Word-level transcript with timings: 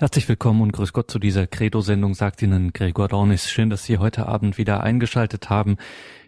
Herzlich 0.00 0.30
willkommen 0.30 0.62
und 0.62 0.72
grüß 0.72 0.94
Gott 0.94 1.10
zu 1.10 1.18
dieser 1.18 1.46
Credo-Sendung, 1.46 2.14
sagt 2.14 2.40
Ihnen 2.40 2.72
Gregor 2.72 3.06
Dornis. 3.06 3.50
Schön, 3.50 3.68
dass 3.68 3.84
Sie 3.84 3.98
heute 3.98 4.28
Abend 4.28 4.56
wieder 4.56 4.82
eingeschaltet 4.82 5.50
haben. 5.50 5.76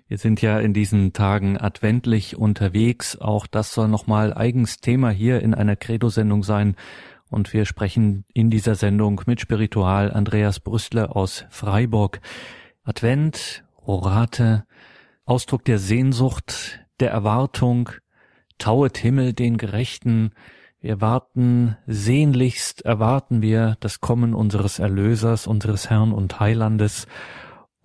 Wir 0.08 0.18
sind 0.18 0.42
ja 0.42 0.60
in 0.60 0.74
diesen 0.74 1.14
Tagen 1.14 1.56
adventlich 1.56 2.36
unterwegs. 2.36 3.16
Auch 3.16 3.46
das 3.46 3.72
soll 3.72 3.88
nochmal 3.88 4.34
eigens 4.34 4.80
Thema 4.80 5.08
hier 5.08 5.40
in 5.40 5.54
einer 5.54 5.74
Credo-Sendung 5.74 6.42
sein. 6.42 6.76
Und 7.30 7.54
wir 7.54 7.64
sprechen 7.64 8.26
in 8.34 8.50
dieser 8.50 8.74
Sendung 8.74 9.22
mit 9.24 9.40
Spiritual 9.40 10.12
Andreas 10.12 10.60
Brüstler 10.60 11.16
aus 11.16 11.46
Freiburg. 11.48 12.20
Advent, 12.84 13.64
Orate, 13.76 14.66
Ausdruck 15.24 15.64
der 15.64 15.78
Sehnsucht, 15.78 16.80
der 17.00 17.10
Erwartung, 17.10 17.88
tauet 18.58 18.98
Himmel 18.98 19.32
den 19.32 19.56
Gerechten, 19.56 20.32
wir 20.82 21.00
warten, 21.00 21.76
sehnlichst 21.86 22.82
erwarten 22.82 23.40
wir 23.40 23.76
das 23.78 24.00
Kommen 24.00 24.34
unseres 24.34 24.80
Erlösers, 24.80 25.46
unseres 25.46 25.88
Herrn 25.88 26.12
und 26.12 26.40
Heilandes 26.40 27.06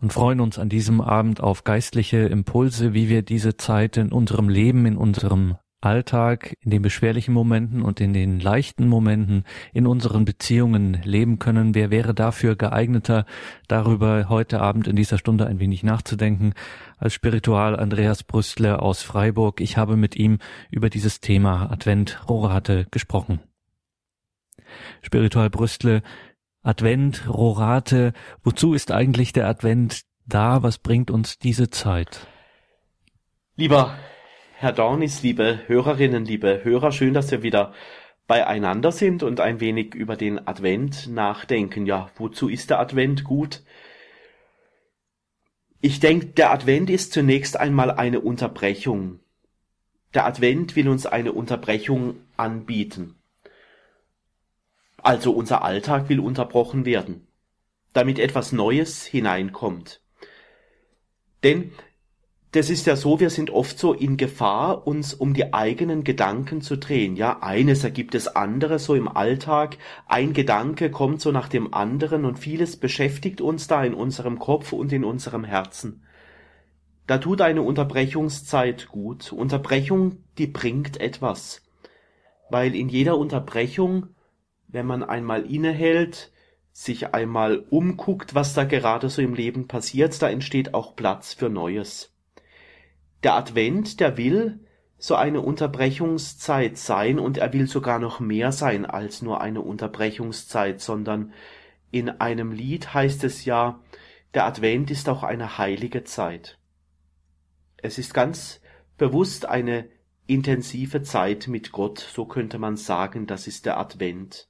und 0.01 0.11
freuen 0.11 0.39
uns 0.39 0.57
an 0.57 0.67
diesem 0.67 0.99
Abend 0.99 1.39
auf 1.39 1.63
geistliche 1.63 2.17
Impulse, 2.17 2.93
wie 2.93 3.07
wir 3.07 3.21
diese 3.21 3.55
Zeit 3.55 3.97
in 3.97 4.11
unserem 4.11 4.49
Leben, 4.49 4.87
in 4.87 4.97
unserem 4.97 5.57
Alltag, 5.79 6.55
in 6.61 6.71
den 6.71 6.81
beschwerlichen 6.81 7.33
Momenten 7.33 7.83
und 7.83 8.01
in 8.01 8.11
den 8.13 8.39
leichten 8.39 8.87
Momenten 8.87 9.43
in 9.73 9.85
unseren 9.85 10.25
Beziehungen 10.25 10.99
leben 11.03 11.37
können. 11.37 11.75
Wer 11.75 11.91
wäre 11.91 12.15
dafür 12.15 12.55
geeigneter, 12.55 13.25
darüber 13.67 14.27
heute 14.27 14.59
Abend 14.59 14.87
in 14.87 14.95
dieser 14.95 15.19
Stunde 15.19 15.45
ein 15.45 15.59
wenig 15.59 15.83
nachzudenken, 15.83 16.53
als 16.97 17.13
Spiritual 17.13 17.79
Andreas 17.79 18.23
Brüstler 18.23 18.81
aus 18.81 19.03
Freiburg. 19.03 19.61
Ich 19.61 19.77
habe 19.77 19.97
mit 19.97 20.15
ihm 20.15 20.39
über 20.71 20.89
dieses 20.89 21.19
Thema 21.19 21.71
Advent 21.71 22.27
Rorate 22.27 22.87
gesprochen. 22.89 23.39
Spiritual 25.01 25.49
Brüstle, 25.49 26.01
Advent, 26.63 27.29
Rorate, 27.29 28.13
wozu 28.43 28.73
ist 28.73 28.91
eigentlich 28.91 29.31
der 29.31 29.47
Advent 29.47 30.01
da? 30.25 30.63
Was 30.63 30.79
bringt 30.79 31.11
uns 31.11 31.37
diese 31.37 31.69
Zeit? 31.69 32.27
Lieber 33.55 33.97
Herr 34.59 34.71
Dornis, 34.71 35.21
liebe 35.21 35.59
Hörerinnen, 35.67 36.25
liebe 36.25 36.63
Hörer, 36.63 36.91
schön, 36.91 37.13
dass 37.13 37.29
wir 37.29 37.43
wieder 37.43 37.75
beieinander 38.25 38.91
sind 38.91 39.21
und 39.21 39.39
ein 39.39 39.59
wenig 39.59 39.93
über 39.93 40.15
den 40.15 40.47
Advent 40.47 41.05
nachdenken. 41.05 41.85
Ja, 41.85 42.09
wozu 42.15 42.49
ist 42.49 42.71
der 42.71 42.79
Advent 42.79 43.23
gut? 43.23 43.61
Ich 45.79 45.99
denke, 45.99 46.25
der 46.25 46.51
Advent 46.51 46.89
ist 46.89 47.13
zunächst 47.13 47.59
einmal 47.59 47.91
eine 47.91 48.19
Unterbrechung. 48.19 49.19
Der 50.15 50.25
Advent 50.25 50.75
will 50.75 50.89
uns 50.89 51.05
eine 51.05 51.33
Unterbrechung 51.33 52.15
anbieten. 52.35 53.13
Also 55.03 55.33
unser 55.33 55.63
Alltag 55.63 56.09
will 56.09 56.19
unterbrochen 56.19 56.83
werden, 56.83 57.27
damit 57.93 58.17
etwas 58.17 58.53
Neues 58.53 59.05
hineinkommt. 59.05 60.01
Denn 61.43 61.73
das 62.51 62.69
ist 62.69 62.85
ja 62.85 62.95
so, 62.95 63.19
wir 63.19 63.29
sind 63.29 63.49
oft 63.49 63.77
so 63.77 63.93
in 63.93 64.15
Gefahr, 64.15 64.87
uns 64.87 65.13
um 65.13 65.33
die 65.33 65.53
eigenen 65.53 66.05
Gedanken 66.05 66.61
zu 66.61 66.77
drehen. 66.77 67.17
Ja, 67.17 67.41
eines 67.41 67.83
ergibt 67.83 68.13
das 68.13 68.27
andere 68.27 68.79
so 68.79 68.95
im 68.95 69.09
Alltag. 69.09 69.77
Ein 70.07 70.31
Gedanke 70.31 70.89
kommt 70.89 71.19
so 71.19 71.31
nach 71.31 71.49
dem 71.49 71.73
anderen 71.73 72.23
und 72.23 72.39
vieles 72.39 72.77
beschäftigt 72.77 73.41
uns 73.41 73.67
da 73.67 73.83
in 73.83 73.93
unserem 73.93 74.39
Kopf 74.39 74.71
und 74.71 74.93
in 74.93 75.03
unserem 75.03 75.43
Herzen. 75.43 76.03
Da 77.05 77.17
tut 77.17 77.41
eine 77.41 77.61
Unterbrechungszeit 77.61 78.87
gut. 78.87 79.33
Unterbrechung, 79.33 80.23
die 80.37 80.47
bringt 80.47 81.01
etwas. 81.01 81.63
Weil 82.49 82.75
in 82.75 82.87
jeder 82.87 83.17
Unterbrechung, 83.17 84.07
wenn 84.69 84.85
man 84.85 85.03
einmal 85.03 85.45
innehält, 85.45 86.31
sich 86.71 87.13
einmal 87.13 87.65
umguckt, 87.69 88.35
was 88.35 88.53
da 88.53 88.63
gerade 88.63 89.09
so 89.09 89.21
im 89.21 89.33
Leben 89.33 89.67
passiert, 89.67 90.21
da 90.21 90.29
entsteht 90.29 90.73
auch 90.73 90.95
Platz 90.95 91.33
für 91.33 91.49
Neues. 91.49 92.13
Der 93.23 93.35
Advent, 93.35 93.99
der 93.99 94.17
will 94.17 94.59
so 94.97 95.15
eine 95.15 95.41
Unterbrechungszeit 95.41 96.77
sein 96.77 97.19
und 97.19 97.37
er 97.37 97.53
will 97.53 97.67
sogar 97.67 97.99
noch 97.99 98.19
mehr 98.19 98.51
sein 98.51 98.85
als 98.85 99.21
nur 99.21 99.41
eine 99.41 99.61
Unterbrechungszeit, 99.61 100.81
sondern 100.81 101.33
in 101.91 102.09
einem 102.09 102.51
Lied 102.51 102.93
heißt 102.93 103.23
es 103.23 103.45
ja, 103.45 103.79
der 104.33 104.45
Advent 104.45 104.91
ist 104.91 105.07
auch 105.09 105.23
eine 105.23 105.57
heilige 105.57 106.03
Zeit. 106.03 106.57
Es 107.77 107.97
ist 107.97 108.13
ganz 108.13 108.59
bewusst 108.97 109.45
eine 109.45 109.87
intensive 110.25 111.03
Zeit 111.03 111.47
mit 111.47 111.71
Gott, 111.71 111.99
so 111.99 112.25
könnte 112.25 112.59
man 112.59 112.75
sagen, 112.75 113.27
das 113.27 113.47
ist 113.47 113.65
der 113.65 113.77
Advent. 113.77 114.47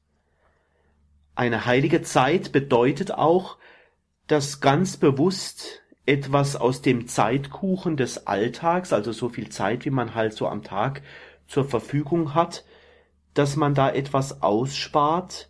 Eine 1.35 1.65
heilige 1.65 2.01
Zeit 2.01 2.51
bedeutet 2.51 3.11
auch, 3.11 3.57
dass 4.25 4.59
ganz 4.59 4.97
bewusst 4.97 5.83
etwas 6.07 6.55
aus 6.55 6.81
dem 6.81 7.07
Zeitkuchen 7.07 7.97
des 7.97 8.25
Alltags, 8.27 8.93
also 8.93 9.11
so 9.11 9.29
viel 9.29 9.49
Zeit, 9.49 9.85
wie 9.85 9.89
man 9.89 10.15
halt 10.15 10.33
so 10.33 10.47
am 10.47 10.63
Tag 10.63 11.01
zur 11.47 11.65
Verfügung 11.65 12.33
hat, 12.33 12.63
dass 13.33 13.57
man 13.57 13.75
da 13.75 13.89
etwas 13.89 14.41
ausspart, 14.41 15.49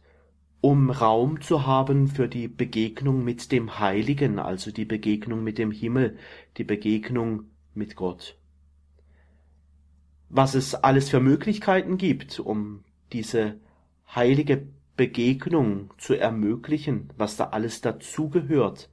um 0.59 0.89
Raum 0.89 1.41
zu 1.41 1.67
haben 1.67 2.07
für 2.07 2.27
die 2.27 2.47
Begegnung 2.47 3.23
mit 3.23 3.51
dem 3.51 3.79
Heiligen, 3.79 4.39
also 4.39 4.71
die 4.71 4.85
Begegnung 4.85 5.43
mit 5.43 5.59
dem 5.59 5.71
Himmel, 5.71 6.17
die 6.57 6.63
Begegnung 6.63 7.43
mit 7.75 7.95
Gott. 7.95 8.35
Was 10.29 10.55
es 10.55 10.73
alles 10.73 11.09
für 11.09 11.19
Möglichkeiten 11.19 11.97
gibt, 11.97 12.39
um 12.39 12.83
diese 13.13 13.55
heilige 14.13 14.67
Begegnung 14.97 15.93
zu 15.99 16.15
ermöglichen, 16.15 17.11
was 17.15 17.37
da 17.37 17.49
alles 17.49 17.81
dazugehört, 17.81 18.89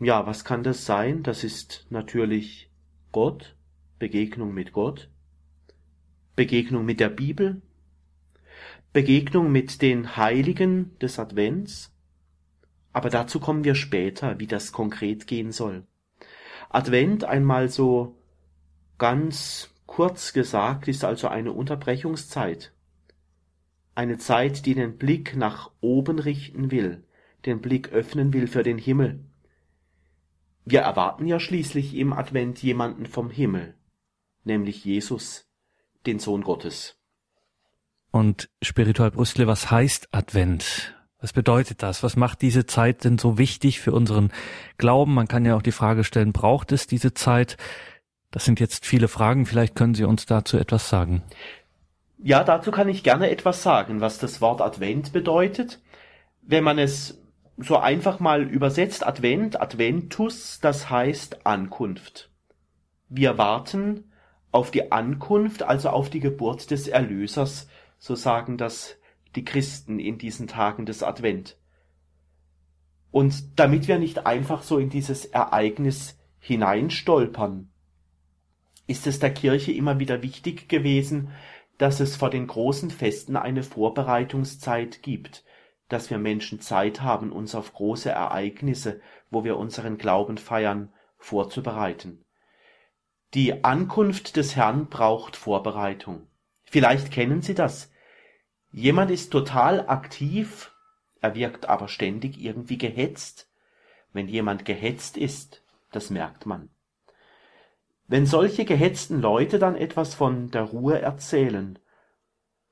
ja, 0.00 0.26
was 0.26 0.44
kann 0.44 0.62
das 0.62 0.84
sein? 0.84 1.22
Das 1.22 1.44
ist 1.44 1.86
natürlich 1.90 2.70
Gott, 3.12 3.56
Begegnung 3.98 4.52
mit 4.52 4.72
Gott, 4.72 5.08
Begegnung 6.34 6.84
mit 6.84 7.00
der 7.00 7.08
Bibel, 7.08 7.62
Begegnung 8.92 9.50
mit 9.52 9.82
den 9.82 10.16
Heiligen 10.16 10.98
des 10.98 11.18
Advents. 11.18 11.92
Aber 12.92 13.10
dazu 13.10 13.40
kommen 13.40 13.64
wir 13.64 13.74
später, 13.74 14.38
wie 14.38 14.46
das 14.46 14.72
konkret 14.72 15.26
gehen 15.26 15.52
soll. 15.52 15.84
Advent 16.70 17.24
einmal 17.24 17.68
so 17.68 18.16
ganz 18.98 19.70
kurz 19.86 20.32
gesagt 20.32 20.88
ist 20.88 21.04
also 21.04 21.28
eine 21.28 21.52
Unterbrechungszeit. 21.52 22.72
Eine 23.94 24.18
Zeit, 24.18 24.66
die 24.66 24.74
den 24.74 24.98
Blick 24.98 25.36
nach 25.36 25.70
oben 25.80 26.18
richten 26.18 26.70
will, 26.70 27.04
den 27.46 27.60
Blick 27.60 27.92
öffnen 27.92 28.32
will 28.32 28.46
für 28.46 28.62
den 28.62 28.78
Himmel, 28.78 29.20
wir 30.66 30.80
erwarten 30.80 31.26
ja 31.26 31.40
schließlich 31.40 31.94
im 31.94 32.12
Advent 32.12 32.62
jemanden 32.62 33.06
vom 33.06 33.30
Himmel, 33.30 33.74
nämlich 34.44 34.84
Jesus, 34.84 35.48
den 36.06 36.18
Sohn 36.18 36.42
Gottes. 36.42 36.98
Und 38.10 38.50
Spiritual 38.62 39.12
Brüssel, 39.12 39.46
was 39.46 39.70
heißt 39.70 40.08
Advent? 40.10 40.94
Was 41.20 41.32
bedeutet 41.32 41.82
das? 41.82 42.02
Was 42.02 42.16
macht 42.16 42.42
diese 42.42 42.66
Zeit 42.66 43.04
denn 43.04 43.16
so 43.16 43.38
wichtig 43.38 43.80
für 43.80 43.92
unseren 43.92 44.32
Glauben? 44.76 45.14
Man 45.14 45.28
kann 45.28 45.44
ja 45.44 45.56
auch 45.56 45.62
die 45.62 45.72
Frage 45.72 46.02
stellen, 46.02 46.32
braucht 46.32 46.72
es 46.72 46.86
diese 46.86 47.14
Zeit? 47.14 47.56
Das 48.32 48.44
sind 48.44 48.58
jetzt 48.58 48.84
viele 48.84 49.08
Fragen. 49.08 49.46
Vielleicht 49.46 49.76
können 49.76 49.94
Sie 49.94 50.04
uns 50.04 50.26
dazu 50.26 50.58
etwas 50.58 50.88
sagen. 50.88 51.22
Ja, 52.18 52.42
dazu 52.42 52.70
kann 52.70 52.88
ich 52.88 53.04
gerne 53.04 53.30
etwas 53.30 53.62
sagen, 53.62 54.00
was 54.00 54.18
das 54.18 54.40
Wort 54.40 54.60
Advent 54.60 55.12
bedeutet. 55.12 55.80
Wenn 56.42 56.64
man 56.64 56.78
es 56.78 57.22
so 57.56 57.76
einfach 57.78 58.20
mal 58.20 58.42
übersetzt 58.42 59.06
Advent, 59.06 59.60
Adventus, 59.60 60.60
das 60.60 60.90
heißt 60.90 61.46
Ankunft. 61.46 62.30
Wir 63.08 63.38
warten 63.38 64.12
auf 64.52 64.70
die 64.70 64.92
Ankunft, 64.92 65.62
also 65.62 65.90
auf 65.90 66.10
die 66.10 66.20
Geburt 66.20 66.70
des 66.70 66.88
Erlösers, 66.88 67.68
so 67.98 68.14
sagen 68.14 68.58
das 68.58 68.96
die 69.34 69.44
Christen 69.44 69.98
in 69.98 70.18
diesen 70.18 70.48
Tagen 70.48 70.86
des 70.86 71.02
Advent. 71.02 71.56
Und 73.10 73.58
damit 73.58 73.88
wir 73.88 73.98
nicht 73.98 74.26
einfach 74.26 74.62
so 74.62 74.78
in 74.78 74.90
dieses 74.90 75.24
Ereignis 75.24 76.18
hineinstolpern, 76.38 77.70
ist 78.86 79.06
es 79.06 79.18
der 79.18 79.32
Kirche 79.32 79.72
immer 79.72 79.98
wieder 79.98 80.22
wichtig 80.22 80.68
gewesen, 80.68 81.30
dass 81.78 82.00
es 82.00 82.16
vor 82.16 82.30
den 82.30 82.46
großen 82.46 82.90
Festen 82.90 83.36
eine 83.36 83.62
Vorbereitungszeit 83.62 85.02
gibt, 85.02 85.44
dass 85.88 86.10
wir 86.10 86.18
Menschen 86.18 86.60
Zeit 86.60 87.02
haben, 87.02 87.32
uns 87.32 87.54
auf 87.54 87.72
große 87.72 88.10
Ereignisse, 88.10 89.00
wo 89.30 89.44
wir 89.44 89.56
unseren 89.56 89.98
Glauben 89.98 90.38
feiern, 90.38 90.92
vorzubereiten. 91.18 92.24
Die 93.34 93.64
Ankunft 93.64 94.36
des 94.36 94.56
Herrn 94.56 94.88
braucht 94.88 95.36
Vorbereitung. 95.36 96.26
Vielleicht 96.64 97.12
kennen 97.12 97.42
Sie 97.42 97.54
das. 97.54 97.90
Jemand 98.72 99.10
ist 99.10 99.30
total 99.30 99.88
aktiv, 99.88 100.72
er 101.20 101.34
wirkt 101.34 101.68
aber 101.68 101.88
ständig 101.88 102.40
irgendwie 102.40 102.78
gehetzt. 102.78 103.48
Wenn 104.12 104.28
jemand 104.28 104.64
gehetzt 104.64 105.16
ist, 105.16 105.62
das 105.92 106.10
merkt 106.10 106.46
man. 106.46 106.70
Wenn 108.08 108.26
solche 108.26 108.64
gehetzten 108.64 109.20
Leute 109.20 109.58
dann 109.58 109.74
etwas 109.76 110.14
von 110.14 110.50
der 110.50 110.62
Ruhe 110.62 111.00
erzählen, 111.00 111.78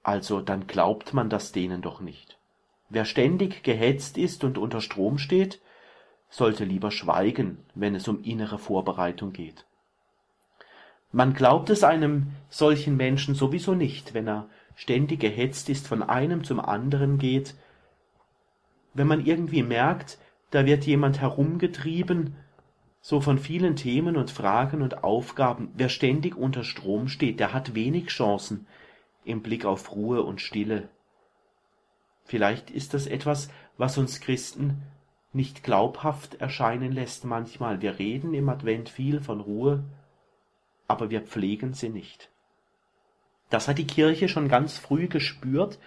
also 0.02 0.40
dann 0.40 0.67
glaubt 0.67 1.12
man 1.12 1.28
das 1.28 1.50
denen 1.50 1.82
doch 1.82 2.00
nicht. 2.00 2.38
Wer 2.88 3.04
ständig 3.04 3.62
gehetzt 3.62 4.19
ist 4.19 4.44
und 4.44 4.58
unter 4.58 4.81
Strom 4.81 5.19
steht, 5.19 5.60
sollte 6.28 6.64
lieber 6.64 6.90
schweigen, 6.90 7.58
wenn 7.75 7.94
es 7.94 8.08
um 8.08 8.22
innere 8.22 8.58
Vorbereitung 8.58 9.32
geht. 9.32 9.66
Man 11.12 11.32
glaubt 11.32 11.70
es 11.70 11.84
einem 11.84 12.32
solchen 12.50 12.96
Menschen 12.96 13.34
sowieso 13.34 13.75
nicht, 13.75 14.14
wenn 14.14 14.28
er 14.28 14.48
ständig 14.75 15.20
gehetzt 15.20 15.69
ist, 15.69 15.86
von 15.86 16.02
einem 16.02 16.42
zum 16.42 16.58
anderen 16.58 17.19
geht, 17.19 17.54
wenn 18.94 19.06
man 19.06 19.25
irgendwie 19.25 19.62
merkt, 19.62 20.19
da 20.50 20.66
wird 20.66 20.84
jemand 20.84 21.20
herumgetrieben, 21.20 22.36
so 23.00 23.20
von 23.20 23.38
vielen 23.38 23.76
Themen 23.76 24.16
und 24.16 24.31
Fragen 24.31 24.82
und 24.82 25.04
Aufgaben, 25.04 25.70
wer 25.75 25.88
ständig 25.88 26.36
unter 26.36 26.64
Strom 26.64 27.08
steht, 27.08 27.38
der 27.38 27.52
hat 27.52 27.75
wenig 27.75 28.06
Chancen 28.06 28.66
im 29.25 29.42
Blick 29.42 29.64
auf 29.64 29.94
Ruhe 29.94 30.22
und 30.22 30.40
Stille. 30.40 30.88
Vielleicht 32.25 32.71
ist 32.71 32.94
das 32.94 33.06
etwas, 33.06 33.49
was 33.76 33.99
uns 33.99 34.21
Christen 34.21 34.82
nicht 35.32 35.62
glaubhaft 35.62 36.37
erscheinen 36.41 36.93
lässt 36.93 37.25
manchmal. 37.25 37.82
Wir 37.82 37.99
reden 37.99 38.35
im 38.35 38.49
Advent 38.49 38.88
viel 38.88 39.21
von 39.21 39.41
Ruhe, 39.41 39.82
aber 40.88 41.11
wir 41.11 41.23
pflegen 41.23 41.75
sie 41.75 41.88
nicht. 41.88 42.31
Das 43.50 43.69
hat 43.69 43.79
die 43.79 43.87
Kirche 43.87 44.29
schon 44.29 44.49
ganz 44.49 44.79
früh 44.79 45.09
gespürt 45.09 45.79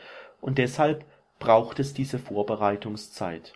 und 0.42 0.57
deshalb 0.57 1.06
braucht 1.39 1.80
es 1.80 1.94
diese 1.94 2.19
Vorbereitungszeit. 2.19 3.54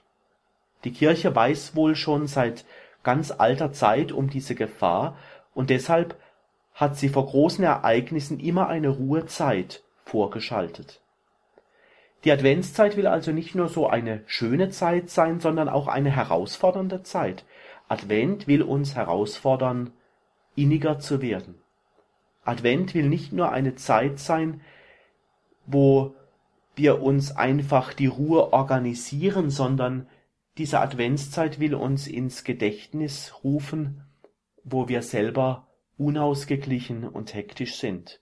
Die 0.84 0.92
Kirche 0.92 1.36
weiß 1.36 1.76
wohl 1.76 1.96
schon 1.96 2.28
seit 2.28 2.66
ganz 3.04 3.32
alter 3.32 3.72
Zeit 3.74 4.12
um 4.12 4.30
diese 4.30 4.56
Gefahr 4.56 5.18
und 5.54 5.70
deshalb 5.70 6.16
hat 6.74 6.98
sie 6.98 7.10
vor 7.10 7.28
großen 7.28 7.64
Ereignissen 7.64 8.40
immer 8.40 8.68
eine 8.68 8.90
Ruhezeit 8.90 9.84
vorgeschaltet. 10.06 11.01
Die 12.24 12.32
Adventszeit 12.32 12.98
will 12.98 13.08
also 13.08 13.32
nicht 13.32 13.56
nur 13.56 13.68
so 13.68 13.88
eine 13.88 14.22
schöne 14.28 14.70
Zeit 14.70 15.10
sein, 15.10 15.40
sondern 15.40 15.70
auch 15.70 15.88
eine 15.88 16.12
herausfordernde 16.12 17.04
Zeit. 17.04 17.46
Advent 17.88 18.48
will 18.48 18.62
uns 18.62 18.96
herausfordern, 18.96 19.92
inniger 20.56 21.00
zu 21.00 21.22
werden. 21.22 21.56
Advent 22.44 22.94
will 22.94 23.10
nicht 23.10 23.34
nur 23.34 23.52
eine 23.52 23.76
Zeit 23.76 24.20
sein, 24.20 24.62
wo 25.66 26.16
wir 26.76 27.02
uns 27.02 27.36
einfach 27.36 27.94
die 27.94 28.08
Ruhe 28.08 28.54
organisieren, 28.54 29.50
sondern 29.50 30.08
diese 30.58 30.80
Adventszeit 30.80 31.60
will 31.60 31.76
uns 31.76 32.08
ins 32.08 32.44
Gedächtnis 32.44 33.34
rufen, 33.44 34.04
wo 34.64 34.88
wir 34.88 35.02
selber 35.02 35.68
unausgeglichen 35.98 37.08
und 37.08 37.34
hektisch 37.34 37.76
sind. 37.76 38.21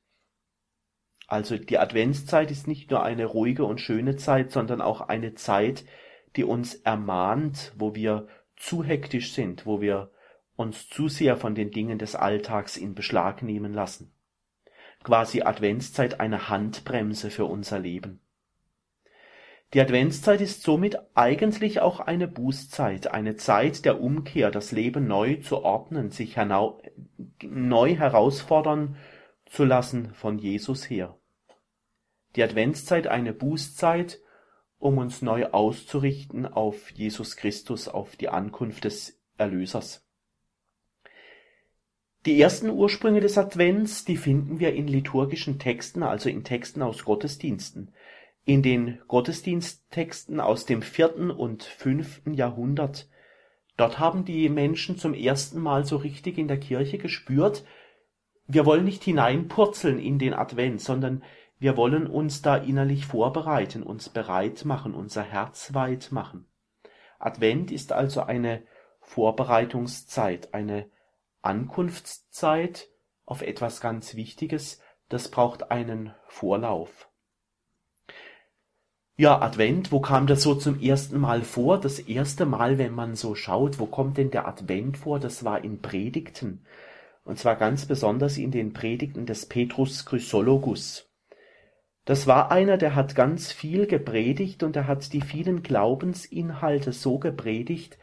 Also 1.29 1.59
die 1.59 1.77
Adventszeit 1.77 2.49
ist 2.49 2.67
nicht 2.67 2.89
nur 2.89 3.03
eine 3.03 3.27
ruhige 3.27 3.63
und 3.63 3.79
schöne 3.79 4.15
Zeit, 4.15 4.51
sondern 4.51 4.81
auch 4.81 5.01
eine 5.01 5.35
Zeit, 5.35 5.85
die 6.35 6.43
uns 6.43 6.73
ermahnt, 6.73 7.71
wo 7.77 7.93
wir 7.93 8.27
zu 8.55 8.83
hektisch 8.83 9.33
sind, 9.33 9.67
wo 9.67 9.79
wir 9.79 10.09
uns 10.55 10.89
zu 10.89 11.07
sehr 11.07 11.37
von 11.37 11.53
den 11.53 11.69
Dingen 11.69 11.99
des 11.99 12.15
Alltags 12.15 12.77
in 12.77 12.95
Beschlag 12.95 13.43
nehmen 13.43 13.73
lassen. 13.73 14.11
Quasi 15.03 15.43
Adventszeit 15.43 16.19
eine 16.19 16.49
Handbremse 16.49 17.29
für 17.29 17.45
unser 17.45 17.77
Leben. 17.77 18.21
Die 19.75 19.81
Adventszeit 19.81 20.41
ist 20.41 20.63
somit 20.63 20.97
eigentlich 21.13 21.79
auch 21.79 21.99
eine 21.99 22.27
Bußzeit, 22.27 23.13
eine 23.13 23.35
Zeit 23.35 23.85
der 23.85 24.01
Umkehr, 24.01 24.49
das 24.49 24.71
Leben 24.71 25.05
neu 25.05 25.35
zu 25.35 25.63
ordnen, 25.63 26.09
sich 26.09 26.37
neu 27.43 27.95
herausfordern 27.95 28.97
zu 29.45 29.63
lassen 29.63 30.11
von 30.15 30.39
Jesus 30.39 30.89
her. 30.89 31.18
Die 32.35 32.43
Adventszeit 32.43 33.07
eine 33.07 33.33
Bußzeit, 33.33 34.19
um 34.77 34.97
uns 34.97 35.21
neu 35.21 35.47
auszurichten 35.47 36.45
auf 36.45 36.91
Jesus 36.91 37.35
Christus, 37.35 37.87
auf 37.87 38.15
die 38.15 38.29
Ankunft 38.29 38.85
des 38.85 39.19
Erlösers. 39.37 40.05
Die 42.25 42.39
ersten 42.39 42.69
Ursprünge 42.69 43.21
des 43.21 43.37
Advents, 43.37 44.05
die 44.05 44.17
finden 44.17 44.59
wir 44.59 44.73
in 44.73 44.87
liturgischen 44.87 45.57
Texten, 45.57 46.03
also 46.03 46.29
in 46.29 46.43
Texten 46.43 46.81
aus 46.81 47.05
Gottesdiensten. 47.05 47.93
In 48.45 48.61
den 48.61 48.99
Gottesdiensttexten 49.07 50.39
aus 50.39 50.65
dem 50.65 50.81
vierten 50.81 51.31
und 51.31 51.63
fünften 51.63 52.33
Jahrhundert. 52.33 53.09
Dort 53.77 53.99
haben 53.99 54.25
die 54.25 54.49
Menschen 54.49 54.97
zum 54.97 55.13
ersten 55.13 55.59
Mal 55.59 55.85
so 55.85 55.97
richtig 55.97 56.37
in 56.37 56.47
der 56.47 56.59
Kirche 56.59 56.97
gespürt, 56.97 57.63
wir 58.51 58.65
wollen 58.65 58.83
nicht 58.83 59.03
hineinpurzeln 59.03 59.99
in 59.99 60.17
den 60.17 60.33
Advent, 60.33 60.81
sondern 60.81 61.23
wir 61.59 61.75
wollen 61.75 62.07
uns 62.07 62.41
da 62.41 62.55
innerlich 62.55 63.05
vorbereiten, 63.05 63.83
uns 63.83 64.09
bereit 64.09 64.63
machen, 64.65 64.93
unser 64.93 65.23
Herz 65.23 65.73
weit 65.73 66.11
machen. 66.11 66.47
Advent 67.19 67.71
ist 67.71 67.91
also 67.91 68.21
eine 68.21 68.63
Vorbereitungszeit, 69.01 70.53
eine 70.53 70.89
Ankunftszeit 71.41 72.87
auf 73.25 73.41
etwas 73.41 73.81
ganz 73.81 74.15
Wichtiges, 74.15 74.81
das 75.09 75.29
braucht 75.29 75.69
einen 75.69 76.13
Vorlauf. 76.27 77.09
Ja, 79.17 79.41
Advent, 79.41 79.91
wo 79.91 79.99
kam 79.99 80.27
das 80.27 80.43
so 80.43 80.55
zum 80.55 80.79
ersten 80.79 81.19
Mal 81.19 81.41
vor? 81.41 81.77
Das 81.77 81.99
erste 81.99 82.45
Mal, 82.45 82.77
wenn 82.77 82.93
man 82.93 83.15
so 83.15 83.35
schaut, 83.35 83.77
wo 83.77 83.85
kommt 83.85 84.17
denn 84.17 84.31
der 84.31 84.47
Advent 84.47 84.97
vor? 84.97 85.19
Das 85.19 85.43
war 85.43 85.61
in 85.61 85.81
Predigten. 85.81 86.65
Und 87.25 87.37
zwar 87.37 87.57
ganz 87.57 87.85
besonders 87.85 88.37
in 88.37 88.51
den 88.51 88.71
Predigten 88.71 89.25
des 89.25 89.45
Petrus 89.45 90.05
Chrysologus. 90.05 91.08
Das 92.05 92.27
war 92.27 92.51
einer, 92.51 92.77
der 92.77 92.95
hat 92.95 93.15
ganz 93.15 93.51
viel 93.51 93.85
gepredigt 93.85 94.63
und 94.63 94.75
er 94.75 94.87
hat 94.87 95.13
die 95.13 95.21
vielen 95.21 95.61
Glaubensinhalte 95.61 96.91
so 96.91 97.19
gepredigt, 97.19 97.97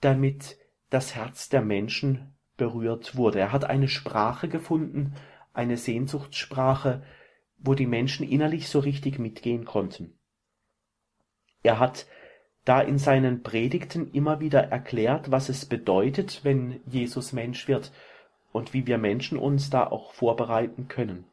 damit 0.00 0.58
das 0.90 1.14
Herz 1.14 1.48
der 1.48 1.62
Menschen 1.62 2.34
berührt 2.56 3.16
wurde. 3.16 3.40
Er 3.40 3.52
hat 3.52 3.64
eine 3.64 3.88
Sprache 3.88 4.48
gefunden, 4.48 5.14
eine 5.52 5.76
Sehnsuchtssprache, 5.76 7.02
wo 7.58 7.74
die 7.74 7.86
Menschen 7.86 8.28
innerlich 8.28 8.68
so 8.68 8.78
richtig 8.78 9.18
mitgehen 9.18 9.64
konnten. 9.64 10.14
Er 11.62 11.78
hat 11.78 12.06
da 12.64 12.80
in 12.80 12.98
seinen 12.98 13.42
Predigten 13.42 14.10
immer 14.12 14.40
wieder 14.40 14.64
erklärt, 14.64 15.30
was 15.30 15.48
es 15.48 15.66
bedeutet, 15.66 16.40
wenn 16.44 16.80
Jesus 16.86 17.32
Mensch 17.32 17.68
wird 17.68 17.92
und 18.52 18.74
wie 18.74 18.86
wir 18.86 18.98
Menschen 18.98 19.38
uns 19.38 19.70
da 19.70 19.86
auch 19.86 20.12
vorbereiten 20.12 20.88
können. 20.88 21.24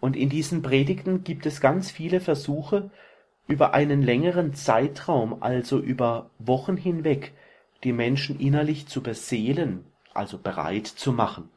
Und 0.00 0.16
in 0.16 0.28
diesen 0.28 0.62
Predigten 0.62 1.24
gibt 1.24 1.46
es 1.46 1.60
ganz 1.60 1.90
viele 1.90 2.20
Versuche, 2.20 2.90
über 3.48 3.74
einen 3.74 4.02
längeren 4.02 4.54
Zeitraum, 4.54 5.42
also 5.42 5.78
über 5.78 6.30
Wochen 6.38 6.76
hinweg, 6.76 7.32
die 7.84 7.92
Menschen 7.92 8.40
innerlich 8.40 8.88
zu 8.88 9.02
beseelen, 9.02 9.86
also 10.12 10.38
bereit 10.38 10.86
zu 10.86 11.12
machen, 11.12 11.50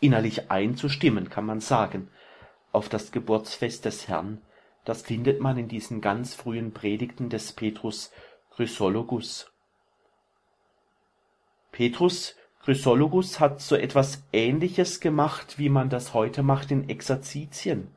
innerlich 0.00 0.50
einzustimmen, 0.50 1.28
kann 1.28 1.46
man 1.46 1.60
sagen, 1.60 2.08
auf 2.72 2.88
das 2.88 3.10
Geburtsfest 3.10 3.84
des 3.84 4.06
Herrn, 4.08 4.40
das 4.84 5.02
findet 5.02 5.40
man 5.40 5.58
in 5.58 5.66
diesen 5.66 6.00
ganz 6.00 6.34
frühen 6.34 6.72
Predigten 6.72 7.28
des 7.28 7.52
Petrus 7.52 8.12
Chrysologus. 8.54 9.50
Petrus 11.72 12.36
Chrysologus 12.66 13.38
hat 13.38 13.60
so 13.60 13.76
etwas 13.76 14.24
Ähnliches 14.32 14.98
gemacht, 14.98 15.56
wie 15.56 15.68
man 15.68 15.88
das 15.88 16.14
heute 16.14 16.42
macht 16.42 16.72
in 16.72 16.88
Exerzitien, 16.88 17.92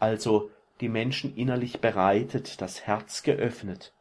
also 0.00 0.48
die 0.80 0.88
Menschen 0.88 1.36
innerlich 1.36 1.82
bereitet, 1.82 2.62
das 2.62 2.86
Herz 2.86 3.22
geöffnet, 3.22 3.92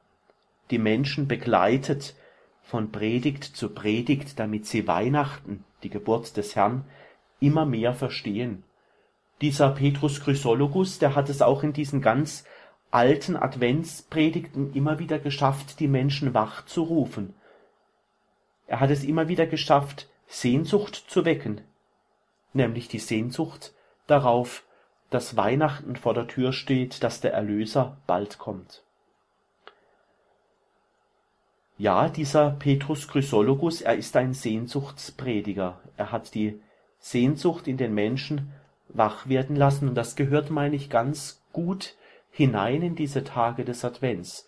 die 0.72 0.78
Menschen 0.78 1.28
begleitet 1.28 2.16
von 2.62 2.90
Predigt 2.90 3.44
zu 3.44 3.68
Predigt, 3.74 4.40
damit 4.40 4.66
sie 4.66 4.88
Weihnachten, 4.88 5.66
die 5.84 5.90
Geburt 5.90 6.38
des 6.38 6.56
Herrn, 6.56 6.86
immer 7.42 7.66
mehr 7.66 7.94
verstehen. 7.94 8.64
Dieser 9.42 9.72
Petrus 9.72 10.22
Chrysologus, 10.22 11.00
der 11.00 11.16
hat 11.16 11.28
es 11.28 11.42
auch 11.42 11.64
in 11.64 11.74
diesen 11.74 12.02
ganz 12.02 12.46
alten 12.92 13.36
Adventspredigten 13.36 14.72
immer 14.72 15.00
wieder 15.00 15.20
geschafft, 15.20 15.82
die 15.82 15.90
Menschen 15.90 16.34
wach 16.34 16.64
zu 16.64 16.84
rufen. 16.84 17.34
Er 18.68 18.80
hat 18.80 18.90
es 18.90 19.04
immer 19.04 19.28
wieder 19.28 19.48
geschafft, 19.48 20.08
Sehnsucht 20.28 20.96
zu 20.96 21.26
wecken, 21.26 21.62
nämlich 22.54 22.88
die 22.88 23.00
Sehnsucht 23.00 23.74
darauf, 24.08 24.64
dass 25.10 25.38
Weihnachten 25.38 25.96
vor 25.96 26.14
der 26.14 26.28
Tür 26.28 26.52
steht, 26.52 27.02
dass 27.04 27.22
der 27.22 27.34
Erlöser 27.34 27.98
bald 28.08 28.38
kommt. 28.38 28.84
Ja, 31.78 32.10
dieser 32.10 32.52
Petrus 32.52 33.08
Chrysologus, 33.08 33.82
er 33.82 33.96
ist 33.96 34.18
ein 34.18 34.34
Sehnsuchtsprediger. 34.34 35.80
Er 35.96 36.12
hat 36.12 36.34
die 36.34 36.60
Sehnsucht 37.00 37.68
in 37.68 37.78
den 37.78 37.94
Menschen 37.94 38.52
wach 38.90 39.30
werden 39.30 39.56
lassen 39.56 39.88
und 39.88 39.96
das 39.96 40.16
gehört, 40.16 40.50
meine 40.50 40.76
ich, 40.76 40.90
ganz 40.90 41.42
gut 41.54 41.96
hinein 42.32 42.82
in 42.82 42.96
diese 42.96 43.24
Tage 43.24 43.64
des 43.64 43.86
Advents, 43.86 44.47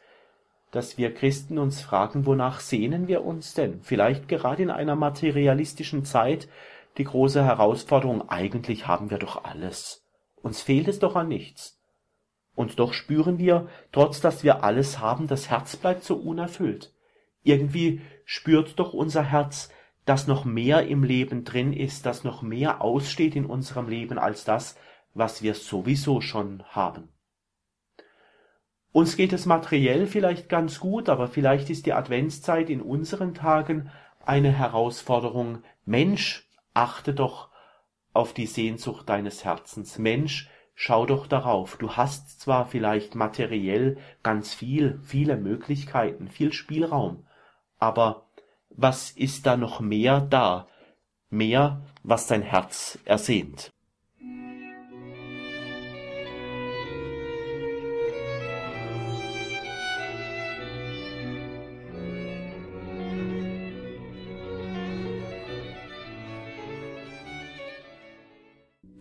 dass 0.71 0.97
wir 0.97 1.13
Christen 1.13 1.57
uns 1.57 1.81
fragen, 1.81 2.25
wonach 2.25 2.59
sehnen 2.59 3.07
wir 3.07 3.25
uns 3.25 3.53
denn? 3.53 3.79
Vielleicht 3.81 4.27
gerade 4.27 4.63
in 4.63 4.69
einer 4.69 4.95
materialistischen 4.95 6.05
Zeit 6.05 6.47
die 6.97 7.03
große 7.03 7.43
Herausforderung, 7.43 8.29
eigentlich 8.29 8.87
haben 8.87 9.09
wir 9.09 9.17
doch 9.17 9.43
alles. 9.43 10.05
Uns 10.41 10.61
fehlt 10.61 10.87
es 10.87 10.99
doch 10.99 11.15
an 11.15 11.27
nichts. 11.27 11.79
Und 12.55 12.79
doch 12.79 12.93
spüren 12.93 13.39
wir, 13.39 13.69
trotz 13.91 14.19
dass 14.19 14.43
wir 14.43 14.63
alles 14.63 14.99
haben, 14.99 15.27
das 15.27 15.49
Herz 15.49 15.75
bleibt 15.77 16.03
so 16.03 16.15
unerfüllt. 16.15 16.93
Irgendwie 17.43 18.01
spürt 18.25 18.77
doch 18.79 18.93
unser 18.93 19.23
Herz, 19.23 19.69
dass 20.05 20.27
noch 20.27 20.43
mehr 20.43 20.87
im 20.87 21.03
Leben 21.03 21.45
drin 21.45 21.71
ist, 21.71 22.05
dass 22.05 22.23
noch 22.23 22.41
mehr 22.41 22.81
aussteht 22.81 23.35
in 23.35 23.45
unserem 23.45 23.87
Leben 23.87 24.17
als 24.17 24.43
das, 24.43 24.75
was 25.13 25.41
wir 25.41 25.53
sowieso 25.53 26.19
schon 26.19 26.63
haben. 26.69 27.09
Uns 28.91 29.15
geht 29.15 29.33
es 29.33 29.45
materiell 29.45 30.07
vielleicht 30.07 30.49
ganz 30.49 30.79
gut, 30.79 31.09
aber 31.09 31.27
vielleicht 31.27 31.69
ist 31.69 31.85
die 31.85 31.93
Adventszeit 31.93 32.69
in 32.69 32.81
unseren 32.81 33.33
Tagen 33.35 33.91
eine 34.25 34.51
Herausforderung. 34.51 35.63
Mensch, 35.85 36.47
achte 36.73 37.13
doch 37.13 37.49
auf 38.13 38.33
die 38.33 38.47
Sehnsucht 38.47 39.07
deines 39.07 39.45
Herzens. 39.45 39.99
Mensch, 39.99 40.49
schau 40.73 41.05
doch 41.05 41.27
darauf. 41.27 41.77
Du 41.77 41.93
hast 41.93 42.41
zwar 42.41 42.65
vielleicht 42.65 43.13
materiell 43.13 43.97
ganz 44.23 44.53
viel, 44.53 44.99
viele 45.03 45.37
Möglichkeiten, 45.37 46.27
viel 46.27 46.51
Spielraum, 46.51 47.27
aber 47.77 48.25
was 48.69 49.11
ist 49.11 49.45
da 49.45 49.57
noch 49.57 49.79
mehr 49.79 50.21
da? 50.21 50.67
Mehr, 51.29 51.81
was 52.03 52.27
dein 52.27 52.41
Herz 52.41 52.97
ersehnt. 53.05 53.71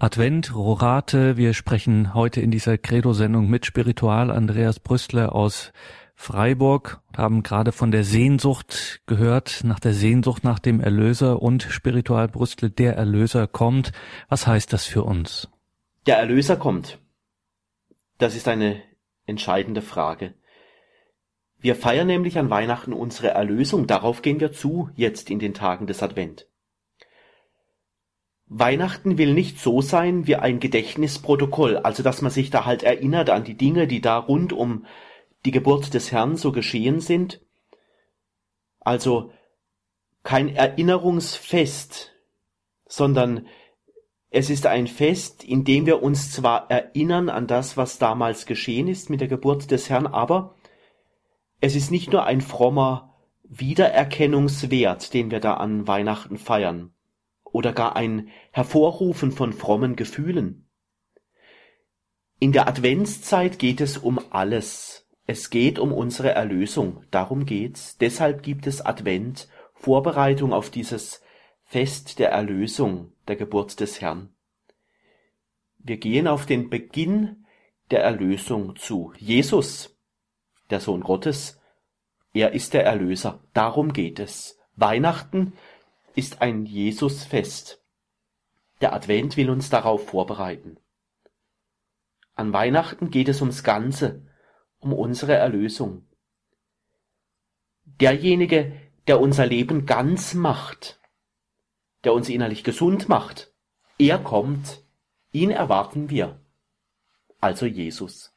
Advent, 0.01 0.55
Rorate. 0.55 1.37
Wir 1.37 1.55
sprechen 1.55 2.15
heute 2.15 2.41
in 2.41 2.53
dieser 2.53 2.79
Credo-Sendung 2.79 3.51
mit 3.51 3.67
Spiritual 3.67 4.31
Andreas 4.31 4.79
Brüstler 4.79 5.35
aus 5.35 5.73
Freiburg 6.15 7.03
und 7.09 7.19
haben 7.19 7.43
gerade 7.43 7.73
von 7.73 7.91
der 7.91 8.05
Sehnsucht 8.05 9.01
gehört, 9.07 9.65
nach 9.65 9.81
der 9.81 9.95
Sehnsucht 9.95 10.45
nach 10.45 10.61
dem 10.61 10.81
Erlöser 10.81 11.43
und 11.43 11.65
Spiritual 11.65 12.29
Brüstler, 12.29 12.69
der 12.69 12.95
Erlöser 12.95 13.49
kommt. 13.49 13.91
Was 14.29 14.47
heißt 14.47 14.73
das 14.73 14.85
für 14.85 15.03
uns? 15.03 15.49
Der 16.07 16.19
Erlöser 16.19 16.57
kommt. 16.57 17.01
Das 18.19 18.37
ist 18.37 18.47
eine 18.47 18.81
entscheidende 19.27 19.83
Frage. 19.83 20.35
Wir 21.59 21.75
feiern 21.75 22.07
nämlich 22.07 22.39
an 22.39 22.51
Weihnachten 22.51 22.93
unsere 22.93 23.31
Erlösung. 23.31 23.89
Darauf 23.89 24.23
gehen 24.23 24.39
wir 24.39 24.53
zu, 24.53 24.91
jetzt 24.95 25.29
in 25.29 25.41
den 25.41 25.55
Tagen 25.55 25.89
des 25.89 26.05
Advent. 26.05 26.47
Weihnachten 28.49 29.19
will 29.19 29.35
nicht 29.35 29.61
so 29.61 29.83
sein 29.83 30.27
wie 30.27 30.37
ein 30.37 30.59
Gedächtnisprotokoll, 30.61 31.77
also 31.77 32.03
dass 32.03 32.23
man 32.23 32.31
sich 32.31 32.51
da 32.51 32.65
halt 32.65 32.83
erinnert 32.83 33.31
an 33.31 33.45
die 33.45 33.57
Dinge, 33.57 33.87
die 33.87 34.01
da 34.01 34.17
rund 34.19 34.53
um 34.53 34.87
die 35.45 35.51
Geburt 35.51 35.93
des 35.95 36.13
Herrn 36.13 36.37
so 36.37 36.53
geschehen 36.53 37.01
sind. 37.01 37.41
Also 38.81 39.31
kein 40.23 40.55
Erinnerungsfest, 40.55 42.15
sondern 42.87 43.47
es 44.31 44.51
ist 44.51 44.67
ein 44.67 44.87
Fest, 44.87 45.45
in 45.45 45.65
dem 45.65 45.87
wir 45.87 46.03
uns 46.03 46.33
zwar 46.33 46.71
erinnern 46.71 47.29
an 47.29 47.47
das, 47.47 47.77
was 47.77 47.99
damals 47.99 48.47
geschehen 48.47 48.89
ist 48.89 49.09
mit 49.11 49.21
der 49.21 49.29
Geburt 49.29 49.71
des 49.71 49.89
Herrn, 49.89 50.07
aber 50.07 50.55
es 51.61 51.75
ist 51.75 51.91
nicht 51.91 52.13
nur 52.13 52.25
ein 52.25 52.41
frommer 52.41 53.15
Wiedererkennungswert, 53.45 55.15
den 55.15 55.31
wir 55.31 55.41
da 55.41 55.55
an 55.55 55.87
Weihnachten 55.87 56.37
feiern, 56.37 56.93
oder 57.53 57.73
gar 57.73 57.97
ein 57.97 58.29
Hervorrufen 58.51 59.33
von 59.33 59.53
frommen 59.53 59.97
Gefühlen. 59.97 60.69
In 62.39 62.53
der 62.53 62.69
Adventszeit 62.69 63.59
geht 63.59 63.81
es 63.81 63.99
um 63.99 64.21
alles. 64.31 65.09
Es 65.27 65.51
geht 65.51 65.79
um 65.79 65.93
unsere 65.93 66.31
Erlösung. 66.31 67.05
Darum 67.11 67.47
geht's. 67.47 67.99
Deshalb 67.99 68.43
gibt 68.43 68.67
es 68.67 68.85
Advent, 68.85 69.49
Vorbereitung 69.75 70.53
auf 70.53 70.71
dieses 70.71 71.23
Fest 71.65 72.19
der 72.19 72.31
Erlösung, 72.31 73.13
der 73.27 73.37
Geburt 73.37 73.81
des 73.81 74.01
Herrn. 74.01 74.31
Wir 75.79 75.99
gehen 75.99 76.27
auf 76.27 76.47
den 76.47 76.71
Beginn 76.71 77.45
der 77.91 78.03
Erlösung 78.03 78.77
zu. 78.77 79.13
Jesus, 79.19 79.99
der 80.71 80.81
Sohn 80.81 81.03
Gottes, 81.03 81.61
er 82.33 82.53
ist 82.53 82.75
der 82.75 82.85
Erlöser. 82.85 83.41
Darum 83.53 83.93
geht 83.93 84.19
es. 84.19 84.59
Weihnachten 84.77 85.55
ist 86.15 86.43
ein 86.43 86.67
Jesusfest. 86.67 87.83
Der 88.81 88.93
Advent 88.93 89.37
will 89.37 89.51
uns 89.51 89.71
darauf 89.71 90.09
vorbereiten. 90.09 90.79
An 92.35 92.53
Weihnachten 92.53 93.11
geht 93.11 93.29
es 93.29 93.41
ums 93.41 93.65
Ganze, 93.65 94.23
um 94.79 94.93
unsere 94.93 95.35
Erlösung. 95.35 96.07
Derjenige, 97.85 98.81
der 99.09 99.21
unser 99.21 99.47
Leben 99.47 99.87
ganz 99.87 100.35
macht, 100.35 101.01
der 102.05 102.13
uns 102.13 102.29
innerlich 102.29 102.63
gesund 102.63 103.09
macht, 103.09 103.53
er 103.99 104.19
kommt, 104.19 104.85
ihn 105.33 105.51
erwarten 105.51 106.11
wir, 106.11 106.41
also 107.41 107.67
Jesus. 107.67 108.33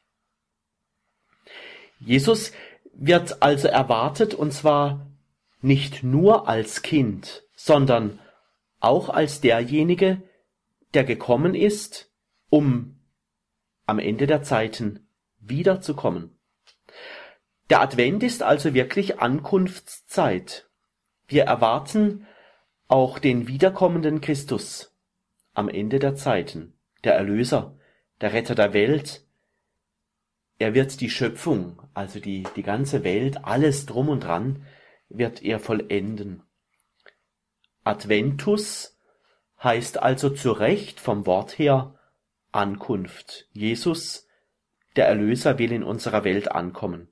Jesus 2.00 2.52
wird 2.92 3.42
also 3.42 3.68
erwartet 3.68 4.34
und 4.34 4.52
zwar 4.52 5.06
nicht 5.60 6.02
nur 6.02 6.48
als 6.48 6.82
Kind, 6.82 7.44
sondern 7.64 8.18
auch 8.80 9.08
als 9.08 9.40
derjenige, 9.40 10.20
der 10.94 11.04
gekommen 11.04 11.54
ist, 11.54 12.10
um 12.50 12.98
am 13.86 14.00
Ende 14.00 14.26
der 14.26 14.42
Zeiten 14.42 15.06
wiederzukommen. 15.38 16.36
Der 17.70 17.80
Advent 17.80 18.24
ist 18.24 18.42
also 18.42 18.74
wirklich 18.74 19.20
Ankunftszeit. 19.20 20.68
Wir 21.28 21.44
erwarten 21.44 22.26
auch 22.88 23.20
den 23.20 23.46
wiederkommenden 23.46 24.20
Christus 24.20 24.92
am 25.54 25.68
Ende 25.68 26.00
der 26.00 26.16
Zeiten, 26.16 26.74
der 27.04 27.14
Erlöser, 27.14 27.78
der 28.20 28.32
Retter 28.32 28.56
der 28.56 28.72
Welt. 28.72 29.24
Er 30.58 30.74
wird 30.74 31.00
die 31.00 31.10
Schöpfung, 31.10 31.80
also 31.94 32.18
die, 32.18 32.44
die 32.56 32.64
ganze 32.64 33.04
Welt, 33.04 33.44
alles 33.44 33.86
drum 33.86 34.08
und 34.08 34.24
dran, 34.24 34.66
wird 35.08 35.44
er 35.44 35.60
vollenden. 35.60 36.42
Adventus 37.84 38.98
heißt 39.62 40.02
also 40.02 40.30
zu 40.30 40.52
Recht 40.52 41.00
vom 41.00 41.26
Wort 41.26 41.58
her 41.58 41.98
Ankunft. 42.52 43.48
Jesus, 43.52 44.28
der 44.96 45.08
Erlöser, 45.08 45.58
will 45.58 45.72
in 45.72 45.82
unserer 45.82 46.24
Welt 46.24 46.52
ankommen. 46.52 47.08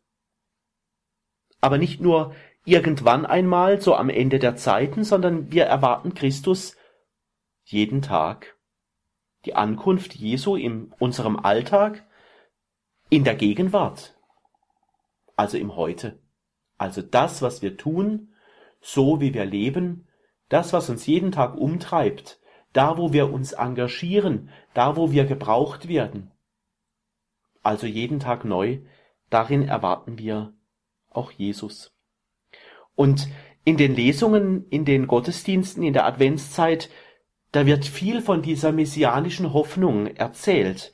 Aber 1.60 1.78
nicht 1.78 2.00
nur 2.00 2.34
irgendwann 2.64 3.26
einmal, 3.26 3.80
so 3.80 3.94
am 3.94 4.10
Ende 4.10 4.38
der 4.38 4.56
Zeiten, 4.56 5.04
sondern 5.04 5.50
wir 5.50 5.64
erwarten 5.64 6.14
Christus 6.14 6.76
jeden 7.64 8.02
Tag. 8.02 8.56
Die 9.44 9.54
Ankunft 9.54 10.14
Jesu 10.14 10.56
in 10.56 10.92
unserem 10.98 11.36
Alltag, 11.36 12.06
in 13.08 13.24
der 13.24 13.34
Gegenwart, 13.34 14.14
also 15.36 15.56
im 15.56 15.74
Heute. 15.74 16.20
Also 16.78 17.02
das, 17.02 17.42
was 17.42 17.62
wir 17.62 17.76
tun, 17.76 18.34
so 18.80 19.20
wie 19.20 19.34
wir 19.34 19.44
leben, 19.44 20.06
das, 20.50 20.74
was 20.74 20.90
uns 20.90 21.06
jeden 21.06 21.32
Tag 21.32 21.56
umtreibt, 21.56 22.38
da, 22.74 22.98
wo 22.98 23.12
wir 23.14 23.32
uns 23.32 23.52
engagieren, 23.52 24.50
da, 24.74 24.96
wo 24.96 25.10
wir 25.10 25.24
gebraucht 25.24 25.88
werden. 25.88 26.30
Also 27.62 27.86
jeden 27.86 28.20
Tag 28.20 28.44
neu, 28.44 28.80
darin 29.30 29.66
erwarten 29.66 30.18
wir 30.18 30.52
auch 31.08 31.32
Jesus. 31.32 31.94
Und 32.94 33.28
in 33.64 33.76
den 33.76 33.94
Lesungen, 33.94 34.66
in 34.68 34.84
den 34.84 35.06
Gottesdiensten, 35.06 35.82
in 35.82 35.92
der 35.92 36.06
Adventszeit, 36.06 36.90
da 37.52 37.66
wird 37.66 37.84
viel 37.84 38.22
von 38.22 38.42
dieser 38.42 38.72
messianischen 38.72 39.52
Hoffnung 39.52 40.06
erzählt, 40.06 40.92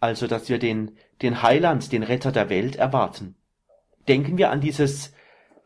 also 0.00 0.26
dass 0.26 0.48
wir 0.48 0.58
den, 0.58 0.96
den 1.22 1.42
Heiland, 1.42 1.92
den 1.92 2.02
Retter 2.02 2.32
der 2.32 2.48
Welt 2.48 2.76
erwarten. 2.76 3.36
Denken 4.08 4.38
wir 4.38 4.50
an 4.50 4.60
dieses 4.60 5.12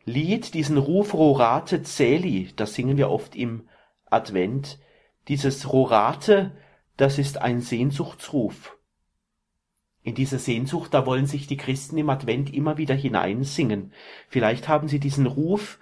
Lied, 0.05 0.53
diesen 0.53 0.77
Ruf 0.77 1.13
Rorate 1.13 1.83
Celi, 1.83 2.51
das 2.55 2.73
singen 2.73 2.97
wir 2.97 3.09
oft 3.09 3.35
im 3.35 3.67
Advent. 4.09 4.79
Dieses 5.27 5.71
Rorate, 5.71 6.57
das 6.97 7.17
ist 7.19 7.39
ein 7.39 7.61
Sehnsuchtsruf. 7.61 8.77
In 10.03 10.15
diese 10.15 10.39
Sehnsucht, 10.39 10.93
da 10.93 11.05
wollen 11.05 11.27
sich 11.27 11.45
die 11.45 11.57
Christen 11.57 11.97
im 11.97 12.09
Advent 12.09 12.51
immer 12.51 12.77
wieder 12.77 12.95
hineinsingen. 12.95 13.93
Vielleicht 14.29 14.67
haben 14.67 14.87
Sie 14.87 14.99
diesen 14.99 15.27
Ruf 15.27 15.79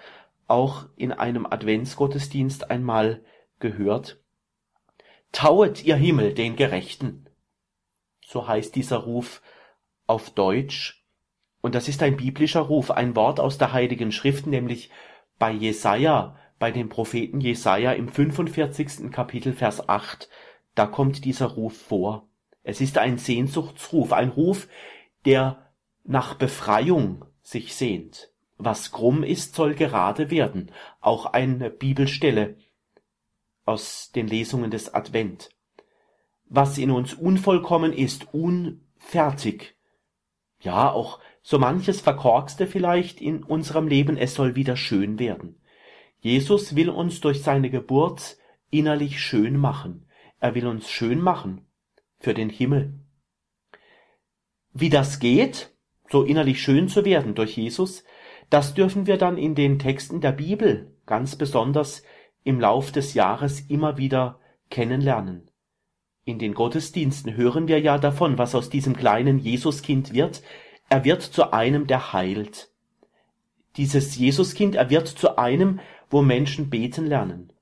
auch 0.47 0.87
in 0.97 1.13
einem 1.13 1.45
Adventsgottesdienst 1.45 2.69
einmal 2.69 3.23
gehört. 3.59 4.19
Tauet 5.31 5.85
ihr 5.85 5.95
Himmel 5.95 6.33
den 6.33 6.57
Gerechten. 6.57 7.29
So 8.25 8.47
heißt 8.47 8.75
dieser 8.75 8.97
Ruf 8.97 9.41
auf 10.05 10.31
Deutsch. 10.31 10.98
Und 11.61 11.75
das 11.75 11.87
ist 11.87 12.01
ein 12.03 12.17
biblischer 12.17 12.61
Ruf, 12.61 12.91
ein 12.91 13.15
Wort 13.15 13.39
aus 13.39 13.57
der 13.57 13.73
Heiligen 13.73 14.11
Schrift, 14.11 14.47
nämlich 14.47 14.89
bei 15.37 15.51
Jesaja, 15.51 16.35
bei 16.57 16.71
dem 16.71 16.89
Propheten 16.89 17.41
Jesaja 17.41 17.93
im 17.93 18.07
45. 18.07 19.11
Kapitel 19.11 19.53
Vers 19.53 19.87
8, 19.87 20.29
da 20.75 20.85
kommt 20.85 21.25
dieser 21.25 21.47
Ruf 21.47 21.77
vor. 21.77 22.27
Es 22.63 22.81
ist 22.81 22.97
ein 22.97 23.17
Sehnsuchtsruf, 23.17 24.13
ein 24.13 24.29
Ruf, 24.29 24.67
der 25.25 25.69
nach 26.03 26.35
Befreiung 26.35 27.25
sich 27.41 27.75
sehnt. 27.75 28.31
Was 28.57 28.91
krumm 28.91 29.23
ist, 29.23 29.55
soll 29.55 29.73
gerade 29.73 30.29
werden. 30.31 30.71
Auch 30.99 31.27
eine 31.27 31.69
Bibelstelle 31.69 32.57
aus 33.63 34.11
den 34.11 34.27
Lesungen 34.27 34.71
des 34.71 34.93
Advent. 34.93 35.49
Was 36.45 36.77
in 36.77 36.91
uns 36.91 37.13
unvollkommen 37.13 37.93
ist, 37.93 38.33
unfertig. 38.33 39.77
Ja, 40.59 40.91
auch 40.91 41.19
so 41.41 41.59
manches 41.59 42.01
Verkorkste 42.01 42.67
vielleicht 42.67 43.21
in 43.21 43.43
unserem 43.43 43.87
Leben, 43.87 44.17
es 44.17 44.35
soll 44.35 44.55
wieder 44.55 44.75
schön 44.75 45.19
werden. 45.19 45.55
Jesus 46.19 46.75
will 46.75 46.89
uns 46.89 47.21
durch 47.21 47.41
seine 47.41 47.69
Geburt 47.69 48.37
innerlich 48.69 49.21
schön 49.21 49.57
machen. 49.57 50.05
Er 50.39 50.55
will 50.55 50.67
uns 50.67 50.89
schön 50.89 51.21
machen 51.21 51.65
für 52.19 52.33
den 52.33 52.49
Himmel. 52.49 52.93
Wie 54.73 54.89
das 54.89 55.19
geht, 55.19 55.71
so 56.09 56.23
innerlich 56.23 56.61
schön 56.61 56.87
zu 56.89 57.05
werden 57.05 57.35
durch 57.35 57.57
Jesus, 57.57 58.03
das 58.49 58.73
dürfen 58.73 59.07
wir 59.07 59.17
dann 59.17 59.37
in 59.37 59.55
den 59.55 59.79
Texten 59.79 60.21
der 60.21 60.31
Bibel 60.31 60.95
ganz 61.05 61.35
besonders 61.35 62.03
im 62.43 62.59
Lauf 62.59 62.91
des 62.91 63.13
Jahres 63.13 63.61
immer 63.61 63.97
wieder 63.97 64.39
kennenlernen. 64.69 65.49
In 66.23 66.39
den 66.39 66.53
Gottesdiensten 66.53 67.35
hören 67.35 67.67
wir 67.67 67.79
ja 67.79 67.97
davon, 67.97 68.37
was 68.37 68.53
aus 68.55 68.69
diesem 68.69 68.95
kleinen 68.95 69.39
Jesuskind 69.39 70.13
wird. 70.13 70.43
Er 70.89 71.05
wird 71.05 71.21
zu 71.21 71.53
einem, 71.53 71.87
der 71.87 72.13
heilt. 72.13 72.69
Dieses 73.77 74.17
Jesuskind, 74.17 74.75
er 74.75 74.89
wird 74.89 75.07
zu 75.07 75.37
einem, 75.37 75.79
wo 76.09 76.21
Menschen 76.21 76.69
beten 76.69 77.05
lernen. 77.05 77.53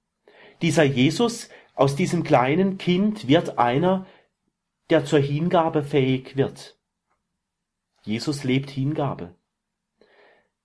Dieser 0.62 0.84
Jesus 0.84 1.50
aus 1.76 1.96
diesem 1.96 2.24
kleinen 2.24 2.78
Kind 2.78 3.28
wird 3.28 3.60
einer, 3.60 4.08
der 4.90 5.06
zur 5.06 5.20
Hingabe 5.20 5.84
fähig 5.84 6.38
wird. 6.38 6.78
Jesus 8.04 8.44
lebt 8.46 8.70
Hingabe. 8.70 9.36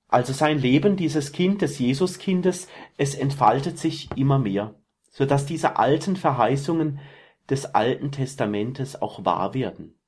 Also 0.07 0.33
sein 0.33 0.59
Leben, 0.59 0.97
dieses 0.97 1.33
Kind 1.33 1.63
des 1.63 1.79
Jesuskindes, 1.79 2.69
es 2.97 3.15
entfaltet 3.15 3.79
sich 3.79 4.09
immer 4.17 4.39
mehr, 4.39 4.75
so 5.11 5.27
dass 5.27 5.47
diese 5.47 5.77
alten 5.77 6.17
Verheißungen 6.17 7.01
des 7.51 7.75
Alten 7.75 8.13
Testamentes 8.13 9.01
auch 9.03 9.25
wahr 9.25 9.55
werden. 9.55 9.99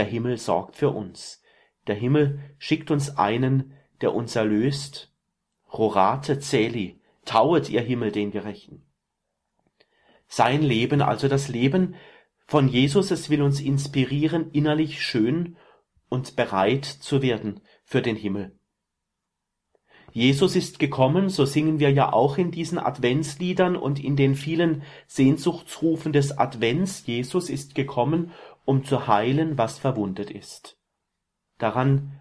Der 0.00 0.06
Himmel 0.06 0.38
sorgt 0.38 0.76
für 0.76 0.88
uns. 0.88 1.42
Der 1.86 1.94
Himmel 1.94 2.40
schickt 2.56 2.90
uns 2.90 3.18
einen, 3.18 3.74
der 4.00 4.14
uns 4.14 4.34
erlöst. 4.34 5.12
Rorate 5.70 6.38
celi, 6.38 7.02
tauet 7.26 7.68
ihr 7.68 7.82
Himmel 7.82 8.10
den 8.10 8.30
Gerechten. 8.30 8.86
Sein 10.26 10.62
Leben, 10.62 11.02
also 11.02 11.28
das 11.28 11.48
Leben 11.48 11.96
von 12.46 12.66
Jesus, 12.66 13.10
es 13.10 13.28
will 13.28 13.42
uns 13.42 13.60
inspirieren, 13.60 14.50
innerlich 14.52 15.04
schön 15.04 15.58
und 16.08 16.34
bereit 16.34 16.86
zu 16.86 17.20
werden 17.20 17.60
für 17.84 18.00
den 18.00 18.16
Himmel. 18.16 18.58
Jesus 20.12 20.56
ist 20.56 20.78
gekommen, 20.78 21.28
so 21.28 21.44
singen 21.44 21.78
wir 21.78 21.90
ja 21.90 22.12
auch 22.12 22.36
in 22.36 22.50
diesen 22.50 22.78
Adventsliedern 22.78 23.76
und 23.76 24.02
in 24.02 24.16
den 24.16 24.34
vielen 24.34 24.82
Sehnsuchtsrufen 25.06 26.12
des 26.12 26.36
Advents. 26.36 27.04
Jesus 27.06 27.48
ist 27.48 27.74
gekommen, 27.74 28.32
um 28.70 28.84
zu 28.84 29.08
heilen, 29.08 29.58
was 29.58 29.80
verwundet 29.80 30.30
ist. 30.30 30.78
Daran 31.58 32.20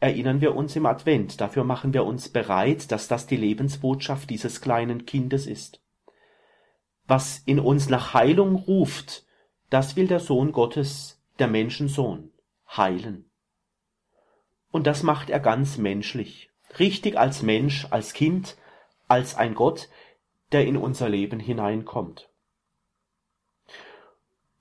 erinnern 0.00 0.40
wir 0.40 0.56
uns 0.56 0.74
im 0.74 0.86
Advent, 0.86 1.40
dafür 1.40 1.62
machen 1.62 1.94
wir 1.94 2.04
uns 2.04 2.28
bereit, 2.28 2.90
dass 2.90 3.06
das 3.06 3.28
die 3.28 3.36
Lebensbotschaft 3.36 4.28
dieses 4.28 4.60
kleinen 4.60 5.06
Kindes 5.06 5.46
ist. 5.46 5.80
Was 7.06 7.38
in 7.46 7.60
uns 7.60 7.88
nach 7.90 8.12
Heilung 8.12 8.56
ruft, 8.56 9.24
das 9.70 9.94
will 9.94 10.08
der 10.08 10.18
Sohn 10.18 10.50
Gottes, 10.50 11.22
der 11.38 11.46
Menschensohn, 11.46 12.32
heilen. 12.76 13.30
Und 14.72 14.88
das 14.88 15.04
macht 15.04 15.30
er 15.30 15.38
ganz 15.38 15.78
menschlich 15.78 16.50
richtig 16.80 17.16
als 17.16 17.42
Mensch, 17.42 17.86
als 17.90 18.14
Kind, 18.14 18.56
als 19.06 19.36
ein 19.36 19.54
Gott, 19.54 19.88
der 20.50 20.66
in 20.66 20.76
unser 20.76 21.08
Leben 21.08 21.38
hineinkommt. 21.38 22.28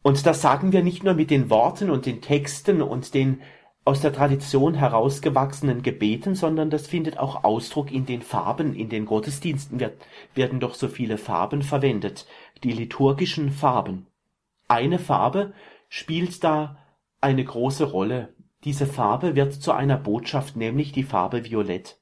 Und 0.03 0.25
das 0.25 0.41
sagen 0.41 0.73
wir 0.73 0.83
nicht 0.83 1.03
nur 1.03 1.15
mit 1.15 1.31
den 1.31 1.49
Worten 1.49 1.89
und 1.89 2.05
den 2.05 2.21
Texten 2.21 2.81
und 2.81 3.13
den 3.13 3.41
aus 3.85 4.01
der 4.01 4.13
Tradition 4.13 4.75
herausgewachsenen 4.75 5.81
Gebeten, 5.81 6.35
sondern 6.35 6.69
das 6.69 6.87
findet 6.87 7.17
auch 7.17 7.43
Ausdruck 7.43 7.91
in 7.91 8.05
den 8.05 8.21
Farben. 8.21 8.75
In 8.75 8.89
den 8.89 9.05
Gottesdiensten 9.05 9.79
wird, 9.79 10.01
werden 10.35 10.59
doch 10.59 10.75
so 10.75 10.87
viele 10.87 11.17
Farben 11.17 11.63
verwendet, 11.63 12.27
die 12.63 12.71
liturgischen 12.71 13.51
Farben. 13.51 14.07
Eine 14.67 14.99
Farbe 14.99 15.53
spielt 15.89 16.43
da 16.43 16.77
eine 17.19 17.43
große 17.43 17.85
Rolle. 17.85 18.33
Diese 18.63 18.85
Farbe 18.85 19.35
wird 19.35 19.53
zu 19.53 19.71
einer 19.71 19.97
Botschaft, 19.97 20.55
nämlich 20.55 20.91
die 20.91 21.03
Farbe 21.03 21.43
Violett. 21.43 21.97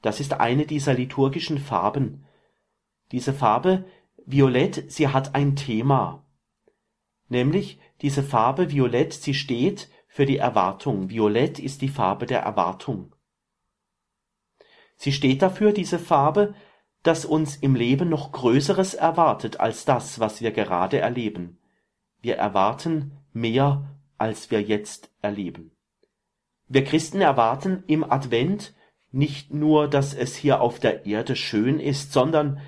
Das 0.00 0.20
ist 0.20 0.34
eine 0.34 0.66
dieser 0.66 0.94
liturgischen 0.94 1.58
Farben. 1.58 2.24
Diese 3.12 3.32
Farbe 3.32 3.84
Violett, 4.24 4.90
sie 4.90 5.08
hat 5.08 5.34
ein 5.34 5.56
Thema. 5.56 6.24
Nämlich 7.28 7.78
diese 8.00 8.22
Farbe 8.22 8.70
Violett, 8.70 9.12
sie 9.12 9.34
steht 9.34 9.88
für 10.08 10.26
die 10.26 10.38
Erwartung. 10.38 11.10
Violett 11.10 11.58
ist 11.58 11.82
die 11.82 11.88
Farbe 11.88 12.26
der 12.26 12.40
Erwartung. 12.40 13.14
Sie 14.96 15.12
steht 15.12 15.42
dafür, 15.42 15.72
diese 15.72 15.98
Farbe, 15.98 16.54
dass 17.02 17.24
uns 17.24 17.56
im 17.56 17.74
Leben 17.74 18.08
noch 18.08 18.32
Größeres 18.32 18.94
erwartet 18.94 19.60
als 19.60 19.84
das, 19.84 20.18
was 20.18 20.40
wir 20.40 20.50
gerade 20.50 20.98
erleben. 20.98 21.58
Wir 22.20 22.36
erwarten 22.36 23.18
mehr, 23.32 23.96
als 24.16 24.50
wir 24.50 24.60
jetzt 24.60 25.10
erleben. 25.22 25.70
Wir 26.66 26.84
Christen 26.84 27.20
erwarten 27.20 27.84
im 27.86 28.04
Advent 28.04 28.74
nicht 29.10 29.54
nur, 29.54 29.88
dass 29.88 30.14
es 30.14 30.36
hier 30.36 30.60
auf 30.60 30.80
der 30.80 31.06
Erde 31.06 31.36
schön 31.36 31.80
ist, 31.80 32.12
sondern 32.12 32.60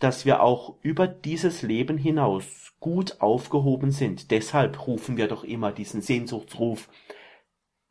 dass 0.00 0.26
wir 0.26 0.42
auch 0.42 0.76
über 0.82 1.06
dieses 1.06 1.62
Leben 1.62 1.96
hinaus 1.96 2.61
gut 2.82 3.22
aufgehoben 3.22 3.92
sind. 3.92 4.30
Deshalb 4.30 4.86
rufen 4.86 5.16
wir 5.16 5.28
doch 5.28 5.44
immer 5.44 5.72
diesen 5.72 6.02
Sehnsuchtsruf, 6.02 6.90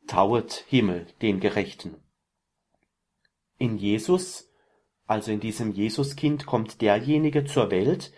Tauet 0.05 0.65
Himmel 0.67 1.07
den 1.21 1.39
Gerechten. 1.39 1.95
In 3.57 3.77
Jesus, 3.77 4.51
also 5.07 5.31
in 5.31 5.39
diesem 5.39 5.71
Jesuskind, 5.71 6.45
kommt 6.45 6.81
derjenige 6.81 7.45
zur 7.45 7.71
Welt, 7.71 8.11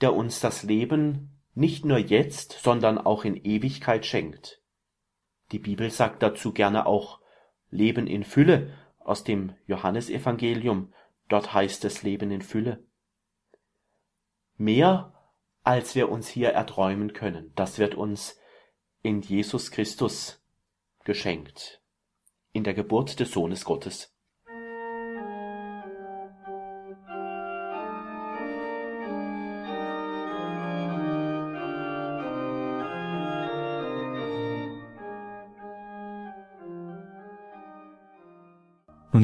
der 0.00 0.12
uns 0.14 0.40
das 0.40 0.64
Leben 0.64 1.40
nicht 1.54 1.84
nur 1.84 1.98
jetzt, 1.98 2.58
sondern 2.62 2.98
auch 2.98 3.24
in 3.24 3.36
Ewigkeit 3.36 4.04
schenkt. 4.04 4.60
Die 5.52 5.60
Bibel 5.60 5.88
sagt 5.90 6.22
dazu 6.22 6.52
gerne 6.52 6.84
auch 6.86 7.20
Leben 7.70 8.08
in 8.08 8.24
Fülle 8.24 8.76
aus 8.98 9.22
dem 9.22 9.54
Johannesevangelium. 9.66 10.92
Dort 11.28 11.54
heißt 11.54 11.84
es 11.84 12.02
Leben 12.02 12.32
in 12.32 12.42
Fülle. 12.42 12.82
Mehr 14.56 15.13
als 15.64 15.94
wir 15.94 16.10
uns 16.10 16.28
hier 16.28 16.50
erträumen 16.50 17.14
können, 17.14 17.52
das 17.56 17.78
wird 17.78 17.94
uns 17.94 18.38
in 19.02 19.22
Jesus 19.22 19.70
Christus 19.70 20.42
geschenkt, 21.04 21.82
in 22.52 22.64
der 22.64 22.74
Geburt 22.74 23.18
des 23.18 23.32
Sohnes 23.32 23.64
Gottes. 23.64 24.13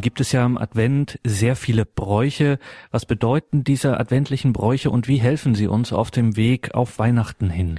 Nun 0.01 0.03
gibt 0.03 0.23
es 0.23 0.33
ja 0.33 0.47
im 0.47 0.57
Advent 0.57 1.21
sehr 1.25 1.55
viele 1.57 1.85
Bräuche. 1.85 2.59
Was 2.91 3.05
bedeuten 3.05 3.65
diese 3.65 4.01
adventlichen 4.01 4.55
Bräuche 4.55 4.89
und 4.91 5.09
wie 5.09 5.19
helfen 5.19 5.55
sie 5.55 5.67
uns 5.67 5.93
auf 5.93 6.11
dem 6.11 6.39
Weg 6.39 6.75
auf 6.75 6.99
Weihnachten 6.99 7.51
hin? 7.51 7.79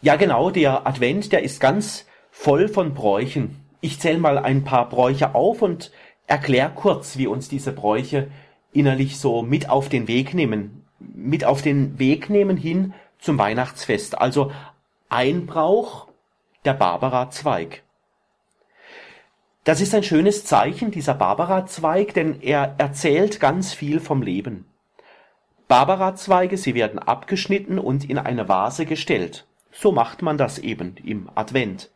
Ja, 0.00 0.14
genau, 0.14 0.50
der 0.50 0.86
Advent, 0.86 1.32
der 1.32 1.42
ist 1.42 1.58
ganz 1.58 2.06
voll 2.30 2.68
von 2.68 2.94
Bräuchen. 2.94 3.56
Ich 3.80 3.98
zähle 3.98 4.18
mal 4.18 4.38
ein 4.38 4.62
paar 4.62 4.88
Bräuche 4.88 5.34
auf 5.34 5.60
und 5.60 5.90
erkläre 6.28 6.70
kurz, 6.72 7.18
wie 7.18 7.26
uns 7.26 7.48
diese 7.48 7.72
Bräuche 7.72 8.28
innerlich 8.72 9.18
so 9.18 9.42
mit 9.42 9.68
auf 9.68 9.88
den 9.88 10.06
Weg 10.06 10.34
nehmen, 10.34 10.84
mit 11.00 11.44
auf 11.44 11.60
den 11.60 11.98
Weg 11.98 12.30
nehmen 12.30 12.56
hin 12.56 12.94
zum 13.18 13.36
Weihnachtsfest. 13.36 14.16
Also 14.16 14.52
ein 15.08 15.46
Brauch, 15.46 16.06
der 16.64 16.74
Barbara-Zweig. 16.74 17.82
Das 19.68 19.82
ist 19.82 19.94
ein 19.94 20.02
schönes 20.02 20.46
Zeichen, 20.46 20.90
dieser 20.90 21.12
Barbara-Zweig, 21.12 22.14
denn 22.14 22.40
er 22.40 22.76
erzählt 22.78 23.38
ganz 23.38 23.74
viel 23.74 24.00
vom 24.00 24.22
Leben. 24.22 24.64
Barbara-Zweige, 25.66 26.56
sie 26.56 26.74
werden 26.74 26.98
abgeschnitten 26.98 27.78
und 27.78 28.08
in 28.08 28.16
eine 28.16 28.48
Vase 28.48 28.86
gestellt. 28.86 29.46
So 29.70 29.92
macht 29.92 30.22
man 30.22 30.38
das 30.38 30.58
eben 30.58 30.96
im 31.04 31.28
Advent. 31.34 31.90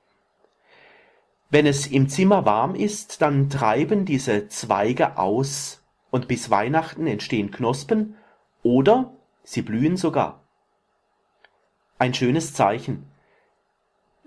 Wenn 1.49 1.65
es 1.65 1.87
im 1.87 2.11
Zimmer 2.11 2.45
warm 2.45 2.75
ist, 2.75 3.23
dann 3.23 3.49
treiben 3.49 4.05
diese 4.05 4.49
Zweige 4.49 5.17
aus 5.17 5.83
und 6.11 6.29
bis 6.29 6.51
Weihnachten 6.51 7.07
entstehen 7.07 7.51
Knospen 7.51 8.17
oder 8.63 9.15
sie 9.45 9.63
blühen 9.63 9.97
sogar. 9.97 10.43
Ein 11.99 12.13
schönes 12.13 12.53
Zeichen. 12.53 13.11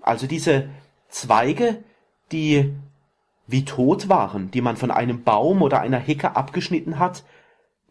Also 0.02 0.26
diese 0.26 0.68
Zweige, 1.08 1.84
die 2.32 2.74
wie 3.46 3.64
tot 3.64 4.08
waren, 4.08 4.50
die 4.50 4.60
man 4.60 4.76
von 4.76 4.90
einem 4.90 5.22
Baum 5.22 5.62
oder 5.62 5.80
einer 5.80 5.98
Hecke 5.98 6.36
abgeschnitten 6.36 6.98
hat, 6.98 7.24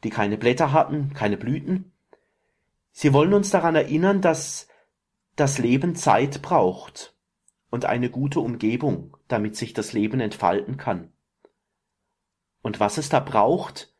die 0.03 0.09
keine 0.09 0.37
Blätter 0.37 0.73
hatten, 0.73 1.13
keine 1.13 1.37
Blüten. 1.37 1.91
Sie 2.91 3.13
wollen 3.13 3.33
uns 3.33 3.49
daran 3.49 3.75
erinnern, 3.75 4.21
dass 4.21 4.67
das 5.35 5.57
Leben 5.57 5.95
Zeit 5.95 6.41
braucht 6.41 7.15
und 7.69 7.85
eine 7.85 8.09
gute 8.09 8.39
Umgebung, 8.39 9.17
damit 9.27 9.55
sich 9.55 9.73
das 9.73 9.93
Leben 9.93 10.19
entfalten 10.19 10.77
kann. 10.77 11.11
Und 12.61 12.79
was 12.79 12.97
es 12.97 13.09
da 13.09 13.19
braucht, 13.19 13.93